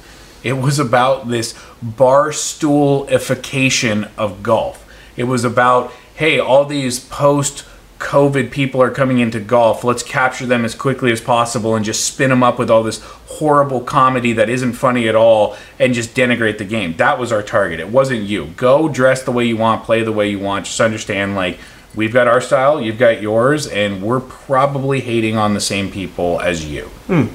It 0.44 0.54
was 0.54 0.78
about 0.78 1.28
this 1.28 1.56
bar 1.82 2.30
stoolification 2.30 4.12
of 4.16 4.44
golf. 4.44 4.88
It 5.18 5.24
was 5.24 5.44
about, 5.44 5.92
hey, 6.14 6.38
all 6.38 6.64
these 6.64 7.00
post 7.00 7.66
COVID 8.04 8.52
people 8.52 8.82
are 8.82 8.92
coming 8.92 9.20
into 9.20 9.40
golf. 9.40 9.84
Let's 9.84 10.04
capture 10.04 10.46
them 10.46 10.66
as 10.66 10.76
quickly 10.76 11.12
as 11.12 11.22
possible 11.22 11.74
and 11.74 11.86
just 11.86 12.04
spin 12.04 12.30
them 12.30 12.44
up 12.44 12.60
with 12.60 12.70
all 12.70 12.84
this 12.84 13.02
horrible 13.28 13.80
comedy 13.82 14.34
that 14.34 14.50
isn't 14.50 14.74
funny 14.74 15.08
at 15.08 15.16
all 15.16 15.56
and 15.80 15.94
just 15.94 16.14
denigrate 16.14 16.58
the 16.58 16.66
game. 16.66 16.96
That 16.98 17.18
was 17.18 17.32
our 17.32 17.42
target. 17.42 17.80
It 17.80 17.88
wasn't 17.88 18.24
you. 18.24 18.48
Go 18.58 18.90
dress 18.90 19.24
the 19.24 19.32
way 19.32 19.46
you 19.46 19.56
want, 19.56 19.86
play 19.86 20.04
the 20.04 20.12
way 20.12 20.30
you 20.30 20.38
want. 20.38 20.66
Just 20.66 20.82
understand, 20.82 21.36
like, 21.36 21.58
we've 21.96 22.14
got 22.14 22.28
our 22.28 22.42
style, 22.42 22.82
you've 22.82 23.00
got 23.00 23.22
yours, 23.22 23.68
and 23.68 24.04
we're 24.04 24.20
probably 24.20 25.00
hating 25.00 25.38
on 25.38 25.54
the 25.54 25.62
same 25.62 25.90
people 25.90 26.42
as 26.42 26.70
you. 26.70 26.88
Hmm. 27.08 27.28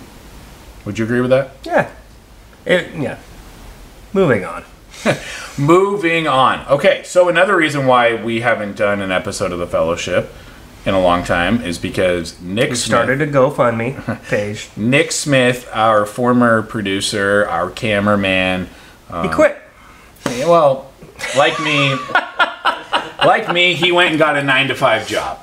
Would 0.85 0.99
you 0.99 1.07
agree 1.07 1.23
with 1.23 1.31
that? 1.31 1.53
Yeah. 1.65 1.91
It, 2.67 2.95
yeah. 2.95 3.19
Moving 4.13 4.45
on. 4.45 4.65
Moving 5.59 6.29
on. 6.29 6.67
Okay, 6.69 7.03
so 7.05 7.29
another 7.29 7.57
reason 7.57 7.87
why 7.87 8.23
we 8.23 8.43
haven't 8.43 8.77
done 8.77 9.01
an 9.01 9.11
episode 9.11 9.51
of 9.51 9.59
The 9.59 9.67
Fellowship 9.67 10.31
in 10.87 10.95
a 10.95 11.01
long 11.01 11.25
time 11.25 11.61
is 11.63 11.79
because 11.79 12.41
Nick 12.41 12.69
Smith, 12.69 12.79
Started 12.79 13.21
a 13.21 13.27
GoFundMe 13.27 14.23
page. 14.29 14.71
Nick 14.77 15.13
Smith, 15.13 15.69
our 15.73 16.07
former 16.07 16.63
producer, 16.63 17.47
our 17.49 17.71
cameraman, 17.71 18.69
he 19.23 19.29
quit. 19.29 19.59
well, 20.27 20.93
like 21.37 21.59
me, 21.61 21.95
like 23.25 23.53
me, 23.53 23.75
he 23.75 23.91
went 23.93 24.11
and 24.11 24.19
got 24.19 24.37
a 24.37 24.43
nine 24.43 24.69
to 24.69 24.75
five 24.75 25.07
job. 25.07 25.39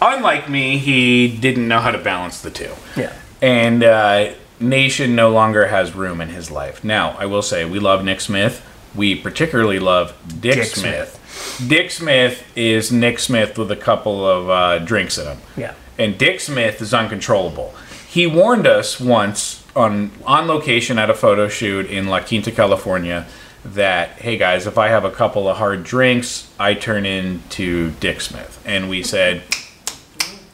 Unlike 0.00 0.48
me, 0.48 0.78
he 0.78 1.36
didn't 1.36 1.66
know 1.66 1.80
how 1.80 1.90
to 1.90 1.98
balance 1.98 2.40
the 2.40 2.50
two. 2.50 2.70
Yeah. 2.96 3.12
And 3.42 3.82
uh, 3.82 4.32
Nation 4.60 5.14
no 5.14 5.30
longer 5.30 5.66
has 5.66 5.94
room 5.94 6.20
in 6.20 6.28
his 6.28 6.50
life. 6.50 6.82
Now, 6.82 7.16
I 7.18 7.26
will 7.26 7.42
say, 7.42 7.64
we 7.64 7.78
love 7.78 8.04
Nick 8.04 8.20
Smith. 8.20 8.64
We 8.94 9.14
particularly 9.14 9.78
love 9.78 10.14
Dick, 10.40 10.54
Dick 10.54 10.64
Smith. 10.66 11.17
Dick 11.66 11.90
Smith 11.90 12.44
is 12.56 12.92
Nick 12.92 13.18
Smith 13.18 13.58
with 13.58 13.70
a 13.70 13.76
couple 13.76 14.26
of 14.26 14.48
uh, 14.48 14.78
drinks 14.78 15.18
in 15.18 15.26
him. 15.26 15.38
Yeah. 15.56 15.74
And 15.98 16.16
Dick 16.16 16.40
Smith 16.40 16.80
is 16.80 16.94
uncontrollable. 16.94 17.74
He 18.08 18.26
warned 18.26 18.66
us 18.66 19.00
once 19.00 19.64
on 19.76 20.10
on 20.24 20.46
location 20.46 20.98
at 20.98 21.10
a 21.10 21.14
photo 21.14 21.48
shoot 21.48 21.86
in 21.86 22.06
La 22.08 22.20
Quinta, 22.20 22.50
California, 22.50 23.26
that 23.64 24.10
hey 24.20 24.36
guys, 24.36 24.66
if 24.66 24.78
I 24.78 24.88
have 24.88 25.04
a 25.04 25.10
couple 25.10 25.48
of 25.48 25.56
hard 25.58 25.84
drinks, 25.84 26.52
I 26.58 26.74
turn 26.74 27.04
into 27.04 27.90
Dick 28.00 28.20
Smith. 28.20 28.62
And 28.64 28.88
we 28.88 29.02
said, 29.02 29.42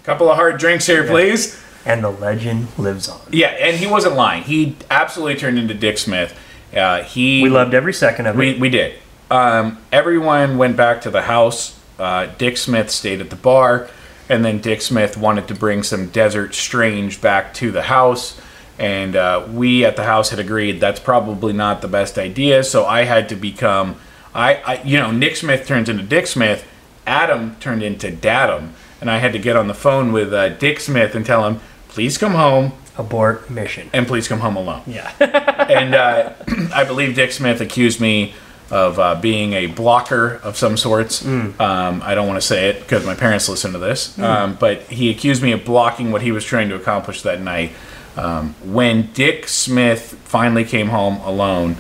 couple 0.03 0.29
of 0.29 0.37
hard 0.37 0.59
drinks 0.59 0.87
here, 0.87 1.07
please. 1.07 1.61
And 1.87 2.03
the 2.03 2.11
legend 2.11 2.69
lives 2.79 3.09
on. 3.09 3.21
Yeah, 3.31 3.49
and 3.49 3.77
he 3.77 3.87
wasn't 3.87 4.17
lying. 4.17 4.43
He 4.45 4.77
absolutely 4.91 5.37
turned 5.37 5.59
into 5.59 5.75
Dick 5.75 5.99
Smith. 5.99 6.39
Uh, 6.75 7.03
he 7.03 7.43
We 7.43 7.51
loved 7.51 7.75
every 7.75 7.93
second 7.93 8.27
of 8.27 8.37
it. 8.37 8.39
we, 8.39 8.59
we 8.59 8.69
did. 8.71 8.99
Um, 9.31 9.79
everyone 9.93 10.59
went 10.59 10.77
back 10.77 11.01
to 11.03 11.11
the 11.11 11.23
house. 11.23 11.79
Uh, 11.99 12.27
Dick 12.39 12.57
Smith 12.57 12.91
stayed 12.91 13.21
at 13.21 13.31
the 13.31 13.37
bar, 13.37 13.89
and 14.29 14.45
then 14.45 14.59
Dick 14.61 14.83
Smith 14.83 15.17
wanted 15.17 15.49
to 15.49 15.55
bring 15.55 15.83
some 15.83 16.09
Desert 16.09 16.55
Strange 16.55 17.21
back 17.21 17.55
to 17.55 17.71
the 17.71 17.83
house. 17.83 18.41
And 18.79 19.15
uh, 19.15 19.47
we 19.53 19.85
at 19.85 19.95
the 19.97 20.03
house 20.05 20.31
had 20.31 20.41
agreed 20.41 20.81
that's 20.81 20.99
probably 20.99 21.53
not 21.53 21.81
the 21.81 21.89
best 21.89 22.19
idea. 22.19 22.65
So 22.65 22.85
I 22.87 23.05
had 23.05 23.29
to 23.29 23.37
become, 23.37 23.97
I, 24.35 24.57
I 24.57 24.83
you 24.83 24.99
know, 24.99 25.13
Nick 25.13 25.37
Smith 25.37 25.67
turns 25.67 25.89
into 25.89 26.03
Dick 26.03 26.27
Smith. 26.27 26.67
Adam 27.07 27.55
turned 27.61 27.83
into 27.85 28.11
Datum, 28.11 28.73
and 29.01 29.11
I 29.11 29.19
had 29.19 29.33
to 29.35 29.39
get 29.39 29.57
on 29.57 29.69
the 29.69 29.75
phone 29.75 30.11
with 30.13 30.33
uh, 30.33 30.49
Dick 30.49 30.81
Smith 30.81 31.15
and 31.15 31.25
tell 31.25 31.47
him, 31.47 31.61
please 31.89 32.19
come 32.19 32.33
home 32.33 32.73
Abort 32.97 33.51
mission. 33.51 33.91
and 33.93 34.07
please 34.07 34.27
come 34.27 34.41
home 34.41 34.57
alone 34.57 34.83
Yeah. 34.87 35.13
and 35.21 35.95
uh, 35.95 36.33
I 36.75 36.85
believe 36.85 37.15
Dick 37.15 37.31
Smith 37.33 37.61
accused 37.61 38.01
me 38.01 38.35
of 38.75 38.99
uh, 38.99 39.15
being 39.21 39.53
a 39.53 39.67
blocker 39.67 40.41
of 40.43 40.57
some 40.57 40.77
sorts. 40.77 41.25
Um, 41.25 41.55
I 41.61 42.17
don't 42.17 42.27
want 42.27 42.41
to 42.41 42.47
say 42.47 42.71
it 42.71 42.81
because 42.81 43.07
my 43.07 43.15
parents 43.15 43.49
listen 43.49 43.73
to 43.73 43.79
this, 43.79 44.19
um, 44.19 44.57
but 44.59 44.83
he 44.83 45.11
accused 45.11 45.43
me 45.45 45.53
of 45.53 45.65
blocking 45.65 46.11
what 46.11 46.23
he 46.23 46.33
was 46.33 46.45
trying 46.45 46.69
to 46.71 46.75
accomplish 46.75 47.23
that 47.23 47.41
night. 47.41 47.71
Um, 48.17 48.55
when 48.65 49.13
Dick 49.13 49.47
Smith 49.49 50.19
finally 50.25 50.65
came 50.65 50.89
home 50.89 51.19
alone, 51.21 51.77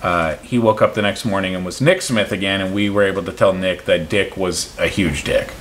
uh, 0.00 0.36
he 0.36 0.58
woke 0.60 0.80
up 0.80 0.94
the 0.94 1.02
next 1.02 1.24
morning 1.24 1.56
and 1.56 1.64
was 1.64 1.80
Nick 1.80 2.02
Smith 2.02 2.30
again, 2.30 2.60
and 2.60 2.72
we 2.72 2.88
were 2.88 3.02
able 3.02 3.24
to 3.24 3.32
tell 3.32 3.52
Nick 3.52 3.84
that 3.86 4.08
Dick 4.08 4.36
was 4.36 4.78
a 4.78 4.86
huge 4.86 5.24
dick. 5.24 5.52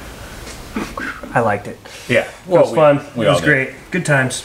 I 1.34 1.40
liked 1.40 1.68
it. 1.68 1.78
Yeah, 2.08 2.28
It 2.30 2.48
was 2.48 2.74
fun. 2.74 2.98
it 2.98 3.18
all 3.18 3.34
was 3.34 3.40
did. 3.42 3.46
great. 3.46 3.70
Good 3.90 4.06
times. 4.06 4.44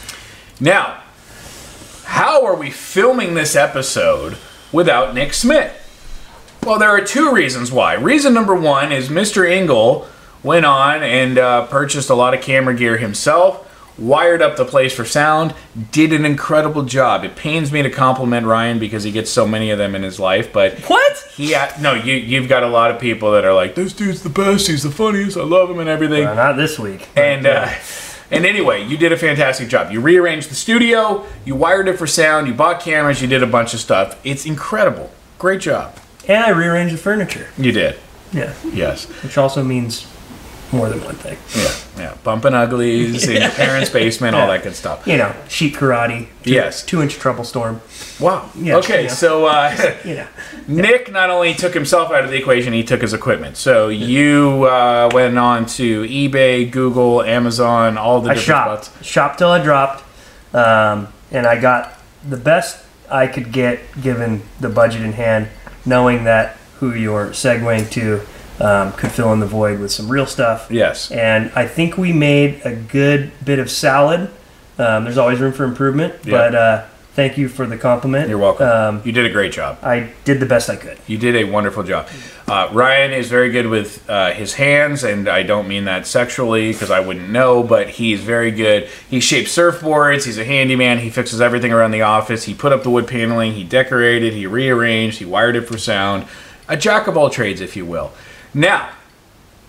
Now, 0.61 1.03
how 2.05 2.45
are 2.47 2.55
we 2.57 2.71
filming 2.71 3.35
this 3.35 3.55
episode 3.55 4.37
without 4.73 5.15
Nick 5.15 5.35
Smith? 5.35 5.76
Well, 6.67 6.81
there 6.81 6.91
are 6.91 7.01
two 7.01 7.33
reasons 7.33 7.71
why. 7.71 7.95
Reason 7.95 8.35
number 8.35 8.53
one 8.55 8.91
is 8.91 9.09
Mr. 9.09 9.49
Engle 9.49 10.09
went 10.43 10.67
on 10.67 11.01
and 11.05 11.39
uh, 11.39 11.67
purchased 11.69 12.11
a 12.11 12.15
lot 12.15 12.35
of 12.35 12.41
camera 12.43 12.75
gear 12.75 12.97
himself, 12.97 13.63
wired 13.97 14.43
up 14.43 14.57
the 14.57 14.65
place 14.65 14.93
for 14.93 15.05
sound, 15.05 15.55
did 15.93 16.13
an 16.13 16.25
incredible 16.25 16.83
job. 16.83 17.23
It 17.23 17.37
pains 17.37 17.71
me 17.71 17.83
to 17.83 17.89
compliment 17.91 18.49
Ryan 18.49 18.81
because 18.81 19.05
he 19.05 19.13
gets 19.13 19.31
so 19.31 19.47
many 19.47 19.71
of 19.71 19.79
them 19.79 19.95
in 19.95 20.03
his 20.03 20.19
life, 20.19 20.53
but 20.53 20.77
What? 20.89 21.17
he 21.37 21.53
ha- 21.53 21.73
no, 21.81 21.95
you 21.95 22.15
you've 22.15 22.49
got 22.49 22.65
a 22.65 22.69
lot 22.69 22.91
of 22.91 23.01
people 23.01 23.31
that 23.33 23.45
are 23.45 23.55
like, 23.55 23.77
this 23.77 23.93
dude's 23.93 24.25
the 24.25 24.29
best, 24.29 24.67
he's 24.67 24.83
the 24.83 24.91
funniest, 24.91 25.37
I 25.37 25.45
love 25.45 25.71
him 25.71 25.79
and 25.79 25.89
everything. 25.89 26.27
Uh, 26.27 26.35
not 26.35 26.57
this 26.57 26.81
week. 26.81 27.09
And 27.15 27.47
uh, 27.47 27.73
and 28.33 28.45
anyway, 28.45 28.85
you 28.85 28.97
did 28.97 29.13
a 29.13 29.17
fantastic 29.17 29.69
job. 29.69 29.93
You 29.93 30.01
rearranged 30.01 30.51
the 30.51 30.57
studio, 30.57 31.25
you 31.45 31.55
wired 31.55 31.87
it 31.87 31.97
for 31.97 32.09
sound, 32.09 32.49
you 32.49 32.55
bought 32.55 32.81
cameras, 32.81 33.23
you 33.23 33.29
did 33.29 33.45
a 33.45 33.47
bunch 33.47 33.73
of 33.73 33.79
stuff. 33.79 34.19
It's 34.25 34.45
incredible. 34.45 35.13
Great 35.39 35.61
job. 35.61 35.95
And 36.29 36.43
I 36.45 36.51
rearranged 36.51 36.95
the 36.95 36.99
furniture. 36.99 37.49
You 37.59 37.73
did. 37.73 37.99
Yeah. 38.33 38.53
Yes. 38.73 39.07
Which 39.23 39.39
also 39.39 39.63
means 39.63 40.07
more 40.73 40.89
than 40.89 41.01
one 41.05 41.15
thing. 41.15 41.39
Yeah, 41.97 42.03
yeah. 42.11 42.17
Bumping 42.25 42.53
uglies 42.53 43.29
in 43.29 43.41
your 43.41 43.51
parents' 43.53 43.89
basement, 44.01 44.35
all 44.35 44.49
that 44.49 44.65
good 44.65 44.75
stuff. 44.75 45.07
You 45.07 45.17
know, 45.17 45.33
sheet 45.49 45.75
karate. 45.75 46.27
Two, 46.43 46.53
Yes. 46.53 46.83
Two 46.85 47.01
inch 47.03 47.15
trouble 47.15 47.45
storm. 47.45 47.81
Wow. 48.19 48.51
Yeah, 48.57 48.77
okay, 48.79 49.05
yeah. 49.05 49.09
so 49.09 49.47
uh, 49.47 49.95
You 50.05 50.15
know. 50.17 50.27
Nick 50.67 51.13
not 51.13 51.31
only 51.31 51.55
took 51.55 51.73
himself 51.73 52.11
out 52.11 52.25
of 52.25 52.31
the 52.31 52.37
equation, 52.37 52.73
he 52.73 52.83
took 52.83 53.01
his 53.01 53.15
equipment. 53.15 53.57
So 53.57 53.89
you 53.89 54.65
uh, 54.65 55.09
went 55.15 55.39
on 55.39 55.67
to 55.67 56.03
eBay, 56.03 56.69
Google, 56.69 57.23
Amazon, 57.23 57.97
all 57.97 58.21
the 58.21 58.31
I 58.31 58.35
different 58.35 58.47
shopped. 58.47 58.85
spots. 58.87 59.07
Shopped 59.07 59.39
till 59.39 59.51
I 59.51 59.63
dropped. 59.63 60.03
Um, 60.53 61.09
and 61.31 61.47
I 61.47 61.61
got 61.61 61.93
the 62.29 62.37
best 62.37 62.85
I 63.09 63.29
could 63.29 63.53
get 63.53 63.81
given 64.03 64.43
the 64.59 64.69
budget 64.69 65.03
in 65.03 65.13
hand, 65.13 65.49
knowing 65.87 66.25
that 66.25 66.57
who 66.81 66.93
you're 66.93 67.29
segueing 67.29 67.91
to 67.93 68.21
um, 68.63 68.93
could 68.93 69.11
fill 69.13 69.33
in 69.33 69.41
the 69.41 69.47
void 69.47 69.81
with 69.81 69.91
some 69.93 70.09
real 70.11 70.27
stuff. 70.27 70.69
Yes. 70.71 71.11
And 71.11 71.51
I 71.55 71.67
think 71.67 71.97
we 71.97 72.13
made 72.13 72.61
a 72.65 72.75
good 72.75 73.33
bit 73.45 73.59
of 73.59 73.71
salad. 73.71 74.31
Um, 74.79 75.05
there's 75.05 75.19
always 75.19 75.41
room 75.41 75.53
for 75.53 75.65
improvement, 75.65 76.15
Yeah. 76.25 76.33
but 76.33 76.55
uh, 76.55 76.85
thank 77.17 77.39
you 77.39 77.49
for 77.49 77.67
the 77.67 77.79
compliment. 77.79 78.29
You're 78.29 78.39
welcome. 78.39 78.69
Um, 78.69 79.03
you 79.03 79.11
did 79.11 79.25
a 79.25 79.31
great 79.31 79.51
job. 79.51 79.79
I 79.83 80.13
did 80.25 80.39
the 80.39 80.47
best 80.47 80.69
I 80.69 80.77
could. 80.77 80.99
You 81.07 81.17
did 81.17 81.35
a 81.35 81.45
wonderful 81.45 81.83
job. 81.83 82.07
Uh, 82.47 82.69
Ryan 82.73 83.13
is 83.13 83.31
very 83.31 83.51
good 83.51 83.67
with 83.67 84.09
uh, 84.09 84.33
his 84.33 84.55
hands, 84.55 85.03
and 85.03 85.27
I 85.27 85.43
don't 85.43 85.67
mean 85.67 85.87
that 85.87 86.07
sexually 86.07 86.73
because 86.73 86.91
I 86.91 87.01
wouldn't 87.01 87.31
know, 87.31 87.63
but 87.63 87.89
he's 87.89 88.21
very 88.21 88.51
good. 88.51 88.89
He 89.09 89.19
shapes 89.19 89.57
surfboards, 89.57 90.27
he's 90.27 90.39
a 90.39 90.45
handyman, 90.45 90.99
he 90.99 91.09
fixes 91.09 91.41
everything 91.41 91.73
around 91.73 91.93
the 91.93 92.03
office. 92.03 92.45
He 92.45 92.55
put 92.55 92.73
up 92.73 92.83
the 92.83 92.91
wood 92.91 93.09
paneling, 93.09 93.55
he 93.55 93.65
decorated, 93.65 94.35
he 94.35 94.47
rearranged, 94.47 95.19
he 95.19 95.25
wired 95.25 95.57
it 95.57 95.63
for 95.63 95.79
sound. 95.79 96.27
A 96.69 96.77
jack 96.77 97.07
of 97.07 97.17
all 97.17 97.31
trades, 97.31 97.63
if 97.63 97.77
you 97.77 97.87
will. 97.87 98.13
Now, 98.53 98.91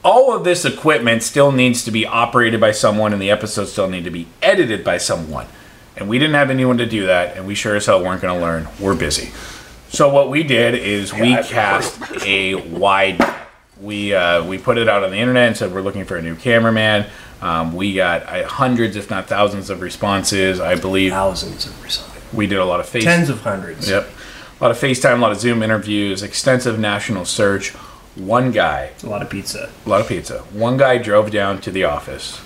all 0.04 0.36
of 0.36 0.44
this 0.44 0.66
equipment 0.66 1.24
still 1.24 1.52
needs 1.52 1.84
to 1.86 1.92
be 1.92 2.06
operated 2.06 2.60
by 2.60 2.72
someone, 2.72 3.14
and 3.14 3.22
the 3.22 3.32
episodes 3.32 3.72
still 3.72 3.90
need 3.90 4.04
to 4.04 4.12
be 4.12 4.28
edited 4.42 4.84
by 4.84 4.98
someone. 4.98 5.48
And 5.98 6.08
we 6.08 6.20
didn't 6.20 6.36
have 6.36 6.50
anyone 6.50 6.78
to 6.78 6.86
do 6.86 7.08
that, 7.08 7.36
and 7.38 7.48
we 7.48 7.56
sure 7.56 7.76
as 7.76 7.86
hell 7.88 8.04
weren't 8.04 8.22
going 8.22 8.34
to 8.36 8.40
learn. 8.42 8.68
We're 8.80 8.96
busy. 8.96 9.32
So 9.90 10.10
what 10.10 10.30
we 10.30 10.44
did 10.44 10.76
is 10.76 11.14
we 11.14 11.36
cast 11.44 12.00
a 12.26 12.56
wide. 12.56 13.24
We 13.82 14.14
uh, 14.14 14.44
we 14.46 14.58
put 14.58 14.78
it 14.78 14.88
out 14.90 15.04
on 15.04 15.12
the 15.12 15.18
internet 15.18 15.48
and 15.48 15.58
said 15.58 15.74
we're 15.74 15.82
looking 15.82 16.06
for 16.06 16.18
a 16.18 16.22
new 16.22 16.36
cameraman. 16.36 17.08
Um, 17.42 17.74
we 17.76 17.94
got 17.94 18.24
uh, 18.24 18.48
hundreds, 18.48 18.96
if 18.96 19.10
not 19.10 19.28
thousands, 19.28 19.70
of 19.70 19.82
responses. 19.82 20.60
I 20.60 20.76
believe 20.76 21.12
Thousands 21.12 21.66
of 21.68 21.84
results. 21.84 22.34
we 22.34 22.48
did 22.48 22.58
a 22.60 22.66
lot 22.66 22.80
of 22.80 22.90
face. 22.90 23.04
Tens 23.04 23.30
of 23.30 23.42
hundreds. 23.42 23.88
Yep, 23.90 24.10
a 24.60 24.64
lot 24.64 24.72
of 24.72 24.78
FaceTime, 24.78 25.18
a 25.20 25.22
lot 25.22 25.32
of 25.32 25.40
Zoom 25.40 25.62
interviews, 25.64 26.22
extensive 26.24 26.80
national 26.80 27.26
search. 27.26 27.72
One 28.16 28.52
guy 28.52 28.92
A 29.04 29.08
lot 29.08 29.22
of 29.22 29.30
pizza. 29.30 29.70
a 29.86 29.90
lot 29.90 30.02
of 30.02 30.08
pizza. 30.08 30.40
One 30.52 30.76
guy 30.78 30.98
drove 30.98 31.30
down 31.30 31.62
to 31.62 31.70
the 31.72 31.84
office. 31.84 32.42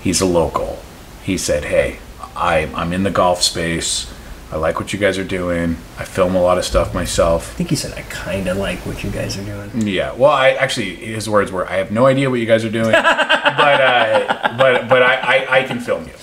He's 0.00 0.20
a 0.20 0.26
local. 0.26 0.78
He 1.24 1.36
said, 1.36 1.64
"Hey, 1.64 1.98
I, 2.38 2.70
I'm 2.74 2.92
in 2.92 3.02
the 3.02 3.10
golf 3.10 3.42
space. 3.42 4.12
I 4.50 4.56
like 4.56 4.80
what 4.80 4.92
you 4.92 4.98
guys 4.98 5.18
are 5.18 5.24
doing. 5.24 5.76
I 5.98 6.04
film 6.04 6.34
a 6.34 6.40
lot 6.40 6.56
of 6.56 6.64
stuff 6.64 6.94
myself. 6.94 7.50
I 7.52 7.54
think 7.56 7.70
he 7.70 7.76
said, 7.76 7.92
I 7.98 8.02
kind 8.02 8.48
of 8.48 8.56
like 8.56 8.78
what 8.86 9.04
you 9.04 9.10
guys 9.10 9.36
are 9.36 9.44
doing. 9.44 9.86
Yeah. 9.86 10.12
Well, 10.12 10.30
I 10.30 10.50
actually 10.50 10.94
his 10.94 11.28
words 11.28 11.52
were, 11.52 11.68
"I 11.68 11.76
have 11.76 11.90
no 11.90 12.06
idea 12.06 12.30
what 12.30 12.40
you 12.40 12.46
guys 12.46 12.64
are 12.64 12.70
doing, 12.70 12.92
but 12.92 12.94
uh, 12.96 14.56
but 14.56 14.88
but 14.88 15.02
I, 15.02 15.14
I 15.16 15.58
I 15.58 15.62
can 15.64 15.80
film 15.80 16.06
you." 16.06 16.14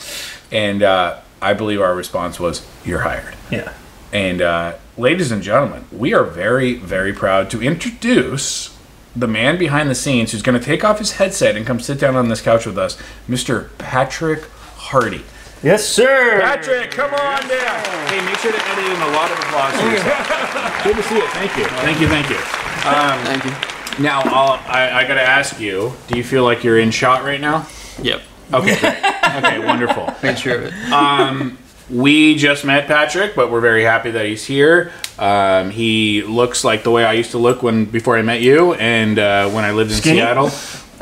And 0.52 0.82
uh, 0.82 1.20
I 1.40 1.54
believe 1.54 1.82
our 1.82 1.94
response 1.94 2.40
was, 2.40 2.66
"You're 2.84 3.02
hired." 3.02 3.36
Yeah. 3.52 3.72
And 4.12 4.42
uh, 4.42 4.76
ladies 4.98 5.32
and 5.32 5.44
gentlemen, 5.44 5.86
we 5.92 6.14
are 6.14 6.24
very, 6.24 6.76
very 6.76 7.14
proud 7.14 7.52
to 7.52 7.62
introduce 7.62 8.76
the 9.16 9.28
man 9.28 9.58
behind 9.58 9.90
the 9.90 9.96
scenes 9.96 10.32
who's 10.32 10.42
going 10.42 10.60
to 10.60 10.66
take 10.66 10.84
off 10.84 11.00
his 11.00 11.14
headset 11.14 11.56
and 11.56 11.66
come 11.66 11.80
sit 11.80 12.00
down 12.00 12.16
on 12.16 12.28
this 12.30 12.42
couch 12.42 12.66
with 12.66 12.78
us, 12.78 12.98
Mr. 13.30 13.70
Patrick 13.78 14.46
Hardy. 14.78 15.24
Yes, 15.64 15.88
sir. 15.88 16.42
Patrick, 16.42 16.92
come 16.92 17.14
on 17.14 17.42
down. 17.48 17.86
Hey, 18.10 18.24
make 18.26 18.38
sure 18.38 18.52
to 18.52 18.68
edit 18.70 18.86
in 18.86 19.02
a 19.02 19.08
lot 19.16 19.32
of 19.32 19.40
applause. 19.40 19.74
for 19.82 19.90
yourself. 19.90 20.84
Good 20.84 20.96
to 20.98 21.04
see 21.04 21.16
you. 21.16 21.28
Thank 21.30 21.58
you. 21.58 21.66
Thank 21.66 22.00
you. 22.00 22.08
Thank 22.08 22.30
you. 22.30 22.36
Thank 22.36 23.46
you. 23.46 24.04
Now, 24.04 24.22
I'll, 24.26 24.60
I, 24.68 24.92
I 24.92 25.08
got 25.08 25.16
to 25.16 25.22
ask 25.22 25.60
you 25.60 25.94
do 26.08 26.18
you 26.18 26.24
feel 26.24 26.44
like 26.44 26.64
you're 26.64 26.80
in 26.80 26.92
shot 26.92 27.24
right 27.24 27.42
now? 27.42 27.68
Yep. 28.02 28.22
Okay, 28.54 28.80
great. 28.80 28.98
Okay, 29.44 29.60
wonderful. 29.66 30.14
Made 30.24 30.38
sure 30.38 30.62
of 30.62 30.74
it. 30.74 31.58
We 31.90 32.36
just 32.36 32.66
met 32.66 32.88
Patrick, 32.88 33.36
but 33.36 33.52
we're 33.52 33.62
very 33.62 33.84
happy 33.84 34.10
that 34.12 34.26
he's 34.26 34.44
here. 34.44 34.92
Um, 35.20 35.70
he 35.70 36.24
looks 36.24 36.64
like 36.64 36.84
the 36.84 36.90
way 36.90 37.06
I 37.06 37.14
used 37.14 37.32
to 37.32 37.38
look 37.38 37.62
when 37.62 37.86
before 37.86 38.18
I 38.18 38.24
met 38.24 38.42
you, 38.42 38.74
and 38.74 39.20
uh, 39.20 39.50
when 39.52 39.64
I 39.64 39.72
lived 39.72 39.92
in 39.92 39.98
Skinny? 39.98 40.18
Seattle. 40.18 40.50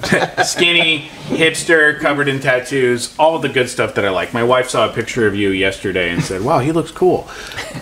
Skinny, 0.43 1.07
hipster, 1.27 1.99
covered 1.99 2.27
in 2.27 2.39
tattoos, 2.39 3.15
all 3.17 3.39
the 3.39 3.49
good 3.49 3.69
stuff 3.69 3.95
that 3.95 4.05
I 4.05 4.09
like. 4.09 4.33
My 4.33 4.43
wife 4.43 4.69
saw 4.69 4.89
a 4.89 4.93
picture 4.93 5.27
of 5.27 5.35
you 5.35 5.49
yesterday 5.49 6.09
and 6.09 6.23
said, 6.23 6.41
"Wow, 6.41 6.59
he 6.59 6.71
looks 6.71 6.91
cool." 6.91 7.27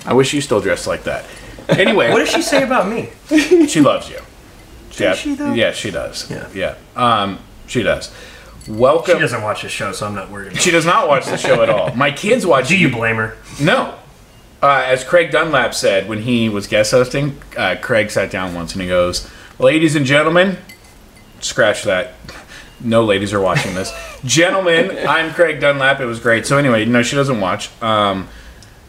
I 0.05 0.13
wish 0.13 0.33
you 0.33 0.41
still 0.41 0.61
dressed 0.61 0.87
like 0.87 1.03
that. 1.03 1.25
Anyway, 1.69 2.11
What 2.11 2.19
does 2.19 2.29
she 2.31 2.41
say 2.41 2.63
about 2.63 2.87
me? 2.89 3.09
she 3.67 3.81
loves 3.81 4.09
you. 4.09 4.19
Yeah, 4.97 5.13
she, 5.13 5.35
though? 5.35 5.53
yeah, 5.53 5.71
she 5.71 5.89
does. 5.89 6.29
Yeah. 6.29 6.47
yeah. 6.53 6.75
Um, 6.95 7.39
she 7.67 7.81
does. 7.81 8.13
Welcome. 8.67 9.15
She 9.15 9.21
doesn't 9.21 9.41
watch 9.41 9.61
the 9.63 9.69
show, 9.69 9.91
so 9.93 10.05
I'm 10.05 10.13
not 10.15 10.29
worried. 10.29 10.51
About 10.51 10.61
She 10.61 10.69
does 10.71 10.85
not 10.85 11.07
watch 11.07 11.25
the 11.25 11.37
show 11.37 11.63
at 11.63 11.69
all. 11.69 11.95
My 11.95 12.11
kids 12.11 12.45
watch. 12.45 12.67
Do 12.67 12.77
you 12.77 12.89
blame 12.89 13.15
her? 13.15 13.37
No. 13.59 13.95
Uh, 14.61 14.83
as 14.85 15.03
Craig 15.03 15.31
Dunlap 15.31 15.73
said 15.73 16.07
when 16.07 16.21
he 16.21 16.47
was 16.49 16.67
guest 16.67 16.91
hosting, 16.91 17.41
uh, 17.57 17.77
Craig 17.81 18.11
sat 18.11 18.29
down 18.29 18.53
once 18.53 18.73
and 18.73 18.81
he 18.81 18.87
goes, 18.87 19.27
Ladies 19.57 19.95
and 19.95 20.05
gentlemen, 20.05 20.57
scratch 21.41 21.83
that. 21.83 22.13
No 22.83 23.03
ladies 23.03 23.31
are 23.31 23.39
watching 23.39 23.75
this. 23.75 23.93
gentlemen, 24.25 25.07
I'm 25.07 25.33
Craig 25.33 25.59
Dunlap. 25.59 25.99
It 25.99 26.05
was 26.05 26.19
great. 26.19 26.47
So, 26.47 26.57
anyway, 26.57 26.85
no, 26.85 27.03
she 27.03 27.15
doesn't 27.15 27.39
watch. 27.39 27.69
Um, 27.81 28.27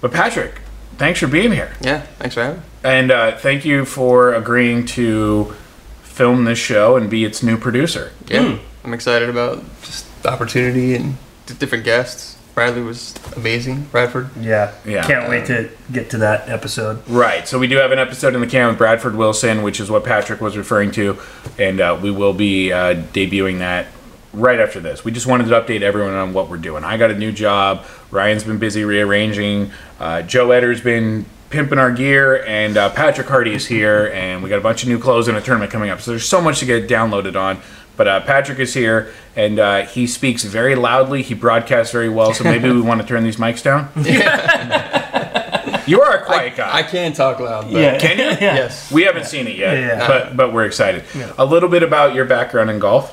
but, 0.01 0.13
Patrick, 0.13 0.61
thanks 0.97 1.21
for 1.21 1.27
being 1.27 1.53
here. 1.53 1.75
Yeah. 1.81 2.01
Thanks 2.19 2.35
for 2.35 2.43
having 2.43 2.61
me. 2.61 2.67
And 2.85 3.11
uh, 3.11 3.37
thank 3.37 3.65
you 3.65 3.85
for 3.85 4.33
agreeing 4.33 4.87
to 4.87 5.55
film 6.03 6.45
this 6.45 6.59
show 6.59 6.97
and 6.97 7.11
be 7.11 7.25
its 7.25 7.43
new 7.43 7.59
producer. 7.59 8.13
Yeah. 8.29 8.59
I'm 8.85 8.95
excited 8.95 9.29
about 9.29 9.63
just 9.83 10.23
the 10.23 10.31
opportunity 10.31 10.95
and 10.95 11.17
different 11.59 11.85
guests. 11.85 12.39
Bradley 12.55 12.83
was 12.83 13.15
amazing. 13.35 13.85
Bradford. 13.85 14.29
Yeah. 14.37 14.75
Yeah. 14.85 15.07
Can't 15.07 15.29
wait 15.29 15.47
to 15.47 15.71
get 15.91 16.11
to 16.11 16.19
that 16.19 16.49
episode. 16.49 17.07
Right. 17.09 17.49
So 17.49 17.59
we 17.59 17.67
do 17.67 17.77
have 17.77 17.93
an 17.93 17.99
episode 17.99 18.35
in 18.35 18.41
the 18.41 18.47
can 18.47 18.69
with 18.69 18.79
Bradford 18.79 19.17
Wilson, 19.17 19.63
which 19.63 19.81
is 19.81 19.91
what 19.91 20.05
Patrick 20.05 20.41
was 20.41 20.57
referring 20.57 20.91
to, 20.93 21.19
and 21.59 21.81
uh, 21.81 21.99
we 22.01 22.11
will 22.11 22.35
be 22.35 22.71
uh, 22.73 22.95
debuting 23.13 23.59
that 23.61 23.87
right 24.35 24.61
after 24.61 24.81
this. 24.81 25.05
We 25.05 25.13
just 25.13 25.27
wanted 25.27 25.49
to 25.49 25.61
update 25.61 25.83
everyone 25.83 26.15
on 26.15 26.33
what 26.35 26.51
we're 26.51 26.59
doing. 26.59 26.85
I 26.85 26.97
got 26.97 27.11
a 27.11 27.19
new 27.19 27.33
job. 27.33 27.85
Ryan's 28.11 28.45
been 28.45 28.59
busy 28.59 28.85
rearranging. 28.85 29.71
Uh, 29.99 30.23
Joe 30.23 30.51
Etter's 30.51 30.81
been 30.81 31.25
pimping 31.51 31.79
our 31.79 31.93
gear, 31.93 32.43
and 32.47 32.77
uh, 32.77 32.89
Patrick 32.91 33.29
Hardy 33.29 33.53
is 33.53 33.67
here, 33.67 34.11
and 34.15 34.43
we 34.43 34.49
got 34.49 34.59
a 34.59 34.63
bunch 34.63 34.83
of 34.83 34.89
new 34.89 34.99
clothes 34.99 35.29
and 35.29 35.37
a 35.37 35.41
tournament 35.41 35.71
coming 35.71 35.91
up. 35.91 36.01
So 36.01 36.11
there's 36.13 36.27
so 36.29 36.41
much 36.41 36.61
to 36.61 36.67
get 36.67 36.89
downloaded 36.89 37.37
on. 37.37 37.61
But 37.97 38.09
uh, 38.09 38.21
Patrick 38.21 38.59
is 38.59 38.73
here, 38.75 39.13
and 39.37 39.59
uh, 39.59 39.83
he 39.83 40.07
speaks 40.07 40.45
very 40.45 40.75
loudly. 40.75 41.23
He 41.23 41.35
broadcasts 41.35 41.93
very 41.93 42.09
well. 42.09 42.33
So 42.33 42.45
maybe 42.45 42.71
we 42.71 42.81
want 42.81 43.01
to 43.03 43.07
turn 43.07 43.23
these 43.23 43.37
mics 43.37 43.63
down. 43.63 43.91
you 45.87 46.01
are 46.01 46.17
a 46.17 46.25
quiet 46.25 46.57
guy. 46.57 46.75
I 46.75 46.83
can 46.83 47.13
talk 47.13 47.39
loud. 47.41 47.65
But 47.71 47.81
Yeah. 47.81 47.99
Can 47.99 48.19
you? 48.19 48.25
yeah. 48.47 48.55
Yes. 48.55 48.91
We 48.91 49.03
haven't 49.03 49.27
seen 49.27 49.47
it 49.47 49.57
yet, 49.57 49.79
Yeah. 49.79 50.07
but 50.07 50.37
but 50.37 50.53
we're 50.53 50.65
excited. 50.65 51.05
A 51.39 51.45
little 51.45 51.69
bit 51.69 51.83
about 51.83 52.15
your 52.15 52.25
background 52.25 52.71
in 52.71 52.79
golf. 52.79 53.13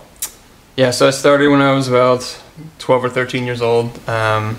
Yeah. 0.75 0.91
So 0.91 1.07
I 1.07 1.11
started 1.11 1.49
when 1.49 1.61
I 1.61 1.73
was 1.73 1.87
about 1.87 2.41
12 2.79 3.05
or 3.05 3.09
13 3.09 3.45
years 3.45 3.61
old. 3.61 3.97
Um, 4.09 4.57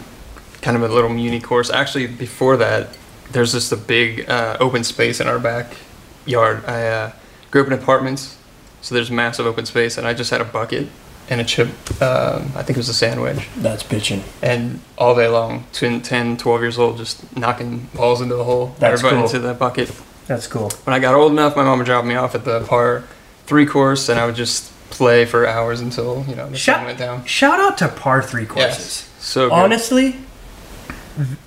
kind 0.61 0.77
of 0.77 0.83
a 0.83 0.89
little 0.89 1.11
muni 1.11 1.41
course. 1.41 1.71
Actually, 1.71 2.07
before 2.09 2.57
that, 2.59 2.89
there's 3.33 3.53
just 3.53 3.73
a 3.73 3.77
big 3.77 4.29
uh, 4.29 4.57
open 4.61 4.85
space 4.85 5.21
in 5.21 5.29
our 5.29 5.39
backyard. 5.39 6.65
I 6.67 6.87
uh, 6.87 7.13
grew 7.51 7.63
up 7.63 7.69
in 7.69 7.73
apartments, 7.73 8.37
so 8.83 8.95
there's 8.95 9.11
massive 9.11 9.47
open 9.47 9.67
space, 9.67 9.99
and 9.99 10.07
I 10.07 10.15
just 10.15 10.31
had 10.31 10.41
a 10.41 10.45
bucket 10.45 10.89
and 11.29 11.41
a 11.41 11.45
chip. 11.45 11.69
Um, 12.03 12.53
I 12.57 12.63
think 12.63 12.71
it 12.71 12.77
was 12.79 12.89
a 12.89 12.95
sand 12.95 13.21
wedge. 13.23 13.49
That's 13.57 13.83
bitching. 13.83 14.23
and 14.43 14.81
all 14.99 15.15
day 15.15 15.29
long, 15.29 15.65
10, 15.73 16.01
10 16.03 16.37
12 16.37 16.61
years 16.61 16.79
old, 16.79 16.97
just 16.99 17.37
knocking 17.37 17.89
balls 17.95 18.21
into 18.21 18.35
the 18.35 18.45
hole, 18.45 18.75
That's 18.79 18.95
everybody 19.01 19.17
cool. 19.17 19.25
into 19.27 19.39
the 19.39 19.55
bucket. 19.55 19.93
That's 20.27 20.47
cool. 20.47 20.71
When 20.85 20.95
I 20.95 20.99
got 20.99 21.15
old 21.15 21.33
enough, 21.33 21.57
my 21.57 21.65
mom 21.65 21.79
would 21.79 21.87
drop 21.87 22.05
me 22.05 22.15
off 22.15 22.35
at 22.35 22.45
the 22.45 22.61
par 22.65 23.05
three 23.47 23.67
course, 23.67 24.09
and 24.09 24.19
I 24.19 24.27
would 24.27 24.37
just 24.37 24.73
play 24.91 25.25
for 25.25 25.47
hours 25.47 25.81
until 25.81 26.25
you 26.29 26.35
know 26.35 26.49
the 26.51 26.59
sun 26.59 26.85
went 26.85 26.99
down. 26.99 27.25
Shout, 27.25 27.29
shout 27.29 27.61
out 27.61 27.79
to 27.79 27.89
par 27.89 28.23
three 28.23 28.47
courses. 28.47 28.79
Yes, 28.79 29.11
so 29.21 29.49
good. 29.49 29.55
Honestly, 29.55 30.17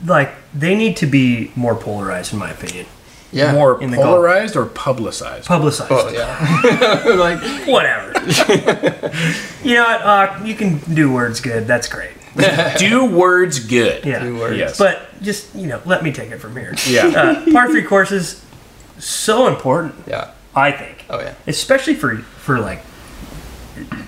like 0.06 0.32
they 0.54 0.76
need 0.76 0.98
to 0.98 1.06
be 1.06 1.52
more 1.56 1.76
polarized, 1.76 2.34
in 2.34 2.39
my 2.39 2.52
opinion. 2.52 2.86
Yeah, 3.34 3.52
More 3.52 3.82
in 3.82 3.91
the 3.91 3.98
golf. 3.98 4.08
polarized 4.08 4.56
or 4.56 4.65
publicized? 4.65 5.48
Publicized. 5.48 5.91
Oh 5.91 6.10
yeah, 6.10 7.15
like 7.15 7.39
Whatever. 7.67 8.13
you 9.63 9.76
know 9.76 9.84
what? 9.84 10.02
Uh, 10.02 10.39
you 10.46 10.56
can 10.56 10.78
do 10.93 11.12
words 11.12 11.41
good. 11.41 11.67
That's 11.67 11.88
great. 11.88 12.12
Do 12.80 13.06
words 13.06 13.60
good. 13.60 14.04
Yeah. 14.06 14.24
two 14.24 14.39
words. 14.39 14.58
Yes. 14.58 14.78
But 14.80 15.22
just 15.22 15.54
you 15.54 15.67
know, 15.67 15.80
let 15.86 16.04
me 16.04 16.12
take 16.12 16.32
it 16.32 16.39
from 16.39 16.56
here. 16.56 16.74
Yeah. 16.88 17.06
Uh, 17.08 17.52
par 17.52 17.67
three 17.69 17.84
courses, 17.84 18.43
so 18.98 19.48
important. 19.48 19.93
Yeah. 20.08 20.32
I 20.56 20.72
think, 20.72 21.06
Oh 21.10 21.19
yeah. 21.19 21.36
especially 21.48 21.93
for 21.96 22.17
for 22.17 22.60
like 22.60 22.82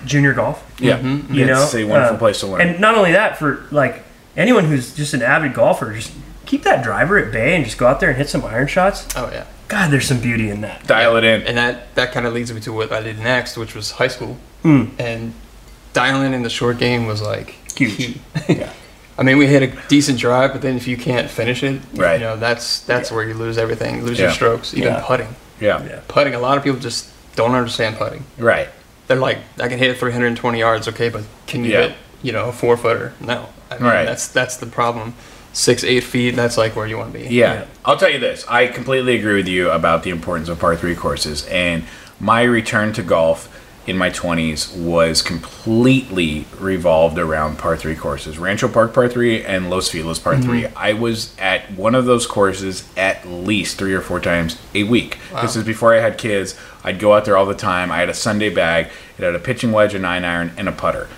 junior 0.04 0.32
golf. 0.32 0.62
Yeah, 0.80 0.98
Mhm. 0.98 1.32
You 1.34 1.46
know, 1.46 1.62
it's 1.62 1.74
a 1.74 1.84
wonderful 1.84 2.16
Uh, 2.16 2.18
place 2.18 2.40
to 2.40 2.46
learn. 2.48 2.60
And 2.60 2.80
not 2.80 2.96
only 2.96 3.12
that, 3.12 3.38
for 3.38 3.64
like 3.70 4.02
anyone 4.36 4.64
who's 4.64 4.92
just 4.94 5.14
an 5.14 5.22
avid 5.22 5.54
golfer, 5.54 5.92
just 5.94 6.10
keep 6.46 6.62
that 6.62 6.82
driver 6.82 7.18
at 7.18 7.32
bay 7.32 7.54
and 7.54 7.64
just 7.64 7.76
go 7.78 7.86
out 7.86 8.00
there 8.00 8.08
and 8.08 8.18
hit 8.18 8.28
some 8.28 8.44
iron 8.44 8.66
shots. 8.66 9.06
Oh 9.16 9.28
yeah. 9.32 9.46
God, 9.68 9.90
there's 9.90 10.06
some 10.06 10.20
beauty 10.20 10.48
in 10.48 10.60
that. 10.60 10.86
Dial 10.86 11.16
it 11.16 11.24
in. 11.24 11.42
And 11.42 11.56
that 11.56 11.94
that 11.96 12.12
kind 12.12 12.26
of 12.26 12.32
leads 12.32 12.52
me 12.52 12.60
to 12.62 12.72
what 12.72 12.92
I 12.92 13.00
did 13.02 13.18
next, 13.18 13.56
which 13.56 13.74
was 13.74 13.92
high 13.92 14.08
school. 14.08 14.38
Mm. 14.62 14.90
And 14.98 15.34
dialing 15.92 16.32
in 16.34 16.42
the 16.42 16.50
short 16.50 16.78
game 16.78 17.06
was 17.06 17.20
like 17.22 17.50
Huge. 17.76 17.96
key. 17.96 18.20
Yeah. 18.48 18.72
I 19.18 19.22
mean, 19.22 19.38
we 19.38 19.46
hit 19.46 19.62
a 19.62 19.88
decent 19.88 20.18
drive, 20.18 20.52
but 20.52 20.60
then 20.60 20.76
if 20.76 20.86
you 20.86 20.96
can't 20.98 21.30
finish 21.30 21.62
it, 21.62 21.80
Right. 21.94 22.14
you 22.20 22.26
know, 22.26 22.36
that's 22.36 22.80
that's 22.80 23.10
where 23.10 23.24
you 23.26 23.34
lose 23.34 23.56
everything. 23.58 23.96
You 23.96 24.02
lose 24.02 24.18
Yeah. 24.18 24.26
your 24.26 24.34
strokes, 24.34 24.74
even 24.74 24.92
Yeah. 24.92 25.02
putting. 25.04 25.34
Yeah, 25.60 25.82
Yeah. 25.84 26.00
Putting. 26.06 26.34
A 26.34 26.38
lot 26.38 26.58
of 26.58 26.64
people 26.64 26.78
just 26.78 27.08
don't 27.34 27.54
understand 27.54 27.96
putting. 27.96 28.24
right. 28.38 28.68
They're 29.08 29.16
like, 29.16 29.38
I 29.60 29.68
can 29.68 29.78
hit 29.78 29.90
it 29.90 29.98
320 29.98 30.58
yards, 30.58 30.88
okay, 30.88 31.08
but 31.08 31.22
can 31.46 31.64
you 31.64 31.70
Yeah. 31.72 31.80
hit, 31.82 31.92
you 32.22 32.32
know, 32.32 32.46
a 32.48 32.52
four 32.52 32.76
footer? 32.76 33.12
No. 33.20 33.46
I 33.70 33.74
mean, 33.78 33.84
Right. 33.84 34.04
That's 34.04 34.26
that's 34.28 34.56
the 34.56 34.66
problem. 34.66 35.14
Six, 35.56 35.84
eight 35.84 36.04
feet. 36.04 36.36
That's 36.36 36.58
like 36.58 36.76
where 36.76 36.86
you 36.86 36.98
want 36.98 37.14
to 37.14 37.18
be. 37.18 37.24
Yeah. 37.24 37.54
Yeah. 37.54 37.66
I'll 37.82 37.96
tell 37.96 38.10
you 38.10 38.18
this. 38.18 38.44
I 38.46 38.66
completely 38.66 39.16
agree 39.16 39.36
with 39.36 39.48
you 39.48 39.70
about 39.70 40.02
the 40.02 40.10
importance 40.10 40.50
of 40.50 40.60
par 40.60 40.76
three 40.76 40.94
courses. 40.94 41.46
And 41.46 41.84
my 42.20 42.42
return 42.42 42.92
to 42.92 43.02
golf 43.02 43.50
in 43.86 43.96
my 43.96 44.10
20s 44.10 44.76
was 44.76 45.22
completely 45.22 46.44
revolved 46.58 47.18
around 47.18 47.56
par 47.56 47.74
three 47.74 47.94
courses 47.94 48.38
Rancho 48.38 48.68
Park 48.68 48.92
par 48.92 49.08
three 49.08 49.42
and 49.44 49.70
Los 49.70 49.88
Feliz 49.88 50.18
par 50.18 50.36
three. 50.36 50.64
Mm-hmm. 50.64 50.76
I 50.76 50.92
was 50.92 51.34
at 51.38 51.70
one 51.72 51.94
of 51.94 52.04
those 52.04 52.26
courses 52.26 52.86
at 52.94 53.26
least 53.26 53.78
three 53.78 53.94
or 53.94 54.02
four 54.02 54.20
times 54.20 54.60
a 54.74 54.82
week. 54.82 55.18
This 55.40 55.56
is 55.56 55.64
before 55.64 55.94
I 55.94 56.00
had 56.00 56.18
kids. 56.18 56.54
I'd 56.84 56.98
go 56.98 57.14
out 57.14 57.24
there 57.24 57.36
all 57.36 57.46
the 57.46 57.54
time. 57.54 57.90
I 57.90 57.96
had 57.96 58.10
a 58.10 58.14
Sunday 58.14 58.50
bag, 58.50 58.88
it 59.16 59.24
had 59.24 59.34
a 59.34 59.38
pitching 59.38 59.72
wedge, 59.72 59.94
a 59.94 59.98
nine 59.98 60.22
iron, 60.22 60.52
and 60.58 60.68
a 60.68 60.72
putter. 60.72 61.08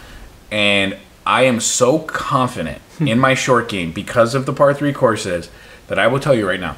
And 0.53 0.97
I 1.27 1.43
am 1.43 1.59
so 1.59 1.99
confident 1.99 2.81
in 3.01 3.19
my 3.19 3.35
short 3.35 3.69
game 3.69 3.93
because 3.93 4.35
of 4.35 4.47
the 4.47 4.53
par 4.53 4.75
three 4.75 4.93
courses 4.93 5.51
that 5.89 5.99
I 5.99 6.07
will 6.07 6.21
tell 6.21 6.35
you 6.35 6.47
right 6.49 6.61
now. 6.61 6.77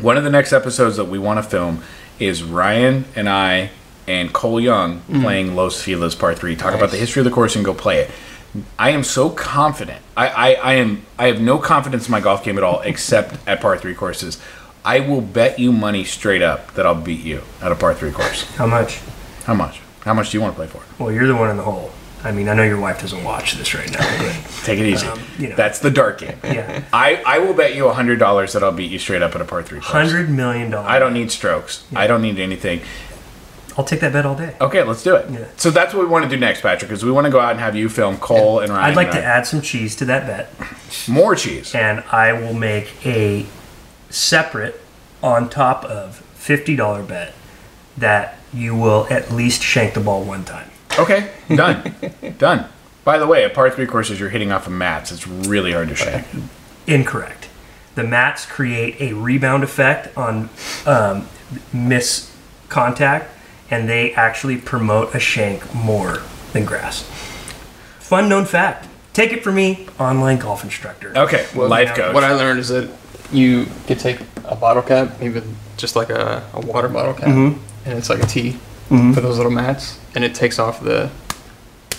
One 0.00 0.16
of 0.16 0.24
the 0.24 0.30
next 0.30 0.52
episodes 0.52 0.96
that 0.96 1.06
we 1.06 1.18
want 1.18 1.42
to 1.42 1.48
film 1.48 1.82
is 2.18 2.42
Ryan 2.42 3.04
and 3.16 3.28
I 3.28 3.70
and 4.06 4.32
Cole 4.32 4.60
Young 4.60 5.00
mm. 5.02 5.22
playing 5.22 5.54
Los 5.54 5.82
Feliz 5.82 6.14
Par 6.14 6.34
Three. 6.34 6.56
Talk 6.56 6.74
about 6.74 6.90
the 6.90 6.96
history 6.96 7.20
of 7.20 7.24
the 7.24 7.30
course 7.30 7.56
and 7.56 7.64
go 7.64 7.74
play 7.74 7.98
it. 8.00 8.10
I 8.78 8.90
am 8.90 9.04
so 9.04 9.28
confident. 9.28 10.02
I, 10.16 10.28
I, 10.28 10.52
I 10.54 10.72
am 10.74 11.02
I 11.18 11.26
have 11.26 11.40
no 11.40 11.58
confidence 11.58 12.06
in 12.06 12.12
my 12.12 12.20
golf 12.20 12.42
game 12.42 12.56
at 12.56 12.64
all 12.64 12.80
except 12.84 13.36
at 13.46 13.60
par 13.60 13.76
three 13.76 13.94
courses. 13.94 14.40
I 14.84 15.00
will 15.00 15.20
bet 15.20 15.58
you 15.58 15.72
money 15.72 16.04
straight 16.04 16.40
up 16.40 16.74
that 16.74 16.86
I'll 16.86 16.94
beat 16.94 17.24
you 17.24 17.42
at 17.60 17.72
a 17.72 17.74
par 17.74 17.94
three 17.94 18.12
course. 18.12 18.44
How 18.54 18.66
much? 18.66 19.00
How 19.44 19.54
much? 19.54 19.80
How 20.00 20.14
much 20.14 20.30
do 20.30 20.38
you 20.38 20.42
want 20.42 20.54
to 20.54 20.56
play 20.56 20.66
for? 20.66 20.82
Well, 21.02 21.12
you're 21.12 21.26
the 21.26 21.36
one 21.36 21.50
in 21.50 21.56
the 21.56 21.64
hole. 21.64 21.90
I 22.24 22.32
mean, 22.32 22.48
I 22.48 22.54
know 22.54 22.64
your 22.64 22.80
wife 22.80 23.00
doesn't 23.00 23.22
watch 23.22 23.54
this 23.54 23.74
right 23.74 23.90
now, 23.92 23.98
but 24.18 24.34
Take 24.64 24.80
it 24.80 24.86
easy. 24.86 25.06
Um, 25.06 25.20
you 25.38 25.48
know. 25.50 25.56
That's 25.56 25.78
the 25.78 25.90
dark 25.90 26.18
game. 26.18 26.36
yeah, 26.42 26.82
I, 26.92 27.22
I 27.24 27.38
will 27.38 27.54
bet 27.54 27.74
you 27.76 27.88
hundred 27.90 28.18
dollars 28.18 28.52
that 28.54 28.62
I'll 28.64 28.72
beat 28.72 28.90
you 28.90 28.98
straight 28.98 29.22
up 29.22 29.34
at 29.34 29.40
a 29.40 29.44
par 29.44 29.62
three 29.62 29.78
hundred 29.80 30.28
million 30.28 30.70
dollars. 30.70 30.90
I 30.90 30.98
don't 30.98 31.14
need 31.14 31.30
strokes. 31.30 31.84
I 31.94 32.06
don't 32.06 32.22
need 32.22 32.38
anything. 32.38 32.80
I'll 33.76 33.84
take 33.84 34.00
that 34.00 34.12
bet 34.12 34.26
all 34.26 34.34
day. 34.34 34.56
Okay, 34.60 34.82
let's 34.82 35.04
do 35.04 35.14
it. 35.14 35.30
Yeah. 35.30 35.46
So 35.56 35.70
that's 35.70 35.94
what 35.94 36.02
we 36.02 36.08
want 36.08 36.24
to 36.24 36.28
do 36.28 36.36
next, 36.36 36.62
Patrick, 36.62 36.90
is 36.90 37.04
we 37.04 37.12
want 37.12 37.26
to 37.26 37.30
go 37.30 37.38
out 37.38 37.52
and 37.52 37.60
have 37.60 37.76
you 37.76 37.88
film 37.88 38.16
Cole 38.16 38.58
and 38.58 38.72
Ryan. 38.72 38.90
I'd 38.90 38.96
like 38.96 39.12
to 39.12 39.22
add 39.22 39.46
some 39.46 39.62
cheese 39.62 39.94
to 39.96 40.04
that 40.06 40.26
bet, 40.26 40.50
more 41.08 41.36
cheese. 41.36 41.72
and 41.76 42.00
I 42.10 42.32
will 42.32 42.54
make 42.54 42.94
a 43.06 43.46
separate, 44.10 44.80
on 45.22 45.48
top 45.48 45.84
of 45.84 46.16
fifty 46.34 46.74
dollar 46.74 47.04
bet 47.04 47.34
that 47.96 48.38
you 48.52 48.74
will 48.74 49.06
at 49.10 49.30
least 49.30 49.62
shank 49.62 49.94
the 49.94 50.00
ball 50.00 50.24
one 50.24 50.44
time. 50.44 50.70
Okay, 50.98 51.30
done, 51.54 51.94
done. 52.38 52.66
By 53.04 53.18
the 53.18 53.26
way, 53.26 53.44
at 53.44 53.54
par 53.54 53.70
three 53.70 53.86
courses, 53.86 54.18
you're 54.20 54.28
hitting 54.30 54.52
off 54.52 54.66
of 54.66 54.72
mats. 54.72 55.12
It's 55.12 55.26
really 55.26 55.72
hard 55.72 55.88
to 55.88 55.94
shank. 55.94 56.26
Incorrect. 56.86 57.48
The 57.94 58.04
mats 58.04 58.44
create 58.46 59.00
a 59.00 59.14
rebound 59.14 59.64
effect 59.64 60.16
on 60.16 60.50
um, 60.86 61.26
miss 61.72 62.34
contact, 62.68 63.30
and 63.70 63.88
they 63.88 64.12
actually 64.14 64.56
promote 64.58 65.14
a 65.14 65.18
shank 65.18 65.74
more 65.74 66.22
than 66.52 66.64
grass. 66.64 67.02
Fun 67.98 68.28
known 68.28 68.44
fact. 68.44 68.86
Take 69.12 69.32
it 69.32 69.42
from 69.42 69.56
me, 69.56 69.86
online 69.98 70.38
golf 70.38 70.62
instructor. 70.64 71.12
Okay, 71.16 71.46
life 71.54 71.94
coach. 71.94 72.14
What 72.14 72.24
I 72.24 72.32
learned 72.34 72.60
is 72.60 72.68
that 72.68 72.88
you 73.32 73.66
could 73.86 73.98
take 73.98 74.20
a 74.44 74.54
bottle 74.54 74.82
cap, 74.82 75.20
even 75.22 75.56
just 75.76 75.96
like 75.96 76.10
a, 76.10 76.48
a 76.54 76.60
water 76.60 76.88
bottle 76.88 77.14
cap, 77.14 77.28
Mm-hmm. 77.28 77.88
and 77.88 77.98
it's 77.98 78.08
like 78.10 78.22
a 78.22 78.26
tee 78.26 78.58
for 78.88 79.20
those 79.20 79.36
little 79.36 79.52
mats, 79.52 79.98
and 80.14 80.24
it 80.24 80.34
takes 80.34 80.58
off 80.58 80.82
the 80.82 81.10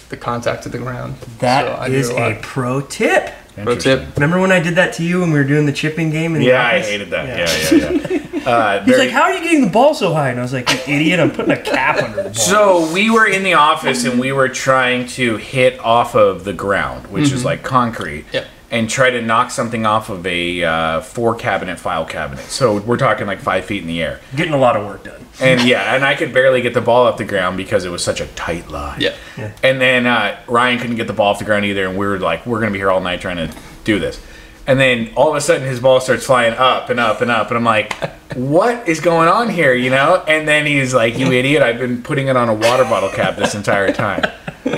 the 0.09 0.17
contact 0.17 0.63
to 0.63 0.69
the 0.69 0.77
ground. 0.79 1.15
So 1.19 1.27
That 1.39 1.79
I 1.79 1.87
do 1.87 1.93
is 1.95 2.09
a 2.09 2.31
a 2.31 2.35
pro 2.41 2.81
tip. 2.81 3.31
pro 3.61 3.75
tip. 3.75 4.15
Remember 4.15 4.39
when 4.39 4.51
I 4.51 4.59
did 4.59 4.75
that 4.75 4.93
to 4.93 5.03
you 5.03 5.19
when 5.21 5.31
we 5.31 5.37
were 5.37 5.45
doing 5.45 5.65
the 5.67 5.71
chipping 5.71 6.09
game 6.09 6.33
in 6.35 6.41
the 6.41 6.47
Yeah, 6.47 6.65
I 6.65 6.79
hated 6.79 7.11
that. 7.11 7.27
Yeah, 7.27 7.77
yeah, 7.77 7.89
yeah. 8.09 8.15
Uh, 8.39 8.79
He's 8.85 8.95
very- 8.95 9.07
like, 9.07 9.11
"How 9.11 9.23
are 9.23 9.33
you 9.33 9.43
getting 9.43 9.61
the 9.61 9.69
ball 9.69 9.93
so 9.93 10.13
high?" 10.13 10.29
And 10.29 10.39
I 10.39 10.41
was 10.41 10.53
like, 10.53 10.69
"You 10.87 10.95
idiot! 10.95 11.19
I'm 11.19 11.29
putting 11.29 11.51
a 11.51 11.61
cap 11.61 12.01
under 12.01 12.17
the 12.23 12.29
ball." 12.29 12.33
So 12.33 12.91
we 12.93 13.09
were 13.11 13.27
in 13.27 13.43
the 13.43 13.53
office 13.55 14.05
and 14.05 14.17
we 14.19 14.31
were 14.31 14.47
trying 14.47 15.07
to 15.09 15.35
hit 15.35 15.77
off 15.81 16.15
of 16.15 16.45
the 16.45 16.53
ground, 16.53 17.07
which 17.07 17.31
is 17.33 17.43
like 17.43 17.63
concrete, 17.63 18.25
Yep. 18.31 18.47
And 18.71 18.89
try 18.89 19.09
to 19.09 19.21
knock 19.21 19.51
something 19.51 19.85
off 19.85 20.09
of 20.09 20.25
a 20.27 20.63
uh, 20.63 21.01
four 21.01 21.35
cabinet 21.35 21.79
file 21.79 22.05
cabinet. 22.05 22.43
So 22.45 22.79
we're 22.81 22.97
talking 22.97 23.25
like 23.27 23.39
five 23.39 23.65
feet 23.65 23.81
in 23.81 23.87
the 23.87 24.01
air. 24.01 24.19
Getting 24.35 24.53
a 24.53 24.57
lot 24.57 24.75
of 24.75 24.85
work 24.85 25.03
done. 25.03 25.25
And 25.41 25.61
yeah, 25.61 25.95
and 25.95 26.03
I 26.03 26.15
could 26.15 26.33
barely 26.33 26.61
get 26.61 26.73
the 26.73 26.81
ball 26.81 27.07
off 27.07 27.17
the 27.17 27.25
ground 27.25 27.57
because 27.57 27.85
it 27.85 27.89
was 27.89 28.03
such 28.03 28.19
a 28.21 28.27
tight 28.27 28.69
line. 28.69 29.01
Yeah. 29.01 29.15
And 29.63 29.79
then 29.79 30.05
uh, 30.05 30.39
Ryan 30.47 30.79
couldn't 30.79 30.97
get 30.97 31.07
the 31.07 31.13
ball 31.13 31.31
off 31.31 31.39
the 31.39 31.45
ground 31.45 31.65
either, 31.65 31.87
and 31.87 31.97
we 31.97 32.05
were 32.05 32.19
like, 32.19 32.45
we're 32.45 32.59
gonna 32.59 32.71
be 32.71 32.77
here 32.77 32.91
all 32.91 33.01
night 33.01 33.21
trying 33.21 33.37
to 33.37 33.55
do 33.85 33.99
this. 33.99 34.21
And 34.67 34.79
then 34.79 35.11
all 35.15 35.29
of 35.29 35.35
a 35.35 35.41
sudden, 35.41 35.65
his 35.67 35.79
ball 35.79 35.99
starts 35.99 36.25
flying 36.25 36.53
up 36.53 36.91
and 36.91 36.99
up 36.99 37.21
and 37.21 37.31
up, 37.31 37.47
and 37.47 37.57
I'm 37.57 37.63
like, 37.63 37.93
what 38.35 38.87
is 38.87 38.99
going 38.99 39.27
on 39.27 39.49
here, 39.49 39.73
you 39.73 39.89
know? 39.89 40.23
And 40.27 40.47
then 40.47 40.67
he's 40.67 40.93
like, 40.93 41.17
you 41.17 41.31
idiot! 41.31 41.63
I've 41.63 41.79
been 41.79 42.03
putting 42.03 42.27
it 42.27 42.35
on 42.35 42.49
a 42.49 42.53
water 42.53 42.83
bottle 42.83 43.09
cap 43.09 43.35
this 43.35 43.55
entire 43.55 43.91
time. 43.91 44.25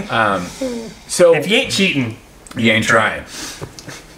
Um, 0.10 0.46
so 1.08 1.34
If 1.36 1.50
you 1.50 1.58
ain't 1.58 1.72
cheating, 1.72 2.18
you 2.58 2.72
ain't 2.72 2.86
trying. 2.86 3.24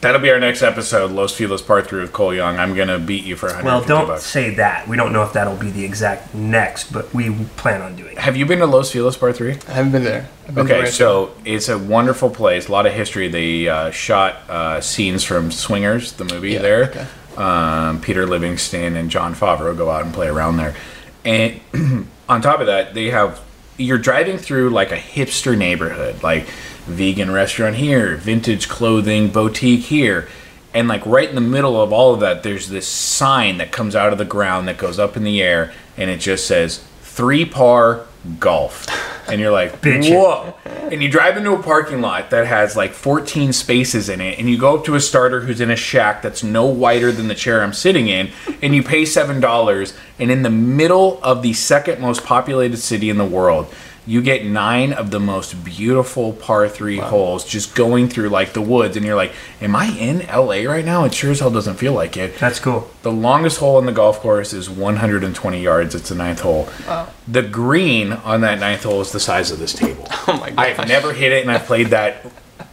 That'll 0.02 0.20
be 0.20 0.30
our 0.32 0.40
next 0.40 0.62
episode, 0.64 1.12
Los 1.12 1.34
Feliz 1.34 1.62
Par 1.62 1.82
Three 1.82 2.02
with 2.02 2.12
Cole 2.12 2.34
Young. 2.34 2.58
I'm 2.58 2.76
gonna 2.76 3.00
beat 3.00 3.24
you 3.24 3.38
for 3.38 3.46
150 3.48 3.66
well, 3.66 4.00
don't 4.02 4.08
bucks. 4.14 4.26
say 4.26 4.54
that. 4.56 4.86
We 4.86 4.98
don't 4.98 5.14
know 5.14 5.24
if 5.24 5.32
that'll 5.32 5.56
be 5.56 5.70
the 5.72 5.86
exact 5.86 6.36
next, 6.36 6.92
but 6.92 7.14
we 7.14 7.34
plan 7.56 7.82
on 7.82 7.96
doing 7.96 8.12
it. 8.12 8.18
Have 8.18 8.36
you 8.36 8.46
been 8.46 8.60
to 8.60 8.66
Los 8.66 8.92
Feliz 8.92 9.16
Par 9.16 9.32
Three? 9.32 9.54
I 9.70 9.72
haven't 9.72 9.94
been 9.94 10.04
there. 10.04 10.28
I've 10.48 10.56
been 10.56 10.68
to 10.68 10.74
Okay, 10.74 10.84
Rancho. 10.84 10.92
so 10.92 11.36
it's 11.46 11.70
a 11.70 11.78
wonderful 11.80 12.30
place. 12.30 12.68
A 12.68 12.72
lot 12.74 12.86
of 12.86 12.92
history. 12.92 13.30
They 13.30 13.70
uh, 13.70 13.92
shot 13.92 14.36
uh, 14.50 14.82
scenes 14.82 15.24
from 15.24 15.52
Swingers, 15.52 16.12
the 16.14 16.26
movie 16.26 16.52
Yeah, 16.52 16.62
there. 16.62 16.84
okay. 16.90 17.08
Um, 17.38 18.02
Peter 18.02 18.28
Livingston 18.28 18.98
and 18.98 19.10
Jon 19.10 19.34
Favreau 19.34 19.76
go 19.76 19.90
out 19.90 20.04
and 20.04 20.14
play 20.14 20.28
around 20.28 20.58
there. 20.58 20.76
And 21.24 21.62
on 22.28 22.42
top 22.42 22.60
of 22.60 22.66
that, 22.68 22.94
they 22.94 23.10
have 23.12 23.40
you're 23.78 23.98
driving 23.98 24.38
through 24.38 24.70
like 24.72 24.92
a 24.92 24.98
hipster 24.98 25.58
neighborhood, 25.58 26.22
like 26.24 26.46
vegan 26.86 27.32
restaurant 27.32 27.76
here, 27.76 28.16
vintage 28.16 28.68
clothing 28.68 29.30
boutique 29.30 29.86
here. 29.86 30.28
And 30.74 30.88
like 30.88 31.06
right 31.06 31.30
in 31.30 31.36
the 31.36 31.42
middle 31.42 31.80
of 31.80 31.94
all 31.94 32.14
of 32.14 32.20
that, 32.22 32.44
there's 32.44 32.70
this 32.70 32.88
sign 32.88 33.58
that 33.58 33.72
comes 33.72 33.96
out 33.96 34.12
of 34.12 34.18
the 34.18 34.26
ground 34.26 34.68
that 34.68 34.78
goes 34.78 34.98
up 35.00 35.16
in 35.16 35.24
the 35.24 35.42
air, 35.42 35.72
and 35.98 36.10
it 36.10 36.18
just 36.18 36.48
says 36.48 36.84
three 37.02 37.46
par 37.46 38.06
golf. 38.40 38.88
And 39.30 39.40
you're 39.40 39.52
like, 39.52 39.80
whoa. 39.84 40.56
And 40.66 41.02
you 41.02 41.10
drive 41.10 41.38
into 41.38 41.54
a 41.54 41.62
parking 41.62 42.02
lot 42.02 42.32
that 42.32 42.48
has 42.48 42.76
like 42.76 42.94
14 42.94 43.54
spaces 43.54 44.10
in 44.10 44.20
it, 44.20 44.40
and 44.40 44.50
you 44.50 44.58
go 44.58 44.78
up 44.78 44.86
to 44.86 44.96
a 44.96 45.00
starter 45.00 45.42
who's 45.42 45.62
in 45.62 45.70
a 45.70 45.76
shack 45.76 46.22
that's 46.22 46.44
no 46.44 46.66
wider 46.66 47.12
than 47.12 47.28
the 47.28 47.36
chair 47.36 47.62
I'm 47.62 47.74
sitting 47.74 48.08
in, 48.08 48.32
and 48.62 48.76
you 48.76 48.82
pay 48.82 49.04
$7. 49.04 49.98
And 50.20 50.32
in 50.32 50.42
the 50.42 50.50
middle 50.50 51.20
of 51.24 51.44
the 51.44 51.54
second 51.54 52.02
most 52.02 52.24
populated 52.24 52.78
city 52.78 53.10
in 53.10 53.18
the 53.18 53.26
world, 53.26 53.74
you 54.06 54.22
get 54.22 54.46
nine 54.46 54.92
of 54.92 55.12
the 55.12 55.20
most 55.20 55.64
beautiful 55.64 56.34
par 56.34 56.68
three 56.68 56.98
holes 56.98 57.46
just 57.46 57.74
going 57.76 58.10
through 58.10 58.30
like 58.30 58.54
the 58.54 58.62
woods, 58.62 58.98
and 58.98 59.06
you're 59.06 59.16
like, 59.16 59.32
Am 59.62 59.76
I 59.76 59.86
in 59.86 60.20
LA 60.28 60.70
right 60.70 60.84
now? 60.84 61.06
It 61.06 61.14
sure 61.14 61.32
as 61.32 61.40
hell 61.40 61.50
doesn't 61.52 61.76
feel 61.76 61.94
like 61.94 62.18
it. 62.18 62.38
That's 62.38 62.60
cool. 62.60 62.90
The 63.04 63.12
longest 63.12 63.60
hole 63.60 63.80
in 63.80 63.86
the 63.86 63.92
golf 63.92 64.20
course 64.20 64.52
is 64.54 64.70
120 64.70 65.62
yards. 65.62 65.96
It's 65.96 66.10
the 66.10 66.16
ninth 66.16 66.42
hole. 66.42 66.68
wow. 66.88 67.10
The 67.28 67.44
green 67.44 68.12
on 68.14 68.42
that 68.42 68.60
ninth 68.60 68.84
hole 68.84 69.00
is 69.02 69.12
the 69.12 69.20
size 69.20 69.52
of 69.52 69.60
this 69.60 69.74
table. 69.74 70.08
Oh 70.28 70.38
my 70.40 70.50
god 70.52 70.60
I've 70.60 70.88
never 70.88 71.12
hit 71.14 71.32
it, 71.34 71.42
and 71.42 71.52
I've 71.52 71.66
played 71.66 71.88
that 71.88 72.26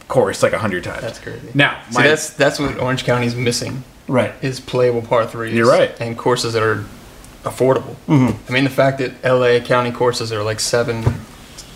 course 0.07 0.41
like 0.43 0.53
a 0.53 0.57
hundred 0.59 0.83
times. 0.83 1.01
That's 1.01 1.19
crazy. 1.19 1.49
Now, 1.53 1.81
See, 1.89 1.97
my, 1.99 2.07
that's 2.07 2.29
that's 2.31 2.59
what 2.59 2.77
Orange 2.79 3.03
County's 3.03 3.35
missing 3.35 3.83
Right. 4.07 4.33
is 4.41 4.59
playable 4.59 5.01
par 5.01 5.25
threes. 5.27 5.53
You're 5.53 5.69
right. 5.69 5.91
And 6.01 6.17
courses 6.17 6.53
that 6.53 6.63
are 6.63 6.83
affordable. 7.43 7.95
Mm-hmm. 8.07 8.49
I 8.49 8.53
mean, 8.53 8.63
the 8.63 8.69
fact 8.69 8.99
that 8.99 9.23
LA 9.23 9.59
County 9.65 9.91
courses 9.91 10.31
are 10.31 10.43
like 10.43 10.59
seven, 10.59 11.03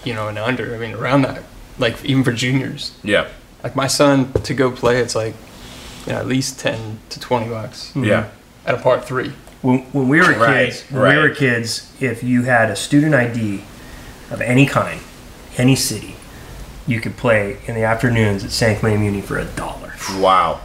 you 0.03 0.13
know, 0.13 0.27
and 0.27 0.37
under. 0.37 0.75
I 0.75 0.77
mean, 0.77 0.93
around 0.93 1.23
that, 1.23 1.43
like 1.79 2.03
even 2.05 2.23
for 2.23 2.31
juniors. 2.31 2.97
yeah, 3.03 3.27
Like 3.63 3.75
my 3.75 3.87
son 3.87 4.31
to 4.33 4.53
go 4.53 4.71
play, 4.71 4.97
it's 4.99 5.15
like, 5.15 5.33
you 6.05 6.13
know, 6.13 6.19
at 6.19 6.27
least 6.27 6.59
ten 6.59 6.99
to 7.09 7.19
twenty 7.19 7.49
bucks 7.49 7.91
yeah, 7.95 8.29
at 8.65 8.75
a 8.75 8.77
par 8.77 9.01
three. 9.01 9.33
When, 9.61 9.79
when 9.93 10.07
we 10.07 10.19
were 10.19 10.33
Right, 10.33 10.67
kids, 10.67 10.83
when 10.91 11.01
we 11.15 11.17
were 11.21 11.33
kids, 11.33 11.91
if 11.99 12.23
you 12.23 12.43
had 12.43 12.69
a 12.69 12.75
student 12.75 13.15
ID 13.15 13.63
of 14.29 14.39
any 14.41 14.67
kind 14.67 15.01
any 15.57 15.75
city, 15.75 16.15
you 16.85 17.01
could 17.01 17.17
play 17.17 17.57
in 17.65 17.73
the 17.73 17.83
afternoons 17.83 18.43
at 18.43 18.51
San 18.51 18.77
Clemente 18.77 19.01
Muni 19.01 19.21
for 19.21 19.39
a 19.39 19.45
dollar. 19.45 19.93
Wow. 20.19 20.61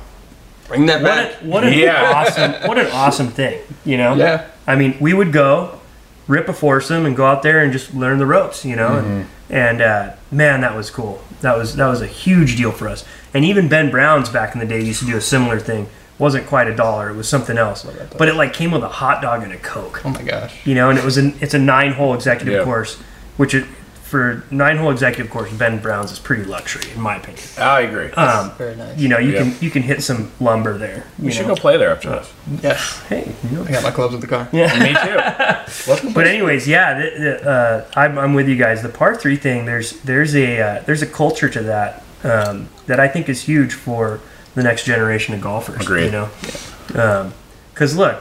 Bring 0.69 0.85
that 0.87 1.01
What, 1.03 1.09
back. 1.09 1.43
a, 1.43 1.47
what 1.47 1.65
an 1.65 1.73
Yeah. 1.73 2.13
awesome 2.15 2.69
what 2.69 2.79
an 2.79 2.89
awesome 2.93 3.29
thing, 3.29 3.61
you 3.87 3.97
know? 3.97 4.15
Yeah. 4.15 4.47
I 4.67 4.77
mean, 4.77 4.97
we 5.01 5.15
would 5.15 5.33
go 5.33 5.81
rip 6.29 6.49
a 6.49 6.53
foursome 6.53 7.07
and 7.07 7.17
go 7.17 7.27
out 7.27 7.43
there 7.43 7.61
and 7.63 7.73
just 7.73 7.93
learn 7.95 8.19
the 8.19 8.27
ropes, 8.27 8.65
you 8.65 8.77
know. 8.77 8.99
And, 8.99 9.27
and 9.49 9.83
uh, 9.83 10.13
man, 10.31 10.61
that 10.61 10.77
was 10.77 10.91
cool. 10.91 11.23
That 11.41 11.57
was 11.57 11.75
that 11.77 11.89
was 11.89 12.01
a 12.03 12.07
huge 12.07 12.57
deal 12.57 12.71
for 12.73 12.89
us. 12.89 13.05
And 13.35 13.45
even 13.45 13.69
Ben 13.69 13.91
Brown's 13.91 14.29
back 14.29 14.55
in 14.55 14.61
the 14.61 14.67
day 14.67 14.83
used 14.83 15.01
to 15.01 15.07
do 15.07 15.17
a 15.17 15.21
similar 15.21 15.59
thing. 15.59 15.89
wasn't 16.19 16.47
quite 16.47 16.69
a 16.69 16.75
dollar. 16.77 17.11
It 17.11 17.17
was 17.17 17.29
something 17.29 17.57
else. 17.59 17.87
But 18.19 18.29
it 18.29 18.35
like 18.35 18.53
came 18.53 18.71
with 18.71 18.83
a 18.83 18.89
hot 18.89 19.23
dog 19.23 19.43
and 19.43 19.53
a 19.53 19.57
coke. 19.57 20.03
Oh 20.05 20.11
my 20.11 20.23
gosh. 20.23 20.55
You 20.67 20.75
know, 20.75 20.91
and 20.91 20.99
it 20.99 21.05
was 21.05 21.17
an 21.17 21.35
it's 21.41 21.55
a 21.55 21.59
nine 21.59 21.93
hole 21.93 22.15
executive 22.15 22.55
Yeah. 22.55 22.65
course, 22.65 22.97
which 23.39 23.55
it, 23.55 23.65
for 24.11 24.43
nine 24.51 24.77
hole 24.77 24.91
executive 24.91 25.31
course, 25.31 25.53
Ben 25.53 25.79
Brown's 25.79 26.11
is 26.13 26.19
pretty 26.19 26.45
luxury 26.45 26.91
in 26.93 27.01
my 27.01 27.17
opinion. 27.17 27.45
I 27.59 27.81
agree. 27.83 28.11
Um, 28.13 28.51
Very 28.59 28.75
nice. 28.77 28.99
you 28.99 29.09
know, 29.09 29.19
you 29.19 29.33
Yeah. 29.33 29.39
can 29.43 29.55
you 29.61 29.71
can 29.71 29.83
hit 29.83 30.03
some 30.03 30.31
lumber 30.41 30.77
there. 30.77 31.07
we 31.19 31.27
you 31.27 31.31
should 31.33 31.47
know. 31.47 31.55
go 31.55 31.61
play 31.61 31.77
there 31.77 31.91
after 31.93 32.11
this. 32.11 32.33
Yeah. 32.63 32.75
Hey, 33.09 33.33
you 33.45 33.57
know. 33.57 33.65
I 33.65 33.71
got 33.71 33.83
my 33.85 33.91
clubs 33.93 34.15
in 34.15 34.21
the 34.21 34.27
car. 34.27 34.49
Yeah. 34.53 34.79
Me 34.79 34.93
too. 34.95 35.17
Let's 35.91 36.13
But 36.13 36.27
anyways, 36.27 36.67
yeah, 36.67 36.99
the, 37.01 37.11
the, 37.21 37.51
uh, 37.51 37.91
I'm, 37.97 38.19
I'm 38.19 38.35
with 38.35 38.49
you 38.49 38.57
guys. 38.57 38.83
The 38.83 38.89
par 38.89 39.15
three 39.15 39.37
thing, 39.37 39.65
there's 39.65 39.93
there's 40.01 40.35
a 40.35 40.61
uh, 40.61 40.83
there's 40.87 41.03
a 41.03 41.07
culture 41.07 41.49
to 41.49 41.63
that 41.63 42.03
um, 42.25 42.69
that 42.87 42.99
I 43.01 43.07
think 43.09 43.29
is 43.29 43.43
huge 43.43 43.73
for 43.75 44.21
the 44.57 44.63
next 44.65 44.85
generation 44.85 45.35
of 45.35 45.41
golfers. 45.41 45.81
Agreed. 45.83 46.07
You 46.07 46.11
know, 46.13 47.33
because 47.73 47.97
look, 47.97 48.21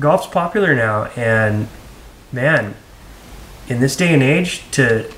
golf's 0.00 0.26
popular 0.26 0.74
now, 0.74 1.04
and 1.16 1.68
man, 2.32 2.74
in 3.68 3.80
this 3.80 3.96
day 3.96 4.12
and 4.12 4.22
age, 4.22 4.62
to 4.72 5.10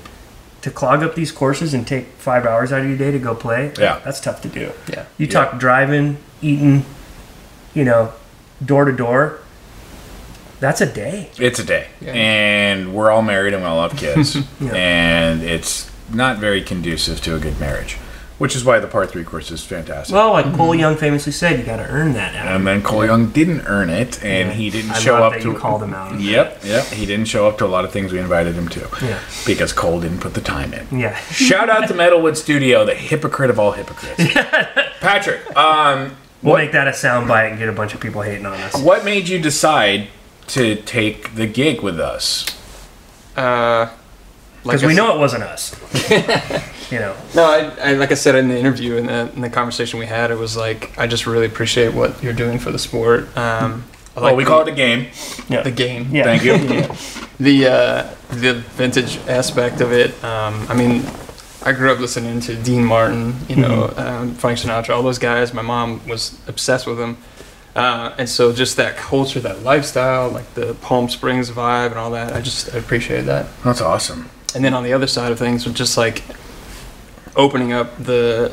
to 0.61 0.71
clog 0.71 1.03
up 1.03 1.13
these 1.13 1.31
courses 1.31 1.75
and 1.75 1.85
take 1.85 2.07
five 2.17 2.43
hours 2.43 2.71
out 2.73 2.81
of 2.81 2.87
your 2.87 2.97
day 2.97 3.11
to 3.11 3.19
go 3.19 3.35
play, 3.35 3.71
Yeah. 3.77 3.99
that's 4.03 4.19
tough 4.19 4.41
to 4.41 4.47
do. 4.47 4.71
Yeah. 4.91 5.03
You 5.19 5.27
Yeah. 5.27 5.31
talk 5.31 5.59
driving, 5.59 6.17
eating, 6.41 6.85
you 7.75 7.83
know, 7.83 8.13
door 8.63 8.85
to 8.85 8.91
door. 8.91 9.39
That's 10.59 10.81
a 10.81 10.87
day. 10.87 11.29
It's 11.37 11.59
a 11.59 11.63
day, 11.63 11.87
Yeah. 12.01 12.13
and 12.13 12.93
we're 12.95 13.11
all 13.11 13.21
married 13.21 13.53
and 13.53 13.61
we 13.61 13.69
all 13.69 13.87
have 13.87 13.95
kids, 13.95 14.37
Yeah. 14.59 14.71
and 14.73 15.43
it's 15.43 15.91
not 16.11 16.37
very 16.39 16.63
conducive 16.63 17.21
to 17.21 17.35
a 17.35 17.39
good 17.39 17.59
marriage, 17.59 17.97
which 18.37 18.55
is 18.55 18.65
why 18.65 18.79
the 18.79 18.87
par 18.87 19.05
three 19.07 19.23
course 19.23 19.49
is 19.51 19.63
fantastic. 19.63 20.13
Well, 20.13 20.31
like 20.33 20.53
Cole 20.55 20.75
Young 20.75 20.97
famously 20.97 21.31
said, 21.31 21.57
you 21.59 21.65
got 21.65 21.77
to 21.77 21.87
earn 21.87 22.13
that. 22.13 22.35
Adam. 22.35 22.55
and 22.57 22.67
then 22.67 22.81
Cole 22.81 23.05
Young 23.05 23.29
didn't 23.29 23.61
earn 23.67 23.89
it, 23.89 24.23
and 24.23 24.51
he 24.53 24.69
didn't 24.69 24.91
I 24.91 24.99
show 24.99 25.13
love 25.13 25.23
up 25.23 25.33
that 25.33 25.41
to. 25.43 25.51
you 25.53 25.57
called 25.57 25.81
him 25.83 25.93
out. 25.93 26.19
Yep, 26.19 26.61
yep. 26.65 26.85
He 26.87 27.05
didn't 27.05 27.25
show 27.25 27.47
up 27.47 27.57
to 27.59 27.65
a 27.65 27.67
lot 27.67 27.85
of 27.85 27.91
things 27.91 28.11
we 28.11 28.19
invited 28.19 28.55
him 28.55 28.67
to 28.69 28.89
Yeah, 29.01 29.19
because 29.45 29.71
Cole 29.73 30.01
didn't 30.01 30.19
put 30.19 30.33
the 30.33 30.41
time 30.41 30.73
in. 30.73 30.99
yeah. 30.99 31.15
Shout 31.31 31.69
out 31.69 31.87
to 31.87 31.93
Metalwood 31.93 32.35
Studio, 32.35 32.83
the 32.85 32.93
hypocrite 32.95 33.49
of 33.49 33.57
all 33.59 33.71
hypocrites. 33.71 34.21
Patrick, 34.99 35.55
um, 35.55 36.15
We'll 36.41 36.53
what, 36.53 36.57
make 36.59 36.73
that 36.73 36.87
a 36.87 36.91
soundbite 36.91 37.49
and 37.51 37.57
get 37.57 37.69
a 37.69 37.73
bunch 37.73 37.93
of 37.95 37.99
people 38.01 38.21
hating 38.21 38.45
on 38.45 38.53
us. 38.59 38.79
what 38.79 39.03
made 39.05 39.27
you 39.29 39.39
decide 39.39 40.09
to 40.47 40.75
take 40.75 41.33
the 41.35 41.47
gig 41.47 41.81
with 41.81 41.99
us? 41.99 42.45
Uh, 43.35 43.89
Because 44.61 44.83
like 44.83 44.87
we 44.89 44.93
know 44.95 45.15
it 45.15 45.19
wasn't 45.19 45.43
us. 45.43 45.73
you 46.91 46.99
know. 46.99 47.15
No, 47.35 47.43
I, 47.43 47.89
I 47.89 47.93
like 47.93 48.11
I 48.11 48.15
said 48.15 48.35
in 48.35 48.47
the 48.47 48.57
interview 48.57 48.97
and 48.97 49.07
the, 49.09 49.31
in 49.35 49.41
the 49.41 49.49
conversation 49.49 49.99
we 49.99 50.05
had, 50.05 50.31
it 50.31 50.37
was 50.37 50.55
like 50.57 50.97
I 50.97 51.07
just 51.07 51.25
really 51.25 51.45
appreciate 51.45 51.93
what 51.93 52.21
you're 52.23 52.33
doing 52.33 52.59
for 52.59 52.71
the 52.71 52.79
sport. 52.79 53.35
Um, 53.37 53.83
I 54.17 54.31
Oh, 54.31 54.35
we 54.35 54.43
the, 54.43 54.49
call 54.49 54.61
it 54.61 54.69
a 54.69 54.71
game. 54.75 55.07
Yeah. 55.49 55.61
the 55.61 55.71
game. 55.71 56.07
Yeah. 56.15 56.23
Thank 56.23 56.43
you. 56.43 56.89
The 57.37 57.67
uh, 57.67 58.15
the 58.29 58.53
vintage 58.53 59.17
aspect 59.27 59.81
of 59.81 59.91
it. 59.91 60.11
Um, 60.23 60.65
I 60.69 60.73
mean, 60.73 61.03
I 61.63 61.73
grew 61.73 61.91
up 61.91 61.99
listening 61.99 62.39
to 62.41 62.55
Dean 62.55 62.85
Martin, 62.85 63.35
you 63.49 63.57
know, 63.57 63.93
um, 63.97 64.35
Frank 64.35 64.57
Sinatra, 64.57 64.91
all 64.91 65.03
those 65.03 65.19
guys. 65.19 65.53
My 65.53 65.61
mom 65.61 65.99
was 66.07 66.39
obsessed 66.47 66.87
with 66.87 66.97
them. 66.97 67.17
Uh, 67.75 68.15
and 68.17 68.29
so 68.29 68.53
just 68.53 68.77
that 68.77 68.95
culture, 68.95 69.41
that 69.41 69.63
lifestyle, 69.63 70.29
like 70.29 70.53
the 70.53 70.75
Palm 70.75 71.09
Springs 71.09 71.51
vibe 71.51 71.87
and 71.87 71.97
all 71.99 72.11
that, 72.11 72.33
I 72.33 72.39
just 72.39 72.73
I 72.73 72.77
appreciate 72.77 73.23
that. 73.23 73.47
That's 73.65 73.81
awesome. 73.81 74.29
And 74.55 74.63
then 74.63 74.73
on 74.73 74.83
the 74.85 74.93
other 74.93 75.07
side 75.07 75.33
of 75.33 75.37
things, 75.37 75.65
with 75.65 75.75
just 75.75 75.97
like 75.97 76.23
opening 77.35 77.73
up 77.73 77.97
the 77.97 78.51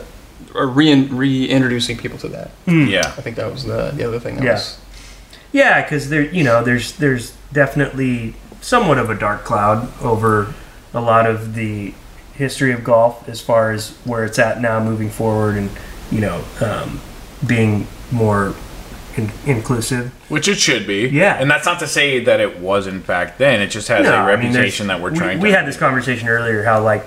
or 0.54 0.66
re- 0.66 1.06
reintroducing 1.06 1.96
people 1.96 2.18
to 2.18 2.28
that. 2.28 2.50
Yeah. 2.66 3.06
I 3.16 3.20
think 3.22 3.36
that 3.36 3.50
was 3.50 3.64
the 3.64 3.92
the 3.94 4.06
other 4.06 4.18
thing. 4.20 4.36
That 4.36 4.44
Yeah. 4.44 4.52
was, 4.54 4.78
Yeah, 5.52 5.82
because 5.82 6.08
there, 6.08 6.22
you 6.22 6.44
know, 6.44 6.62
there's 6.64 6.92
there's 6.92 7.32
definitely 7.52 8.34
somewhat 8.60 8.98
of 8.98 9.10
a 9.10 9.14
dark 9.14 9.44
cloud 9.44 9.88
over 10.02 10.54
a 10.94 11.00
lot 11.00 11.26
of 11.26 11.54
the 11.54 11.94
history 12.34 12.72
of 12.72 12.82
golf 12.84 13.28
as 13.28 13.40
far 13.40 13.70
as 13.72 13.90
where 14.04 14.24
it's 14.24 14.38
at 14.38 14.60
now, 14.60 14.80
moving 14.82 15.10
forward, 15.10 15.56
and 15.56 15.70
you 16.10 16.20
know, 16.20 16.42
um, 16.60 17.00
being 17.46 17.86
more 18.10 18.54
in- 19.16 19.30
inclusive. 19.46 20.10
Which 20.28 20.48
it 20.48 20.58
should 20.58 20.86
be. 20.86 21.08
Yeah. 21.08 21.36
And 21.38 21.50
that's 21.50 21.66
not 21.66 21.78
to 21.80 21.86
say 21.86 22.22
that 22.24 22.40
it 22.40 22.58
wasn't 22.58 23.06
back 23.06 23.36
then. 23.38 23.60
It 23.60 23.68
just 23.68 23.88
has 23.88 24.04
No, 24.04 24.12
a 24.12 24.16
I 24.16 24.36
mean, 24.36 24.52
there's- 24.52 24.54
reputation 24.56 24.86
that 24.88 25.00
we're 25.00 25.10
trying 25.14 25.38
we, 25.38 25.48
to. 25.48 25.48
We 25.48 25.52
had 25.52 25.66
this 25.66 25.76
conversation 25.76 26.28
earlier 26.28 26.62
how 26.64 26.82
like 26.82 27.04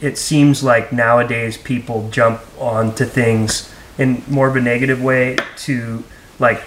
it 0.00 0.16
seems 0.18 0.62
like 0.62 0.92
nowadays 0.92 1.56
people 1.58 2.08
jump 2.10 2.40
onto 2.58 3.04
things 3.04 3.72
in 3.98 4.22
more 4.28 4.48
of 4.48 4.56
a 4.56 4.60
negative 4.60 5.02
way 5.02 5.36
to 5.56 6.04
like 6.38 6.62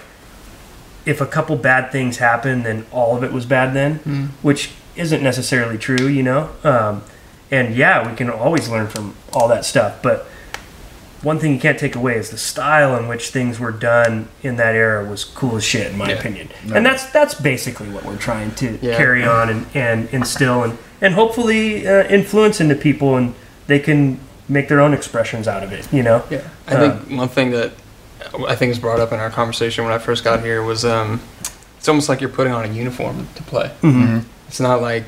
if 1.06 1.20
a 1.20 1.26
couple 1.26 1.56
bad 1.56 1.90
things 1.90 2.18
happen 2.18 2.62
then 2.62 2.84
all 2.92 3.16
of 3.16 3.24
it 3.24 3.32
was 3.32 3.46
bad 3.46 3.72
then 3.74 3.98
Mm. 4.00 4.28
which 4.42 4.70
isn't 4.96 5.22
necessarily 5.22 5.78
true 5.78 6.06
you 6.06 6.22
know 6.22 6.50
um, 6.62 7.02
and 7.50 7.74
yeah 7.74 8.08
we 8.08 8.14
can 8.16 8.28
always 8.30 8.68
learn 8.68 8.86
from 8.86 9.14
all 9.32 9.48
that 9.48 9.64
stuff 9.64 10.00
but 10.02 10.26
one 11.22 11.38
thing 11.38 11.52
you 11.54 11.58
can't 11.60 11.78
take 11.78 11.94
away 11.94 12.16
is 12.16 12.30
the 12.30 12.36
style 12.38 12.96
in 12.96 13.06
which 13.08 13.30
things 13.30 13.58
were 13.60 13.70
done 13.72 14.28
in 14.42 14.56
that 14.56 14.74
era 14.74 15.04
was 15.08 15.24
cool 15.24 15.56
as 15.56 15.64
shit 15.64 15.90
in 15.92 15.96
my 15.96 16.08
Yeah. 16.10 16.16
opinion 16.16 16.48
No. 16.66 16.76
and 16.76 16.84
that's 16.84 17.06
that's 17.06 17.34
basically 17.34 17.88
what 17.88 18.04
we're 18.04 18.16
trying 18.18 18.50
to 18.56 18.78
Yeah. 18.82 18.96
carry 18.96 19.24
on 19.24 19.48
and, 19.48 19.66
and 19.74 20.08
instill 20.12 20.62
and, 20.64 20.76
and 21.02 21.12
hopefully 21.14 21.86
uh, 21.86 22.04
influence 22.08 22.60
into 22.62 22.74
people 22.74 23.16
and 23.16 23.34
they 23.66 23.78
can 23.78 24.18
make 24.48 24.68
their 24.68 24.80
own 24.80 24.94
expressions 24.94 25.46
out 25.46 25.62
of 25.62 25.70
it 25.72 25.86
you 25.92 26.02
know 26.02 26.22
yeah. 26.30 26.48
I 26.66 26.74
Uh, 26.74 26.80
think 26.98 27.18
one 27.18 27.28
thing 27.28 27.50
that 27.52 27.72
I 28.48 28.54
think 28.56 28.70
was 28.70 28.78
brought 28.78 29.00
up 29.00 29.12
in 29.12 29.18
our 29.20 29.30
conversation 29.30 29.84
when 29.84 29.92
I 29.92 29.98
first 29.98 30.24
got 30.24 30.40
here 30.42 30.62
was 30.62 30.84
um, 30.84 31.20
it's 31.78 31.88
almost 31.88 32.08
like 32.08 32.20
you're 32.22 32.30
putting 32.38 32.52
on 32.54 32.64
a 32.64 32.72
uniform 32.72 33.26
to 33.34 33.42
play. 33.42 33.68
Mm-hmm. 33.82 34.20
It's 34.48 34.60
not 34.60 34.80
like 34.80 35.06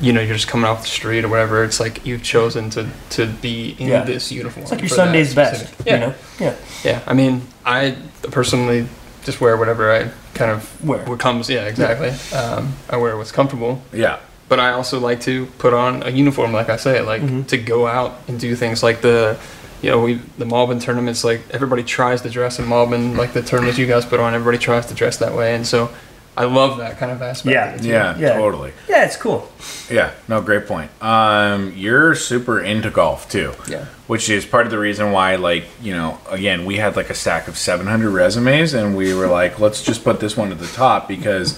you 0.00 0.12
know 0.12 0.20
you're 0.20 0.34
just 0.36 0.48
coming 0.48 0.66
off 0.70 0.80
the 0.82 0.88
street 0.88 1.24
or 1.24 1.28
whatever. 1.28 1.64
It's 1.64 1.80
like 1.80 2.06
you've 2.06 2.22
chosen 2.22 2.70
to 2.70 2.86
to 3.16 3.26
be 3.26 3.74
in 3.78 3.88
Yeah. 3.88 4.04
this 4.04 4.30
uniform. 4.32 4.62
it's 4.62 4.70
like 4.72 4.80
your 4.82 4.88
sunday's 4.88 5.34
best 5.34 5.60
specific- 5.60 5.86
you 5.86 5.92
Yeah. 5.92 5.98
know 6.06 6.14
yeah 6.40 6.54
Yeah, 6.84 7.00
I 7.06 7.14
mean, 7.14 7.42
I 7.66 7.96
personally 8.30 8.86
just 9.26 9.40
wear 9.40 9.56
whatever 9.56 9.84
I 9.90 10.10
kind 10.38 10.50
of 10.50 10.60
Wear. 10.84 11.00
what 11.06 11.18
comes. 11.18 11.48
Yeah, 11.50 11.66
exactly. 11.72 12.10
Um, 12.38 12.74
I 12.88 12.96
wear 12.96 13.16
what's 13.16 13.32
comfortable, 13.32 13.82
yeah. 13.92 14.18
But 14.48 14.60
I 14.60 14.72
also 14.72 15.00
like 15.00 15.20
to 15.22 15.46
put 15.58 15.72
on 15.72 16.02
a 16.02 16.10
uniform, 16.10 16.52
like 16.52 16.68
I 16.68 16.76
say, 16.76 17.00
like 17.00 17.22
Mhm. 17.22 17.46
to 17.48 17.56
go 17.56 17.86
out 17.86 18.20
and 18.28 18.38
do 18.38 18.54
things 18.54 18.82
like 18.82 19.00
the, 19.00 19.36
you 19.82 19.90
know, 19.90 20.00
we 20.00 20.20
the 20.38 20.44
Malbon 20.44 20.80
tournaments. 20.80 21.24
Like 21.24 21.40
everybody 21.50 21.82
tries 21.82 22.20
to 22.22 22.28
dress 22.30 22.58
in 22.58 22.66
Malbon, 22.66 23.16
like 23.16 23.32
the 23.32 23.42
tournaments 23.42 23.78
you 23.78 23.86
guys 23.86 24.04
put 24.04 24.20
on. 24.20 24.34
Everybody 24.34 24.58
tries 24.58 24.86
to 24.86 24.94
dress 24.94 25.16
that 25.18 25.34
way, 25.34 25.54
and 25.54 25.66
so 25.66 25.90
I 26.36 26.44
love 26.44 26.78
that 26.78 26.98
kind 26.98 27.12
of 27.12 27.22
aspect. 27.22 27.54
Yeah. 27.54 27.74
of 27.74 27.80
it. 27.80 27.86
Yeah, 27.86 28.16
Yeah. 28.18 28.32
totally. 28.36 28.72
yeah 28.88 29.04
it's 29.04 29.16
cool 29.16 29.50
Yeah, 29.88 30.10
no, 30.28 30.40
great 30.40 30.66
point. 30.66 30.90
Um, 31.00 31.72
you're 31.76 32.14
super 32.16 32.58
into 32.60 32.90
golf 32.90 33.28
too, 33.30 33.52
yeah, 33.68 33.84
which 34.08 34.28
is 34.28 34.44
part 34.44 34.66
of 34.66 34.72
the 34.72 34.78
reason 34.78 35.12
why, 35.12 35.36
like, 35.36 35.64
you 35.80 35.94
know, 35.94 36.18
again, 36.30 36.64
we 36.64 36.76
had 36.78 36.96
like 36.96 37.08
a 37.08 37.14
stack 37.14 37.46
of 37.48 37.56
700 37.56 38.10
resumes, 38.10 38.74
and 38.74 38.96
we 38.96 39.14
were 39.14 39.28
like, 39.28 39.58
let's 39.60 39.80
just 39.82 40.02
put 40.04 40.18
this 40.20 40.36
one 40.36 40.50
at 40.52 40.58
the 40.58 40.66
top 40.66 41.06
because 41.08 41.56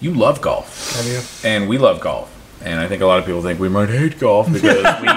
you 0.00 0.14
love 0.14 0.40
golf, 0.40 0.96
I 0.98 1.02
do. 1.02 1.48
and 1.48 1.68
we 1.68 1.78
love 1.78 2.00
golf. 2.00 2.28
And 2.62 2.78
I 2.78 2.86
think 2.88 3.00
a 3.00 3.06
lot 3.06 3.18
of 3.18 3.24
people 3.24 3.40
think 3.42 3.58
we 3.58 3.70
might 3.70 3.88
hate 3.88 4.18
golf 4.18 4.52
because 4.52 4.82
we 5.00 5.08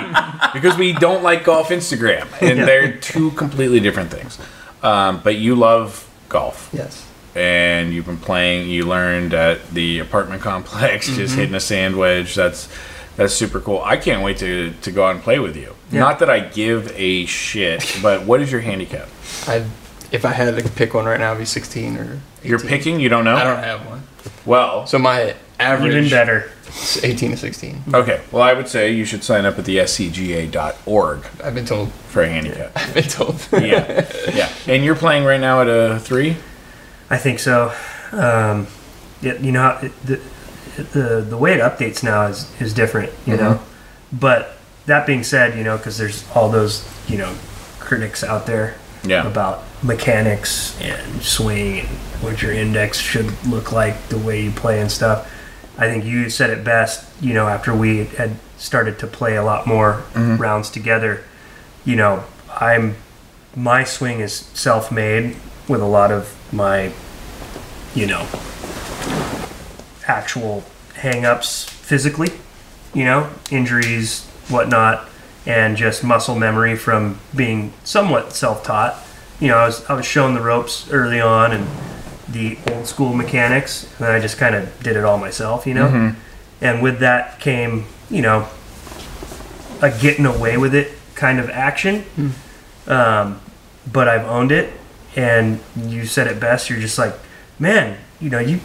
because 0.54 0.78
we 0.78 0.94
don't 0.94 1.24
like 1.24 1.44
golf 1.44 1.70
Instagram, 1.70 2.28
and 2.42 2.60
Yeah. 2.60 2.66
they're 2.66 2.98
two 2.98 3.32
completely 3.32 3.80
different 3.80 4.12
things. 4.12 4.38
Um, 4.82 5.22
but 5.24 5.36
you 5.36 5.56
love 5.56 6.08
golf. 6.30 6.70
Yes. 6.74 7.06
and 7.36 7.92
you've 7.94 8.06
been 8.06 8.18
playing. 8.18 8.70
You 8.70 8.86
learned 8.86 9.34
at 9.34 9.68
the 9.72 10.00
apartment 10.00 10.42
complex, 10.44 11.08
Mm-hmm. 11.08 11.18
just 11.18 11.36
hitting 11.36 11.56
a 11.56 11.60
sandwich. 11.60 12.36
That's 12.36 12.70
that's 13.18 13.34
super 13.34 13.60
cool. 13.60 13.82
I 13.84 13.98
can't 13.98 14.24
wait 14.24 14.38
to 14.38 14.72
to 14.82 14.92
go 14.92 15.06
out 15.06 15.16
and 15.16 15.24
play 15.24 15.40
with 15.40 15.56
you. 15.58 15.76
Yeah. 15.92 16.00
Not 16.00 16.20
that 16.20 16.30
I 16.30 16.40
give 16.40 16.92
a 16.96 17.26
shit, 17.26 18.00
but 18.02 18.26
what 18.26 18.42
is 18.42 18.52
your 18.52 18.62
handicap? 18.62 19.08
I, 19.48 19.66
if 20.12 20.26
I 20.26 20.32
had 20.32 20.56
to 20.58 20.70
pick 20.70 20.94
one 20.94 21.06
right 21.06 21.20
now, 21.20 21.32
it'd 21.32 21.40
be 21.40 21.46
16 21.46 21.98
or. 21.98 22.02
18. 22.04 22.22
You're 22.50 22.60
picking. 22.60 23.00
You 23.00 23.10
don't 23.10 23.26
know. 23.26 23.36
I 23.36 23.44
don't 23.44 23.64
have 23.64 23.86
one. 23.88 24.04
Well, 24.46 24.86
So 24.88 25.00
my 25.00 25.36
average 25.60 25.94
even 25.96 26.10
better 26.10 26.52
is 26.68 27.04
18 27.04 27.32
to 27.32 27.38
16. 27.38 27.84
okay. 27.94 28.22
Well, 28.32 28.44
I 28.44 28.54
would 28.54 28.68
say 28.68 28.92
you 28.92 29.06
should 29.06 29.24
sign 29.24 29.46
up 29.46 29.58
at 29.60 29.66
the 29.66 29.78
scga.org 29.78 31.26
I've 31.44 31.56
been 31.56 31.66
told. 31.66 31.92
for 31.92 32.22
a 32.24 32.28
handicap. 32.30 32.72
I've 32.76 32.94
been 32.94 33.04
told. 33.04 33.46
yeah, 33.54 34.06
yeah. 34.34 34.50
And 34.68 34.84
you're 34.84 34.96
playing 34.96 35.24
right 35.26 35.40
now 35.42 35.62
at 35.62 35.68
a 35.68 36.00
three. 36.00 36.38
I 37.10 37.18
think 37.18 37.40
so. 37.40 37.72
Um, 38.12 38.68
yeah, 39.22 39.34
you 39.36 39.52
know, 39.52 39.62
how 39.62 39.80
it- 39.82 40.06
the, 40.06 40.20
the 40.92 41.22
the 41.22 41.38
way 41.38 41.54
it 41.54 41.60
updates 41.62 42.04
now 42.04 42.26
is 42.26 42.50
is 42.60 42.74
different. 42.74 43.12
You 43.28 43.38
know, 43.38 43.60
but 44.12 44.58
that 44.88 45.06
being 45.06 45.24
said, 45.24 45.56
you 45.58 45.64
know, 45.64 45.78
because 45.78 45.98
there's 46.00 46.26
all 46.34 46.50
those 46.50 46.84
you 47.08 47.18
know 47.18 47.36
critics 47.80 48.24
out 48.24 48.46
there 48.48 48.76
Yeah. 49.04 49.28
about 49.28 49.64
mechanics 49.84 50.80
and 50.82 51.22
swing 51.22 51.80
and 51.80 51.88
what 52.22 52.42
your 52.42 52.54
index 52.54 52.98
should 53.00 53.46
look 53.46 53.72
like, 53.72 54.08
the 54.08 54.18
way 54.18 54.44
you 54.44 54.52
play 54.52 54.80
and 54.80 54.92
stuff. 54.92 55.30
I 55.78 55.90
think 55.90 56.06
you 56.06 56.30
said 56.30 56.50
it 56.50 56.64
best, 56.64 57.06
you 57.22 57.34
know, 57.34 57.48
after 57.48 57.76
we 57.76 58.06
had 58.06 58.38
started 58.58 59.00
to 59.00 59.08
play 59.08 59.36
a 59.36 59.44
lot 59.44 59.68
more 59.68 60.04
mm-hmm. 60.14 60.38
rounds 60.38 60.70
together. 60.70 61.24
You 61.84 61.96
know, 61.96 62.24
I'm 62.50 62.96
my 63.56 63.84
swing 63.84 64.20
is 64.20 64.34
self-made 64.34 65.36
with 65.68 65.82
a 65.82 65.86
lot 65.86 66.12
of 66.12 66.36
my, 66.52 66.92
you 67.94 68.08
know, 68.08 68.28
actual 70.08 70.64
hang-ups 70.96 71.66
physically, 71.66 72.30
you 72.94 73.04
know, 73.04 73.30
injuries, 73.52 74.26
whatnot, 74.50 75.08
and 75.46 75.78
just 75.78 76.04
muscle 76.04 76.36
memory 76.36 76.76
from 76.76 77.20
being 77.36 77.74
somewhat 77.84 78.34
self-taught. 78.34 79.03
You 79.44 79.50
know, 79.50 79.58
I 79.58 79.66
was 79.66 79.84
I 79.90 79.94
was 79.94 80.06
shown 80.06 80.36
the 80.36 80.42
ropes 80.42 80.90
early 80.90 81.20
on 81.20 81.52
and 81.52 81.68
the 82.30 82.58
old 82.72 82.88
school 82.88 83.14
mechanics, 83.14 83.94
and 84.00 84.08
I 84.08 84.20
just 84.22 84.38
kind 84.38 84.56
of 84.56 84.82
did 84.82 84.96
it 84.96 85.04
all 85.04 85.18
myself, 85.18 85.68
you 85.68 85.74
know. 85.74 85.88
And 86.62 86.82
with 86.82 87.00
that 87.00 87.42
came, 87.42 87.86
you 88.10 88.22
know, 88.22 88.48
a 89.82 89.92
getting 89.92 90.26
away 90.26 90.56
with 90.58 90.74
it 90.74 90.94
kind 91.16 91.40
of 91.42 91.50
action. 91.50 92.06
Um, 92.88 93.42
but 93.92 94.08
I've 94.08 94.26
owned 94.26 94.54
it, 94.54 94.72
and 95.18 95.60
you 95.76 96.06
said 96.06 96.28
it 96.28 96.40
best. 96.40 96.70
You're 96.70 96.80
just 96.80 96.98
like, 96.98 97.14
man, 97.60 97.98
you 98.22 98.30
know, 98.30 98.40
you 98.40 98.62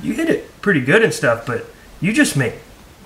you 0.00 0.12
hit 0.12 0.30
it 0.30 0.60
pretty 0.62 0.80
good 0.80 1.02
and 1.02 1.12
stuff, 1.12 1.44
but 1.44 1.66
you 2.00 2.12
just 2.12 2.36
make 2.36 2.54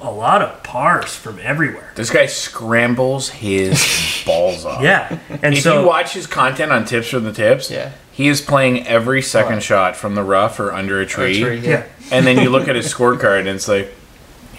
a 0.06 0.10
lot 0.10 0.40
of 0.42 0.62
pars 0.62 1.14
from 1.14 1.38
everywhere. 1.42 1.90
This 1.96 2.10
guy 2.10 2.26
scrambles 2.26 3.28
his 3.30 4.22
balls 4.26 4.64
off. 4.64 4.82
Yeah, 4.82 5.18
and 5.42 5.54
If 5.54 5.62
so 5.62 5.80
you 5.80 5.86
watch 5.86 6.12
his 6.14 6.26
content 6.26 6.72
on 6.72 6.84
Tips 6.84 7.08
from 7.08 7.24
the 7.24 7.32
Tips, 7.32 7.70
Yeah. 7.70 7.90
he 8.12 8.28
is 8.28 8.40
playing 8.40 8.86
every 8.86 9.20
second 9.22 9.54
Right. 9.54 9.62
shot 9.62 9.96
from 9.96 10.14
the 10.14 10.22
rough 10.22 10.58
or 10.60 10.72
under 10.72 11.00
a 11.00 11.06
tree. 11.06 11.40
Tree, 11.42 11.58
yeah. 11.58 11.82
And 12.10 12.26
then 12.26 12.38
you 12.38 12.50
look 12.50 12.68
at 12.68 12.76
his 12.76 12.92
scorecard 12.94 13.40
and 13.40 13.48
it's 13.48 13.68
like, 13.68 13.92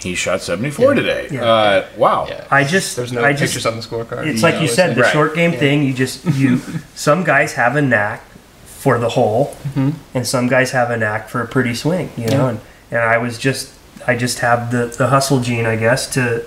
he 0.00 0.14
shot 0.14 0.40
74 0.42 0.94
today. 0.94 1.26
Yeah. 1.30 1.44
Uh, 1.44 1.86
wow. 1.96 2.26
Yeah. 2.28 2.44
I 2.52 2.62
just 2.62 2.94
There's 2.94 3.12
no 3.12 3.24
I 3.24 3.30
pictures 3.32 3.54
just 3.54 3.66
on 3.66 3.74
the 3.76 3.82
scorecard. 3.82 4.26
it's 4.28 4.44
like 4.44 4.54
know, 4.54 4.60
you 4.60 4.68
said 4.68 4.94
the 4.94 5.02
Right. 5.02 5.12
short 5.12 5.34
game 5.34 5.52
Yeah. 5.54 5.58
thing. 5.58 5.82
You 5.82 5.92
just 5.92 6.24
you 6.24 6.60
some 6.94 7.24
guys 7.24 7.54
have 7.54 7.74
a 7.74 7.82
knack 7.82 8.22
for 8.64 8.96
the 8.98 9.08
hole, 9.08 9.56
and 10.14 10.24
some 10.24 10.46
guys 10.46 10.70
have 10.70 10.90
a 10.90 10.96
knack 10.96 11.28
for 11.28 11.42
a 11.42 11.48
pretty 11.48 11.74
swing. 11.74 12.10
You 12.16 12.28
know, 12.28 12.46
and 12.46 12.60
and 12.92 13.00
I 13.00 13.18
was 13.18 13.38
just 13.38 13.70
I 14.08 14.16
just 14.16 14.38
have 14.38 14.72
the 14.72 14.86
the 14.86 15.08
hustle 15.08 15.40
gene, 15.40 15.66
I 15.66 15.76
guess. 15.76 16.12
To 16.14 16.44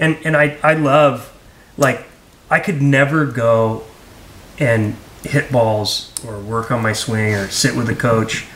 and 0.00 0.16
and 0.24 0.36
I 0.36 0.56
I 0.62 0.74
love 0.74 1.32
like 1.76 2.06
I 2.50 2.58
could 2.58 2.80
never 2.80 3.26
go 3.26 3.84
and 4.58 4.96
hit 5.22 5.52
balls 5.52 6.12
or 6.26 6.38
work 6.38 6.70
on 6.70 6.82
my 6.82 6.94
swing 6.94 7.34
or 7.34 7.48
sit 7.48 7.76
with 7.76 7.88
a 7.90 7.94
coach. 7.94 8.46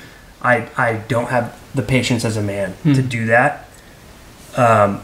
I 0.40 0.68
I 0.76 0.94
don't 1.06 1.28
have 1.28 1.60
the 1.74 1.82
patience 1.82 2.24
as 2.24 2.38
a 2.38 2.42
man 2.42 2.74
to 2.82 3.02
do 3.02 3.26
that. 3.26 3.68
Um, 4.56 5.02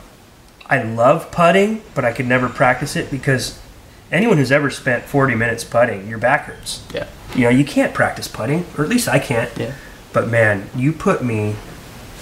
I 0.64 0.82
love 0.82 1.30
putting, 1.30 1.82
but 1.94 2.06
I 2.06 2.12
could 2.12 2.26
never 2.26 2.48
practice 2.48 2.96
it 2.96 3.10
because 3.10 3.60
anyone 4.10 4.38
who's 4.38 4.50
ever 4.50 4.70
spent 4.70 5.04
40 5.04 5.34
minutes 5.34 5.64
putting, 5.64 6.08
your 6.08 6.16
back 6.16 6.44
hurts. 6.46 6.82
Yeah. 6.94 7.08
You 7.34 7.42
know, 7.42 7.50
you 7.50 7.64
can't 7.66 7.92
practice 7.92 8.26
putting, 8.26 8.64
or 8.78 8.84
at 8.84 8.88
least 8.88 9.06
I 9.06 9.18
can't. 9.18 9.50
Yeah. 9.58 9.74
But 10.14 10.28
man, 10.28 10.70
you 10.74 10.92
put 10.94 11.22
me 11.22 11.56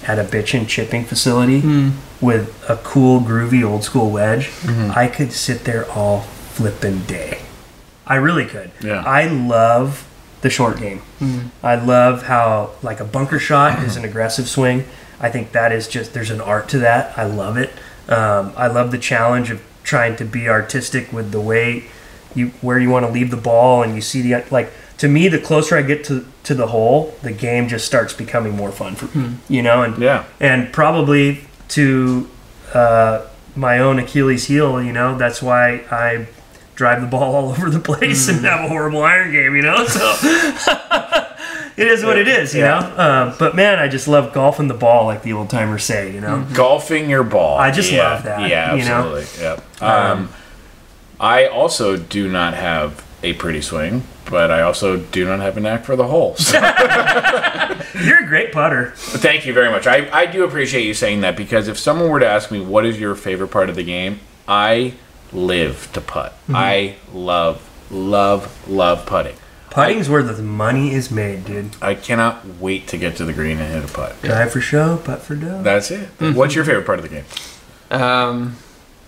at 0.07 0.19
a 0.19 0.25
bitchin' 0.25 0.67
chipping 0.67 1.05
facility 1.05 1.61
Hmm. 1.61 1.91
with 2.21 2.65
a 2.69 2.77
cool, 2.77 3.21
groovy, 3.21 3.63
old 3.65 3.85
school 3.85 4.11
wedge. 4.11 4.47
Mm-hmm. 4.63 4.93
I 4.99 5.09
could 5.09 5.33
sit 5.33 5.65
there 5.65 5.91
all 5.91 6.21
flippin' 6.21 7.05
day. 7.07 7.41
I 8.07 8.17
really 8.17 8.45
could. 8.47 8.71
Yeah. 8.83 9.03
I 9.07 9.27
love 9.27 10.07
the 10.41 10.51
short 10.51 10.79
game. 10.79 11.03
I 11.63 11.75
love 11.77 12.23
how 12.25 12.71
like 12.83 12.99
a 13.01 13.05
bunker 13.05 13.39
shot 13.39 13.83
is 13.85 13.97
an 13.97 14.05
aggressive 14.11 14.49
swing. 14.49 14.85
I 15.21 15.29
think 15.31 15.53
that 15.53 15.71
is 15.71 15.87
just 15.87 16.15
there's 16.15 16.31
an 16.31 16.41
art 16.41 16.69
to 16.71 16.79
that. 16.79 17.17
I 17.19 17.25
love 17.25 17.57
it. 17.59 17.71
Um, 18.09 18.53
I 18.57 18.67
love 18.69 18.91
the 18.91 18.99
challenge 18.99 19.51
of 19.51 19.63
trying 19.83 20.17
to 20.17 20.25
be 20.25 20.49
artistic 20.49 21.13
with 21.13 21.31
the 21.31 21.41
way 21.41 21.85
you 22.35 22.49
where 22.63 22.79
you 22.79 22.89
want 22.91 23.05
to 23.07 23.13
leave 23.13 23.31
the 23.31 23.37
ball 23.37 23.83
and 23.83 23.95
you 23.95 24.01
see 24.01 24.23
the 24.23 24.45
like 24.51 24.73
to 25.01 25.09
me 25.09 25.29
the 25.29 25.39
closer 25.39 25.77
I 25.77 25.83
get 25.83 26.05
to 26.05 26.25
to 26.45 26.55
the 26.55 26.69
hole, 26.69 27.15
the 27.23 27.33
game 27.33 27.69
just 27.69 27.85
starts 27.87 28.13
becoming 28.15 28.55
more 28.57 28.71
fun 28.73 28.95
for 28.95 29.07
me. 29.19 29.37
You 29.49 29.63
know, 29.63 29.83
and 29.83 29.99
Yeah. 29.99 30.25
and 30.41 30.73
probably 30.73 31.45
to 31.69 32.29
uh, 32.75 33.23
my 33.57 33.79
own 33.79 33.99
Achilles 33.99 34.47
heel, 34.47 34.83
you 34.83 34.93
know, 34.93 35.19
that's 35.19 35.43
why 35.43 35.83
I 35.91 36.27
drive 36.77 37.01
the 37.03 37.07
ball 37.07 37.35
all 37.35 37.51
over 37.55 37.69
the 37.71 37.81
place 37.81 38.29
and 38.29 38.45
have 38.45 38.65
a 38.65 38.69
horrible 38.69 39.03
iron 39.03 39.33
game, 39.33 39.55
you 39.57 39.63
know. 39.63 39.85
So 39.87 40.17
it 41.77 41.87
is 41.89 42.05
what 42.05 42.19
it 42.19 42.29
is, 42.29 42.55
you 42.55 42.61
Yeah. 42.61 42.81
know. 42.81 43.03
Um, 43.31 43.35
but 43.39 43.55
man, 43.55 43.79
I 43.79 43.89
just 43.89 44.07
love 44.09 44.33
golfing 44.33 44.69
the 44.69 44.75
ball, 44.75 45.07
like 45.07 45.23
the 45.23 45.33
old 45.33 45.51
timers 45.51 45.85
say, 45.85 46.13
you 46.13 46.21
know. 46.21 46.47
Golfing 46.55 47.09
your 47.11 47.23
ball. 47.25 47.59
I 47.59 47.71
just 47.71 47.91
Yeah. 47.93 48.09
love 48.13 48.23
that, 48.25 48.49
Yeah, 48.49 48.75
you 48.75 48.85
know? 48.85 49.17
absolutely. 49.17 49.43
Yep. 49.43 49.83
Um, 49.83 50.29
I 51.19 51.47
also 51.47 51.97
do 51.97 52.29
not 52.29 52.55
have 52.55 53.05
a 53.23 53.35
pretty 53.35 53.61
swing, 53.61 54.05
but 54.31 54.51
I 54.51 54.63
also 54.63 54.97
do 54.97 55.27
not 55.27 55.41
have 55.41 55.57
a 55.57 55.61
knack 55.61 55.85
for 55.85 55.97
the 55.97 56.07
hole. 56.07 56.37
So 56.37 56.59
You're 58.05 58.25
a 58.25 58.27
great 58.27 58.53
putter. 58.53 58.93
thank 58.95 59.45
you 59.45 59.53
very 59.53 59.71
much. 59.71 59.87
I, 59.87 60.09
I 60.11 60.27
do 60.27 60.45
appreciate 60.45 60.85
you 60.87 60.95
saying 60.95 61.21
that 61.23 61.37
because 61.37 61.69
if 61.69 61.79
someone 61.79 62.09
were 62.09 62.21
to 62.21 62.27
ask 62.27 62.51
me 62.51 62.61
what 62.61 62.87
is 62.87 62.99
your 62.99 63.15
favorite 63.15 63.49
part 63.49 63.69
of 63.69 63.77
the 63.77 63.83
game, 63.83 64.21
I 64.49 64.95
live 65.33 65.91
to 65.93 66.01
putt. 66.01 66.33
Mm-hmm. 66.45 66.57
I 66.57 66.97
love, 67.13 67.69
love, 67.91 68.69
love 68.69 69.07
putting. 69.07 69.37
Putting's 69.71 70.09
where 70.09 70.23
the 70.23 70.43
money 70.43 70.93
is 70.93 71.11
made, 71.11 71.45
dude. 71.45 71.77
I 71.81 71.95
cannot 71.95 72.45
wait 72.59 72.89
to 72.89 72.97
get 72.97 73.17
to 73.17 73.25
the 73.25 73.33
green 73.33 73.59
and 73.59 73.73
hit 73.73 73.89
a 73.89 73.93
putt. 73.93 74.21
Drive 74.23 74.51
for 74.53 74.61
show, 74.61 74.97
putt 74.97 75.23
for 75.23 75.37
dough. 75.37 75.63
That's 75.63 75.91
it. 75.93 76.09
Mm-hmm. 76.19 76.37
What's 76.37 76.55
your 76.57 76.65
favorite 76.65 76.87
part 76.87 76.99
of 76.99 77.05
the 77.05 77.09
game? 77.09 77.25
Um, 77.91 78.57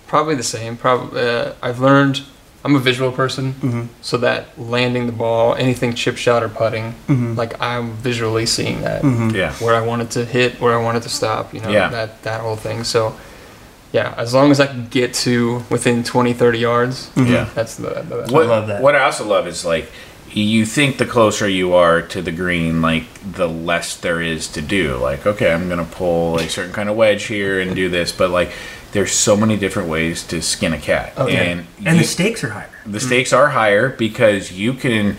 probably 0.06 0.36
the 0.36 0.44
same. 0.44 0.76
Probably 0.76 1.20
uh, 1.20 1.54
I've 1.62 1.80
learned. 1.80 2.22
I'm 2.64 2.76
a 2.76 2.78
visual 2.78 3.10
person, 3.10 3.54
Mhm. 3.60 3.86
so 4.02 4.16
that 4.18 4.46
landing 4.56 5.06
the 5.06 5.12
ball, 5.12 5.54
anything 5.56 5.94
chip 5.94 6.16
shot 6.16 6.42
or 6.44 6.48
putting, 6.48 6.94
Mhm. 7.08 7.36
like 7.36 7.60
I'm 7.60 7.94
visually 7.94 8.46
seeing 8.46 8.82
that 8.82 9.02
Mhm. 9.02 9.34
Yeah. 9.34 9.52
where 9.54 9.74
I 9.74 9.80
wanted 9.80 10.10
to 10.12 10.24
hit, 10.24 10.60
where 10.60 10.72
I 10.78 10.80
wanted 10.80 11.02
to 11.02 11.08
stop. 11.08 11.52
You 11.52 11.60
know, 11.60 11.70
Yeah. 11.70 11.88
that 11.88 12.22
that 12.22 12.40
whole 12.40 12.54
thing. 12.56 12.84
So, 12.84 13.14
yeah, 13.92 14.14
as 14.16 14.32
long 14.32 14.50
as 14.52 14.60
I 14.60 14.66
can 14.66 14.86
get 14.90 15.12
to 15.26 15.64
within 15.70 16.04
20, 16.04 16.32
30 16.32 16.58
yards, 16.60 17.08
Yeah. 17.16 17.46
that's 17.54 17.74
the, 17.74 18.04
the 18.08 18.16
best. 18.22 18.30
What, 18.32 18.46
love 18.46 18.68
that. 18.68 18.80
What 18.80 18.94
I 18.94 19.02
also 19.04 19.24
love 19.24 19.46
is 19.48 19.64
like 19.64 19.90
you 20.34 20.64
think 20.64 20.96
the 20.96 21.04
closer 21.04 21.46
you 21.48 21.74
are 21.74 22.00
to 22.00 22.22
the 22.22 22.30
green, 22.32 22.80
like 22.80 23.04
the 23.34 23.46
less 23.48 23.96
there 23.96 24.22
is 24.22 24.46
to 24.48 24.62
do. 24.62 24.96
Like, 25.02 25.26
okay, 25.26 25.52
I'm 25.52 25.68
gonna 25.68 25.84
pull 25.84 26.38
a 26.38 26.48
certain 26.48 26.72
kind 26.72 26.88
of 26.88 26.94
wedge 26.96 27.24
here 27.24 27.60
and 27.60 27.74
do 27.74 27.88
this, 27.90 28.12
but 28.12 28.30
like 28.30 28.50
there's 28.92 29.12
so 29.12 29.36
many 29.36 29.56
different 29.56 29.88
ways 29.88 30.22
to 30.24 30.40
skin 30.42 30.72
a 30.72 30.78
cat, 30.78 31.12
yeah. 31.16 31.24
and 31.24 31.66
and 31.84 31.96
you- 31.96 32.02
the 32.02 32.08
stakes 32.08 32.44
are 32.44 32.50
higher. 32.50 32.70
the 32.86 33.00
stakes 33.00 33.32
are 33.32 33.48
higher 33.48 33.90
because 33.90 34.52
you 34.52 34.74
can 34.74 35.16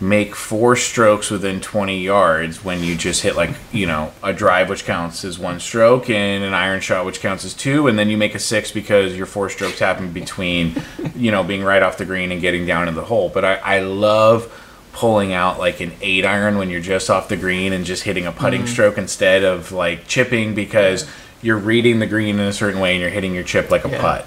make 0.00 0.34
four 0.34 0.74
strokes 0.76 1.30
within 1.30 1.60
20 1.60 2.00
yards 2.00 2.64
when 2.64 2.82
you 2.82 2.96
just 2.96 3.22
hit 3.22 3.36
like 3.36 3.50
you 3.72 3.86
know 3.86 4.12
a 4.22 4.32
drive 4.32 4.68
which 4.68 4.84
counts 4.84 5.24
as 5.24 5.38
one 5.38 5.60
stroke 5.60 6.10
and 6.10 6.42
an 6.44 6.52
iron 6.52 6.80
shot 6.80 7.06
which 7.06 7.20
counts 7.20 7.44
as 7.44 7.54
two 7.54 7.86
and 7.86 7.98
then 7.98 8.10
you 8.10 8.18
make 8.18 8.34
a 8.34 8.38
six 8.38 8.72
because 8.72 9.16
your 9.16 9.24
four 9.24 9.48
strokes 9.48 9.78
happen 9.78 10.12
between 10.12 10.74
you 11.14 11.30
know 11.30 11.44
being 11.44 11.62
right 11.62 11.82
off 11.82 11.96
the 11.96 12.04
green 12.04 12.32
and 12.32 12.40
getting 12.40 12.66
down 12.66 12.88
in 12.88 12.94
the 12.94 13.04
hole 13.04 13.28
but 13.28 13.44
i, 13.44 13.54
I 13.54 13.78
love 13.80 14.52
pulling 14.92 15.32
out 15.32 15.58
like 15.58 15.80
an 15.80 15.92
eight 16.02 16.24
iron 16.24 16.58
when 16.58 16.70
you're 16.70 16.80
just 16.80 17.08
off 17.08 17.28
the 17.28 17.36
green 17.36 17.72
and 17.72 17.84
just 17.84 18.02
hitting 18.02 18.26
a 18.26 18.32
putting 18.32 18.62
mm. 18.62 18.68
stroke 18.68 18.98
instead 18.98 19.42
of 19.42 19.72
like 19.72 20.06
chipping 20.06 20.54
because 20.54 21.08
you're 21.44 21.58
reading 21.58 21.98
the 21.98 22.06
green 22.06 22.38
in 22.40 22.46
a 22.46 22.52
certain 22.52 22.80
way 22.80 22.92
and 22.92 23.00
you're 23.02 23.10
hitting 23.10 23.34
your 23.34 23.44
chip 23.44 23.70
like 23.70 23.84
a 23.84 23.88
Yeah. 23.90 24.00
putt 24.00 24.26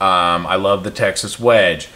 um, 0.00 0.46
I 0.48 0.56
love 0.56 0.82
the 0.82 0.90
Texas 0.90 1.38
wedge. 1.38 1.88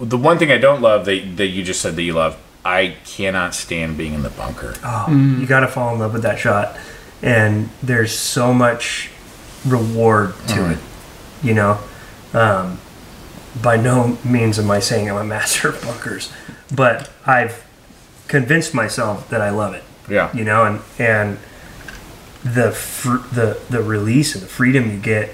The 0.00 0.16
one 0.16 0.38
thing 0.38 0.52
I 0.52 0.58
don't 0.58 0.80
love 0.80 1.06
that, 1.06 1.36
that 1.38 1.46
you 1.48 1.64
just 1.64 1.80
said 1.80 1.96
that 1.96 2.02
you 2.02 2.12
love, 2.12 2.36
I 2.64 2.94
cannot 3.04 3.52
stand 3.52 3.96
being 3.98 4.14
in 4.14 4.22
the 4.22 4.30
bunker. 4.30 4.74
Oh, 4.84 5.06
you 5.10 5.44
got 5.44 5.60
to 5.60 5.66
fall 5.66 5.92
in 5.92 5.98
love 5.98 6.12
with 6.12 6.22
that 6.22 6.38
shot. 6.38 6.76
And 7.20 7.68
there's 7.82 8.16
so 8.16 8.54
much 8.54 9.10
reward 9.66 10.34
to 10.48 10.70
it, 10.70 10.78
you 11.42 11.52
know. 11.54 11.80
Um, 12.32 12.78
by 13.60 13.76
no 13.76 14.16
means 14.24 14.60
am 14.60 14.70
I 14.70 14.78
saying 14.78 15.10
I'm 15.10 15.16
a 15.16 15.24
master 15.36 15.70
of 15.70 15.82
bunkers, 15.82 16.30
but 16.72 17.10
I've 17.26 17.66
convinced 18.28 18.72
myself 18.72 19.28
that 19.30 19.40
I 19.40 19.50
love 19.50 19.74
it, 19.74 19.82
Yeah. 20.08 20.30
you 20.32 20.44
know, 20.44 20.64
and 20.64 20.80
and 21.00 21.38
the 22.54 22.70
fr- 22.72 23.26
the 23.34 23.58
the 23.70 23.82
release 23.82 24.34
and 24.34 24.42
the 24.42 24.48
freedom 24.48 24.90
you 24.90 24.98
get 24.98 25.30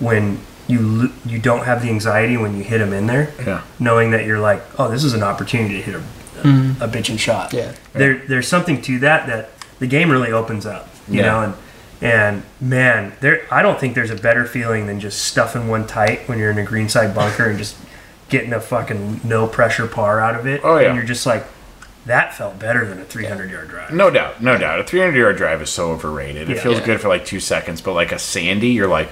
when 0.00 0.38
you 0.66 0.80
lo- 0.80 1.12
you 1.24 1.38
don't 1.38 1.64
have 1.64 1.82
the 1.82 1.88
anxiety 1.88 2.36
when 2.36 2.56
you 2.56 2.62
hit 2.64 2.78
them 2.78 2.92
in 2.92 3.06
there, 3.06 3.30
Yeah. 3.46 3.62
knowing 3.78 4.10
that 4.10 4.26
you're 4.26 4.38
like, 4.40 4.62
oh, 4.78 4.88
this 4.90 5.02
is 5.04 5.14
an 5.14 5.22
opportunity 5.22 5.76
to 5.78 5.82
hit 5.82 5.94
a, 5.94 6.00
Mhm. 6.46 6.80
a 6.80 6.86
bitchin' 6.88 7.18
shot 7.18 7.52
Yeah. 7.52 7.72
there 7.94 8.20
there's 8.28 8.46
something 8.46 8.80
to 8.82 8.98
that 9.00 9.26
that 9.26 9.50
the 9.80 9.86
game 9.86 10.08
really 10.10 10.30
opens 10.30 10.66
up 10.66 10.88
you 11.08 11.20
Yeah. 11.20 11.26
know 11.26 11.40
and 11.42 11.54
And 12.00 12.42
man, 12.60 13.10
there 13.20 13.40
I 13.50 13.60
don't 13.60 13.80
think 13.80 13.96
there's 13.96 14.12
a 14.12 14.14
better 14.28 14.44
feeling 14.44 14.86
than 14.86 15.00
just 15.00 15.18
stuffing 15.24 15.66
one 15.66 15.84
tight 15.84 16.28
when 16.28 16.38
you're 16.38 16.52
in 16.52 16.58
a 16.58 16.62
greenside 16.62 17.12
bunker 17.12 17.46
and 17.46 17.58
just 17.58 17.74
getting 18.28 18.52
a 18.52 18.60
fucking 18.60 19.22
no 19.24 19.48
pressure 19.48 19.88
par 19.88 20.20
out 20.20 20.36
of 20.36 20.46
it. 20.46 20.60
Oh, 20.62 20.78
yeah. 20.78 20.86
And 20.86 20.94
you're 20.96 21.04
just 21.04 21.26
like, 21.26 21.44
that 22.08 22.34
felt 22.34 22.58
better 22.58 22.84
than 22.86 22.98
a 23.00 23.04
300 23.04 23.50
yard 23.50 23.68
drive. 23.68 23.92
No 23.92 24.10
doubt, 24.10 24.42
no 24.42 24.58
doubt. 24.58 24.80
A 24.80 24.84
300 24.84 25.16
yard 25.16 25.36
drive 25.36 25.62
is 25.62 25.70
so 25.70 25.92
overrated. 25.92 26.50
It 26.50 26.56
Yeah. 26.56 26.62
feels 26.62 26.78
Yeah. 26.80 26.86
good 26.86 27.00
for 27.00 27.08
like 27.08 27.24
two 27.24 27.40
seconds, 27.40 27.80
but 27.80 27.92
like 27.94 28.12
a 28.12 28.18
sandy, 28.18 28.68
you're 28.68 28.88
like, 28.88 29.08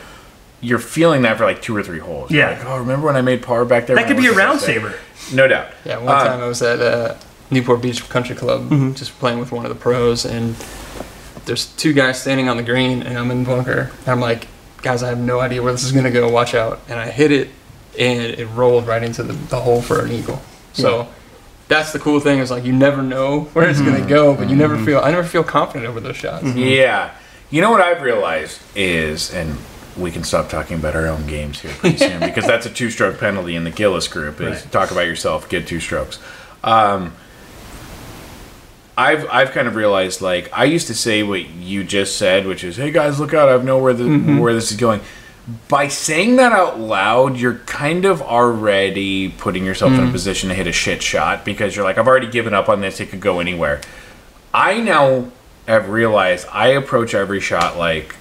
you're 0.61 0.78
feeling 0.78 1.22
that 1.22 1.36
for 1.38 1.44
like 1.44 1.62
two 1.62 1.76
or 1.76 1.82
three 1.82 1.99
holes. 2.01 2.30
You're 2.30 2.42
Yeah. 2.42 2.51
Like, 2.59 2.66
oh, 2.66 2.78
remember 2.78 3.07
when 3.07 3.16
I 3.16 3.20
made 3.22 3.42
par 3.42 3.64
back 3.64 3.86
there? 3.86 3.97
That 3.97 4.07
could 4.09 4.16
be 4.16 4.26
a 4.26 4.32
round 4.32 4.61
saver. 4.61 4.94
No 5.32 5.47
doubt. 5.49 5.68
Yeah, 5.84 5.99
one 5.99 6.14
Uh, 6.16 6.24
time 6.24 6.40
I 6.42 6.47
was 6.47 6.62
at 6.62 6.80
uh, 6.80 7.14
Newport 7.51 7.80
Beach 7.82 8.09
Country 8.09 8.34
Club, 8.34 8.62
Mm-hmm. 8.70 8.92
just 8.94 9.18
playing 9.20 9.38
with 9.38 9.53
one 9.53 9.64
of 9.64 9.68
the 9.68 9.74
pros, 9.78 10.24
and 10.24 10.57
there's 11.44 11.66
two 11.66 11.92
guys 11.92 12.20
standing 12.20 12.49
on 12.49 12.57
the 12.57 12.62
green, 12.62 13.03
and 13.03 13.18
I'm 13.18 13.30
in 13.30 13.44
bunker. 13.44 13.90
And 14.01 14.09
I'm 14.09 14.20
like, 14.20 14.49
guys, 14.82 15.03
I 15.03 15.09
have 15.09 15.18
no 15.18 15.40
idea 15.40 15.62
where 15.62 15.72
this 15.72 15.84
is 15.84 15.92
gonna 15.92 16.11
go. 16.11 16.28
Watch 16.28 16.55
out! 16.55 16.80
And 16.88 16.99
I 16.99 17.11
hit 17.11 17.30
it, 17.32 17.51
and 17.99 18.20
it 18.22 18.47
rolled 18.55 18.86
right 18.86 19.03
into 19.03 19.22
the, 19.22 19.32
the 19.34 19.61
hole 19.61 19.82
for 19.82 20.01
an 20.05 20.11
eagle. 20.12 20.40
So. 20.72 21.09
That's 21.68 21.92
the 21.92 21.98
cool 21.98 22.20
thing 22.20 22.38
is 22.38 22.50
like 22.50 22.64
you 22.64 22.72
never 22.72 23.02
know 23.02 23.40
where 23.52 23.68
it's 23.68 23.80
Mm-hmm. 23.80 23.96
gonna 23.98 24.08
go, 24.08 24.34
but 24.34 24.48
you 24.48 24.54
never 24.56 24.78
feel. 24.78 25.00
I 25.00 25.10
never 25.10 25.24
feel 25.26 25.42
confident 25.44 25.86
over 25.88 25.98
those 26.00 26.16
shots. 26.16 26.44
Yeah. 26.54 27.12
You 27.50 27.60
know 27.60 27.70
what 27.70 27.80
I've 27.80 28.02
realized 28.02 28.60
is, 28.74 29.32
and 29.34 29.56
we 29.96 30.10
can 30.10 30.22
stop 30.24 30.48
talking 30.48 30.78
about 30.78 30.94
our 30.94 31.06
own 31.06 31.26
games 31.26 31.60
here 31.60 31.72
pretty 31.78 31.96
soon 31.98 32.20
because 32.28 32.46
that's 32.46 32.66
a 32.66 32.70
two 32.70 32.90
stroke 32.90 33.18
penalty 33.18 33.56
in 33.56 33.64
the 33.64 33.70
Gillis 33.70 34.06
group 34.08 34.40
is 34.40 34.62
Right. 34.62 34.72
talk 34.72 34.90
about 34.90 35.06
yourself, 35.06 35.48
get 35.48 35.66
two 35.66 35.80
strokes. 35.80 36.18
Um, 36.62 37.12
I've 38.98 39.28
I've 39.30 39.50
kind 39.50 39.68
of 39.68 39.76
realized 39.76 40.22
like 40.22 40.48
I 40.56 40.64
used 40.64 40.86
to 40.86 40.94
say 40.94 41.22
what 41.22 41.46
you 41.48 41.84
just 41.84 42.16
said, 42.16 42.46
which 42.46 42.64
is, 42.64 42.76
"Hey 42.76 42.90
guys, 42.90 43.20
look 43.20 43.34
out! 43.34 43.48
I 43.48 43.52
have 43.52 43.64
know 43.64 43.78
where 43.78 43.92
the 43.92 44.08
where 44.40 44.54
this 44.54 44.70
is 44.70 44.76
going." 44.78 45.00
By 45.68 45.86
saying 45.86 46.36
that 46.36 46.53
out 46.53 46.80
loud, 46.80 47.36
you're 47.36 47.59
kind 47.66 48.05
of 48.05 48.20
already 48.20 49.28
putting 49.28 49.64
yourself 49.64 49.92
in 49.92 50.01
a 50.01 50.07
hmm. 50.07 50.12
position 50.12 50.49
to 50.49 50.57
hit 50.57 50.66
a 50.66 50.72
shit 50.72 51.03
shot 51.03 51.44
because 51.44 51.76
you're 51.76 51.84
like, 51.84 51.99
"I've 51.99 52.09
already 52.09 52.26
given 52.26 52.53
up 52.53 52.68
on 52.68 52.80
this. 52.80 52.99
It 52.99 53.11
could 53.11 53.20
go 53.20 53.38
anywhere." 53.38 53.80
I 54.53 54.80
now 54.80 55.30
have 55.68 55.88
realized 55.88 56.49
I 56.51 56.68
approach 56.68 57.14
every 57.14 57.40
shot 57.40 57.76
like 57.76 58.16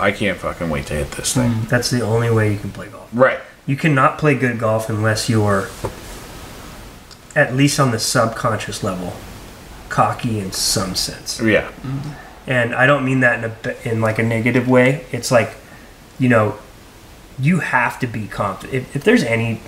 I 0.00 0.12
can't 0.12 0.38
fucking 0.38 0.70
wait 0.70 0.86
to 0.86 0.94
hit 0.94 1.10
this 1.12 1.34
thing. 1.34 1.52
Hmm. 1.52 1.68
That's 1.68 1.90
the 1.90 2.00
only 2.00 2.30
way 2.30 2.52
you 2.52 2.58
can 2.58 2.70
play 2.70 2.88
golf. 2.88 3.10
Right. 3.12 3.40
You 3.66 3.76
cannot 3.76 4.18
play 4.18 4.34
good 4.34 4.58
golf 4.58 4.88
unless 4.88 5.28
you're, 5.28 5.68
at 7.36 7.54
least 7.54 7.78
on 7.78 7.90
the 7.90 7.98
subconscious 7.98 8.82
level, 8.82 9.12
cocky 9.90 10.40
in 10.40 10.52
some 10.52 10.94
sense. 10.94 11.40
Yeah. 11.40 11.68
Mm-hmm. 11.68 12.10
And 12.46 12.74
I 12.74 12.86
don't 12.86 13.04
mean 13.04 13.20
that 13.20 13.38
in 13.38 13.44
a 13.44 13.48
b- 13.50 13.88
in 13.88 14.00
like 14.00 14.18
a 14.18 14.22
negative 14.22 14.68
way. 14.68 15.04
It's 15.12 15.30
like, 15.30 15.54
you 16.18 16.28
know, 16.28 16.58
you 17.40 17.60
have 17.60 17.98
to 18.00 18.06
be 18.06 18.26
confident. 18.26 18.74
If, 18.74 18.96
if 18.96 19.04
there's 19.04 19.22
any 19.22 19.60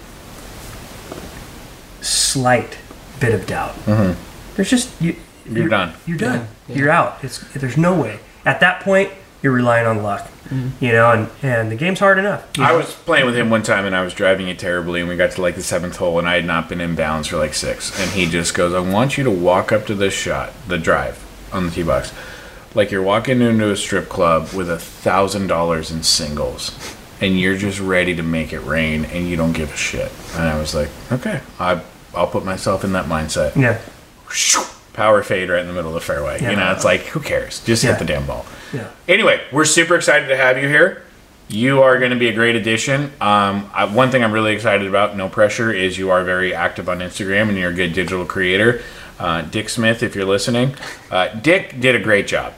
slight 2.01 2.79
bit 3.20 3.35
of 3.35 3.47
doubt, 3.47 3.75
there's 4.57 4.70
just 4.70 5.01
you. 5.01 5.14
Mm-hmm. 5.14 5.57
You're 5.57 5.68
done. 5.68 5.95
You're 6.07 6.18
done. 6.18 6.39
Yeah, 6.41 6.47
yeah. 6.68 6.77
You're 6.77 6.91
out. 6.91 7.25
It's 7.25 7.39
there's 7.55 7.77
no 7.77 8.01
way. 8.01 8.20
At 8.45 8.61
that 8.61 8.83
point, 8.83 9.11
you're 9.43 9.53
relying 9.53 9.87
on 9.87 10.03
luck. 10.03 10.29
You 10.81 10.93
know, 10.93 11.11
and 11.11 11.31
and 11.43 11.70
the 11.70 11.77
game's 11.77 11.99
hard 11.99 12.18
enough. 12.18 12.47
you 12.59 12.64
I 12.64 12.73
know? 12.73 12.79
was 12.79 12.93
playing 12.93 13.25
with 13.25 13.35
him 13.35 13.49
one 13.49 13.62
time 13.62 13.87
and 13.87 13.97
I 13.97 14.03
was 14.03 14.12
driving 14.12 14.49
it 14.49 14.59
terribly 14.59 15.01
and 15.01 15.09
we 15.09 15.16
got 15.16 15.31
to 15.33 15.41
like 15.41 15.55
the 15.55 15.62
seventh 15.62 15.97
hole 15.97 16.18
and 16.18 16.29
I 16.29 16.35
had 16.35 16.45
not 16.45 16.68
been 16.68 16.81
in 16.81 16.95
bounds 16.95 17.29
for 17.29 17.39
like 17.39 17.55
six. 17.55 17.99
And 17.99 18.11
he 18.11 18.27
just 18.27 18.55
goes, 18.55 18.75
I 18.75 18.81
want 18.81 19.16
you 19.16 19.25
to 19.25 19.31
walk 19.31 19.73
up 19.73 19.87
to 19.87 19.95
this 19.95 20.12
shot, 20.12 20.53
the 20.68 20.77
drive 20.77 21.25
on 21.55 21.64
the 21.64 21.70
tee 21.70 21.85
box, 21.85 22.12
like 22.75 22.91
you're 22.91 23.03
walking 23.03 23.41
into 23.41 23.70
a 23.70 23.77
strip 23.77 24.11
club 24.11 24.53
with 24.53 24.68
a 24.68 24.79
thousand 24.79 25.47
dollars 25.47 25.91
in 25.91 26.03
singles 26.03 26.70
and 27.23 27.39
you're 27.39 27.57
just 27.57 27.81
ready 27.81 28.14
to 28.16 28.23
make 28.23 28.53
it 28.53 28.61
rain 28.61 29.05
and 29.07 29.29
you 29.29 29.37
don't 29.37 29.53
give 29.53 29.73
a 29.73 29.77
shit. 29.77 30.11
And 30.35 30.43
I 30.43 30.59
was 30.59 30.75
like, 30.75 30.89
okay, 31.11 31.41
I, 31.59 31.81
I'll 32.14 32.27
put 32.27 32.45
myself 32.45 32.85
in 32.85 32.93
that 32.93 33.07
mindset. 33.07 33.57
Yeah. 33.57 33.81
Power 34.93 35.23
fade 35.23 35.49
right 35.49 35.61
in 35.61 35.66
the 35.68 35.73
middle 35.73 35.91
of 35.91 35.95
the 35.95 36.01
fairway. 36.01 36.39
Yeah. 36.43 36.51
You 36.51 36.57
know, 36.57 36.70
it's 36.73 36.85
like, 36.85 37.03
who 37.03 37.20
cares? 37.20 37.64
Just 37.64 37.83
Yeah. 37.83 37.91
hit 37.93 38.01
the 38.01 38.05
damn 38.05 38.27
ball. 38.27 38.45
Yeah. 38.75 38.89
Anyway, 39.09 39.41
we're 39.53 39.64
super 39.64 39.95
excited 39.97 40.27
to 40.29 40.37
have 40.37 40.59
you 40.59 40.68
here. 40.68 41.03
You 41.49 41.83
are 41.83 41.99
going 41.99 42.11
to 42.11 42.18
be 42.18 42.29
a 42.29 42.33
great 42.33 42.57
addition. 42.57 43.05
Um, 43.20 43.70
I, 43.75 43.85
one 43.85 44.11
thing 44.11 44.25
I'm 44.25 44.33
really 44.33 44.53
excited 44.55 44.87
about, 44.87 45.16
no 45.16 45.29
pressure, 45.29 45.73
is 45.73 45.97
you 45.99 46.11
are 46.11 46.25
very 46.25 46.55
active 46.55 46.89
on 46.89 46.99
Instagram 46.99 47.49
and 47.49 47.57
you're 47.59 47.70
a 47.70 47.75
good 47.75 47.93
digital 47.93 48.25
creator. 48.25 48.83
Uh, 49.18 49.43
Dick 49.43 49.68
Smith, 49.68 50.03
if 50.03 50.14
you're 50.14 50.25
listening, 50.25 50.75
uh, 51.11 51.29
Dick 51.29 51.79
did 51.81 51.95
a 51.95 52.01
great 52.01 52.27
job, 52.27 52.55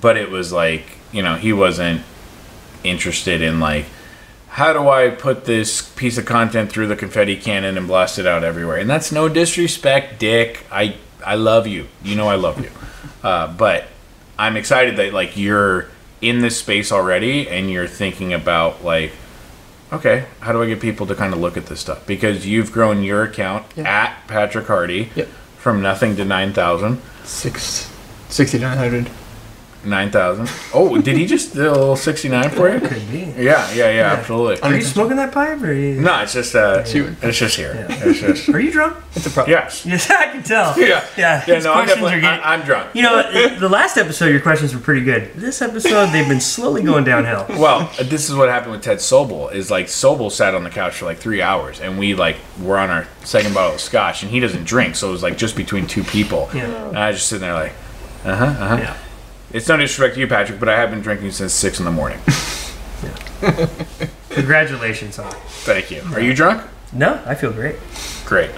but 0.00 0.16
it 0.16 0.30
was 0.30 0.52
like 0.52 0.84
you 1.12 1.22
know 1.22 1.36
he 1.36 1.52
wasn't 1.52 2.02
interested 2.84 3.42
in 3.42 3.58
like 3.60 3.86
how 4.48 4.72
do 4.72 4.88
I 4.88 5.08
put 5.10 5.46
this 5.46 5.82
piece 5.82 6.16
of 6.16 6.26
content 6.26 6.70
through 6.70 6.86
the 6.86 6.94
confetti 6.94 7.34
cannon 7.36 7.76
and 7.76 7.88
blast 7.88 8.20
it 8.20 8.26
out 8.26 8.44
everywhere? 8.44 8.76
And 8.76 8.88
that's 8.88 9.10
no 9.10 9.28
disrespect, 9.28 10.20
Dick. 10.20 10.64
I 10.70 10.94
I 11.26 11.34
love 11.34 11.66
you. 11.66 11.88
You 12.04 12.14
know 12.14 12.28
I 12.28 12.36
love 12.36 12.60
you. 12.60 12.70
Uh, 13.24 13.50
but 13.50 13.84
I'm 14.38 14.54
excited 14.54 14.96
that 14.96 15.14
like 15.14 15.34
you're 15.34 15.86
in 16.20 16.40
this 16.40 16.58
space 16.58 16.92
already 16.92 17.48
and 17.48 17.70
you're 17.70 17.86
thinking 17.88 18.34
about 18.34 18.84
like 18.84 19.12
okay, 19.92 20.26
how 20.40 20.52
do 20.52 20.62
I 20.62 20.66
get 20.66 20.80
people 20.80 21.06
to 21.06 21.14
kind 21.14 21.32
of 21.32 21.40
look 21.40 21.56
at 21.56 21.66
this 21.66 21.80
stuff? 21.80 22.06
Because 22.06 22.46
you've 22.46 22.70
grown 22.70 23.02
your 23.02 23.22
account 23.22 23.64
Yeah. 23.76 23.84
at 23.88 24.28
Patrick 24.28 24.66
Hardy 24.66 25.10
Yep. 25.14 25.28
from 25.56 25.80
nothing 25.80 26.16
to 26.16 26.24
9,000. 26.24 27.00
Six, 27.24 27.90
6,900. 29.84 29.88
9,000. 30.44 30.50
Oh, 30.74 30.98
did 31.00 31.16
he 31.16 31.26
just 31.26 31.54
do 31.54 31.68
a 31.68 31.72
little 31.72 31.96
69 31.96 32.50
for 32.50 32.72
you? 32.72 32.80
Could 32.80 33.10
be. 33.10 33.20
Yeah, 33.36 33.70
yeah, 33.72 33.90
yeah, 33.90 34.12
absolutely. 34.18 34.60
Are 34.62 34.74
you 34.74 34.82
smoking 34.82 35.16
that 35.16 35.32
pipe? 35.32 35.60
Or 35.62 35.66
are 35.68 35.72
you, 35.72 36.00
No, 36.00 36.22
it's 36.22 36.32
just 36.32 36.54
uh, 36.54 36.84
Shoot. 36.84 37.16
it's 37.22 37.38
just 37.38 37.56
here. 37.56 37.74
Yeah. 37.88 38.08
It's 38.08 38.20
just 38.20 38.48
Are 38.48 38.60
you 38.60 38.70
drunk? 38.72 38.96
It's 39.14 39.26
a 39.26 39.30
problem. 39.30 39.52
yes. 39.52 39.84
Yes, 39.94 40.10
I 40.10 40.28
can 40.32 40.42
tell. 40.42 40.74
Yeah, 40.78 41.04
Yeah. 41.16 41.44
yeah. 41.46 41.54
his 41.56 41.64
No, 41.64 41.74
I'm 41.74 41.86
definitely. 41.86 42.14
are 42.14 42.20
getting- 42.20 42.40
I, 42.44 42.54
I'm 42.54 42.62
drunk. 42.62 42.94
You 42.94 43.02
know, 43.02 43.56
the 43.58 43.68
last 43.68 43.96
episode, 43.96 44.26
your 44.26 44.40
questions 44.40 44.74
were 44.74 44.80
pretty 44.80 45.02
good. 45.04 45.32
This 45.34 45.62
episode, 45.62 46.06
they've 46.06 46.28
been 46.28 46.40
slowly 46.40 46.82
going 46.82 47.04
downhill. 47.04 47.46
Well, 47.60 47.90
this 48.02 48.28
is 48.28 48.34
what 48.34 48.48
happened 48.48 48.72
with 48.72 48.82
Ted 48.82 48.98
Sobel. 48.98 49.52
Is 49.52 49.70
like 49.70 49.86
Sobel 49.86 50.30
sat 50.30 50.54
on 50.54 50.64
the 50.64 50.70
couch 50.70 50.94
for 50.96 51.04
like 51.04 51.18
three 51.18 51.42
hours, 51.42 51.80
and 51.80 51.98
we 51.98 52.14
like 52.14 52.36
were 52.60 52.78
on 52.78 52.90
our 52.90 53.06
second 53.24 53.54
bottle 53.54 53.74
of 53.74 53.80
scotch, 53.80 54.22
and 54.22 54.30
he 54.30 54.40
doesn't 54.40 54.64
drink, 54.64 54.96
so 54.96 55.08
it 55.08 55.12
was 55.12 55.22
like 55.22 55.36
just 55.36 55.56
between 55.56 55.86
two 55.86 56.02
people. 56.04 56.48
Yeah. 56.54 56.88
And 56.88 56.98
I 56.98 57.08
was 57.08 57.16
just 57.18 57.28
sitting 57.28 57.42
there 57.42 57.54
like, 57.54 57.72
uh 58.24 58.34
huh, 58.36 58.44
uh 58.44 58.68
huh. 58.68 58.76
Yeah. 58.78 58.96
It's 59.54 59.68
no 59.68 59.76
disrespect 59.76 60.14
to 60.14 60.20
you, 60.20 60.26
Patrick, 60.26 60.58
but 60.58 60.68
I 60.68 60.76
have 60.76 60.90
been 60.90 61.00
drinking 61.00 61.30
since 61.30 61.52
six 61.52 61.78
in 61.78 61.84
the 61.84 61.92
morning. 61.92 62.18
Congratulations 64.30 65.20
on 65.20 65.28
it. 65.28 65.38
Thank 65.62 65.92
you. 65.92 66.02
Are 66.12 66.20
you 66.20 66.34
drunk? 66.34 66.68
No, 66.92 67.22
I 67.24 67.36
feel 67.36 67.52
great. 67.52 67.76
Great. 68.24 68.50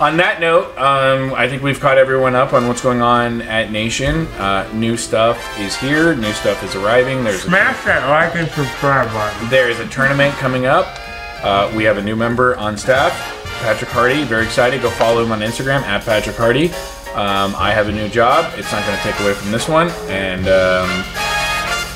On 0.00 0.16
that 0.16 0.40
note, 0.40 0.76
um, 0.76 1.32
I 1.34 1.48
think 1.48 1.62
we've 1.62 1.78
caught 1.78 1.98
everyone 1.98 2.34
up 2.34 2.52
on 2.52 2.66
what's 2.66 2.80
going 2.80 3.00
on 3.00 3.42
at 3.42 3.70
Nation. 3.70 4.26
Uh, 4.38 4.68
new 4.74 4.96
stuff 4.96 5.38
is 5.60 5.76
here. 5.76 6.16
New 6.16 6.32
stuff 6.32 6.64
is 6.64 6.74
arriving. 6.74 7.22
There's 7.22 7.44
a, 7.44 7.48
Smash 7.48 7.84
that 7.84 8.08
like 8.08 8.34
and 8.34 8.50
subscribe 8.50 9.06
button. 9.12 9.48
there 9.50 9.70
is 9.70 9.78
a 9.78 9.88
tournament 9.88 10.34
coming 10.34 10.66
up. 10.66 10.98
Uh, 11.44 11.72
we 11.76 11.84
have 11.84 11.96
a 11.96 12.02
new 12.02 12.16
member 12.16 12.56
on 12.56 12.76
staff, 12.76 13.12
Patrick 13.60 13.90
Hardy. 13.90 14.24
Very 14.24 14.46
excited. 14.46 14.82
Go 14.82 14.90
follow 14.90 15.22
him 15.24 15.30
on 15.30 15.38
Instagram 15.38 15.82
at 15.82 16.04
Patrick 16.04 16.34
Hardy. 16.34 16.72
Um, 17.14 17.54
I 17.56 17.70
have 17.70 17.88
a 17.88 17.92
new 17.92 18.08
job. 18.08 18.52
It's 18.56 18.70
not 18.72 18.84
going 18.86 18.96
to 18.96 19.02
take 19.02 19.18
away 19.20 19.34
from 19.34 19.52
this 19.52 19.68
one. 19.68 19.88
And 20.08 20.48
um, 20.48 21.04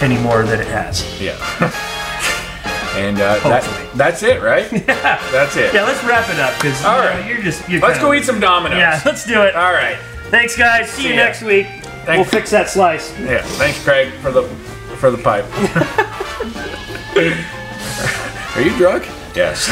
Any 0.01 0.19
more 0.23 0.45
than 0.45 0.61
it 0.61 0.69
has. 0.69 1.03
yeah. 1.21 1.37
and 2.97 3.17
uh, 3.21 3.39
that, 3.49 3.91
that's 3.97 4.23
it, 4.23 4.41
right? 4.43 4.71
Yeah. 4.89 5.21
That's 5.33 5.57
it. 5.57 5.75
Yeah, 5.75 5.85
let's 5.85 6.03
wrap 6.05 6.29
it 6.31 6.39
up 6.39 6.55
because 6.57 6.85
All 6.85 7.03
you 7.03 7.09
right. 7.09 7.27
you're 7.29 7.43
just. 7.43 7.69
You're 7.69 7.81
Let's 7.81 7.99
kinda- 7.99 8.13
go 8.13 8.15
eat 8.15 8.25
some 8.25 8.41
Domino's. 8.41 8.79
Yeah, 8.79 9.01
let's 9.05 9.27
do 9.27 9.43
it. 9.43 9.55
All 9.55 9.73
right. 9.73 9.99
Thanks, 10.31 10.57
guys. 10.57 10.89
See, 10.91 11.03
See 11.03 11.09
you 11.09 11.15
ya. 11.15 11.25
next 11.25 11.43
week. 11.43 11.67
We'll 12.07 12.25
fix 12.25 12.51
that 12.53 12.69
slice. 12.71 13.13
Yeah, 13.19 13.43
thanks, 13.43 13.83
Craig, 13.85 14.13
for 14.23 14.31
the 14.31 14.45
for 14.99 15.11
the 15.11 15.19
pipe. 15.19 15.45
Are 18.57 18.63
you 18.63 18.75
drunk? 18.79 19.07
Yes. 19.37 19.69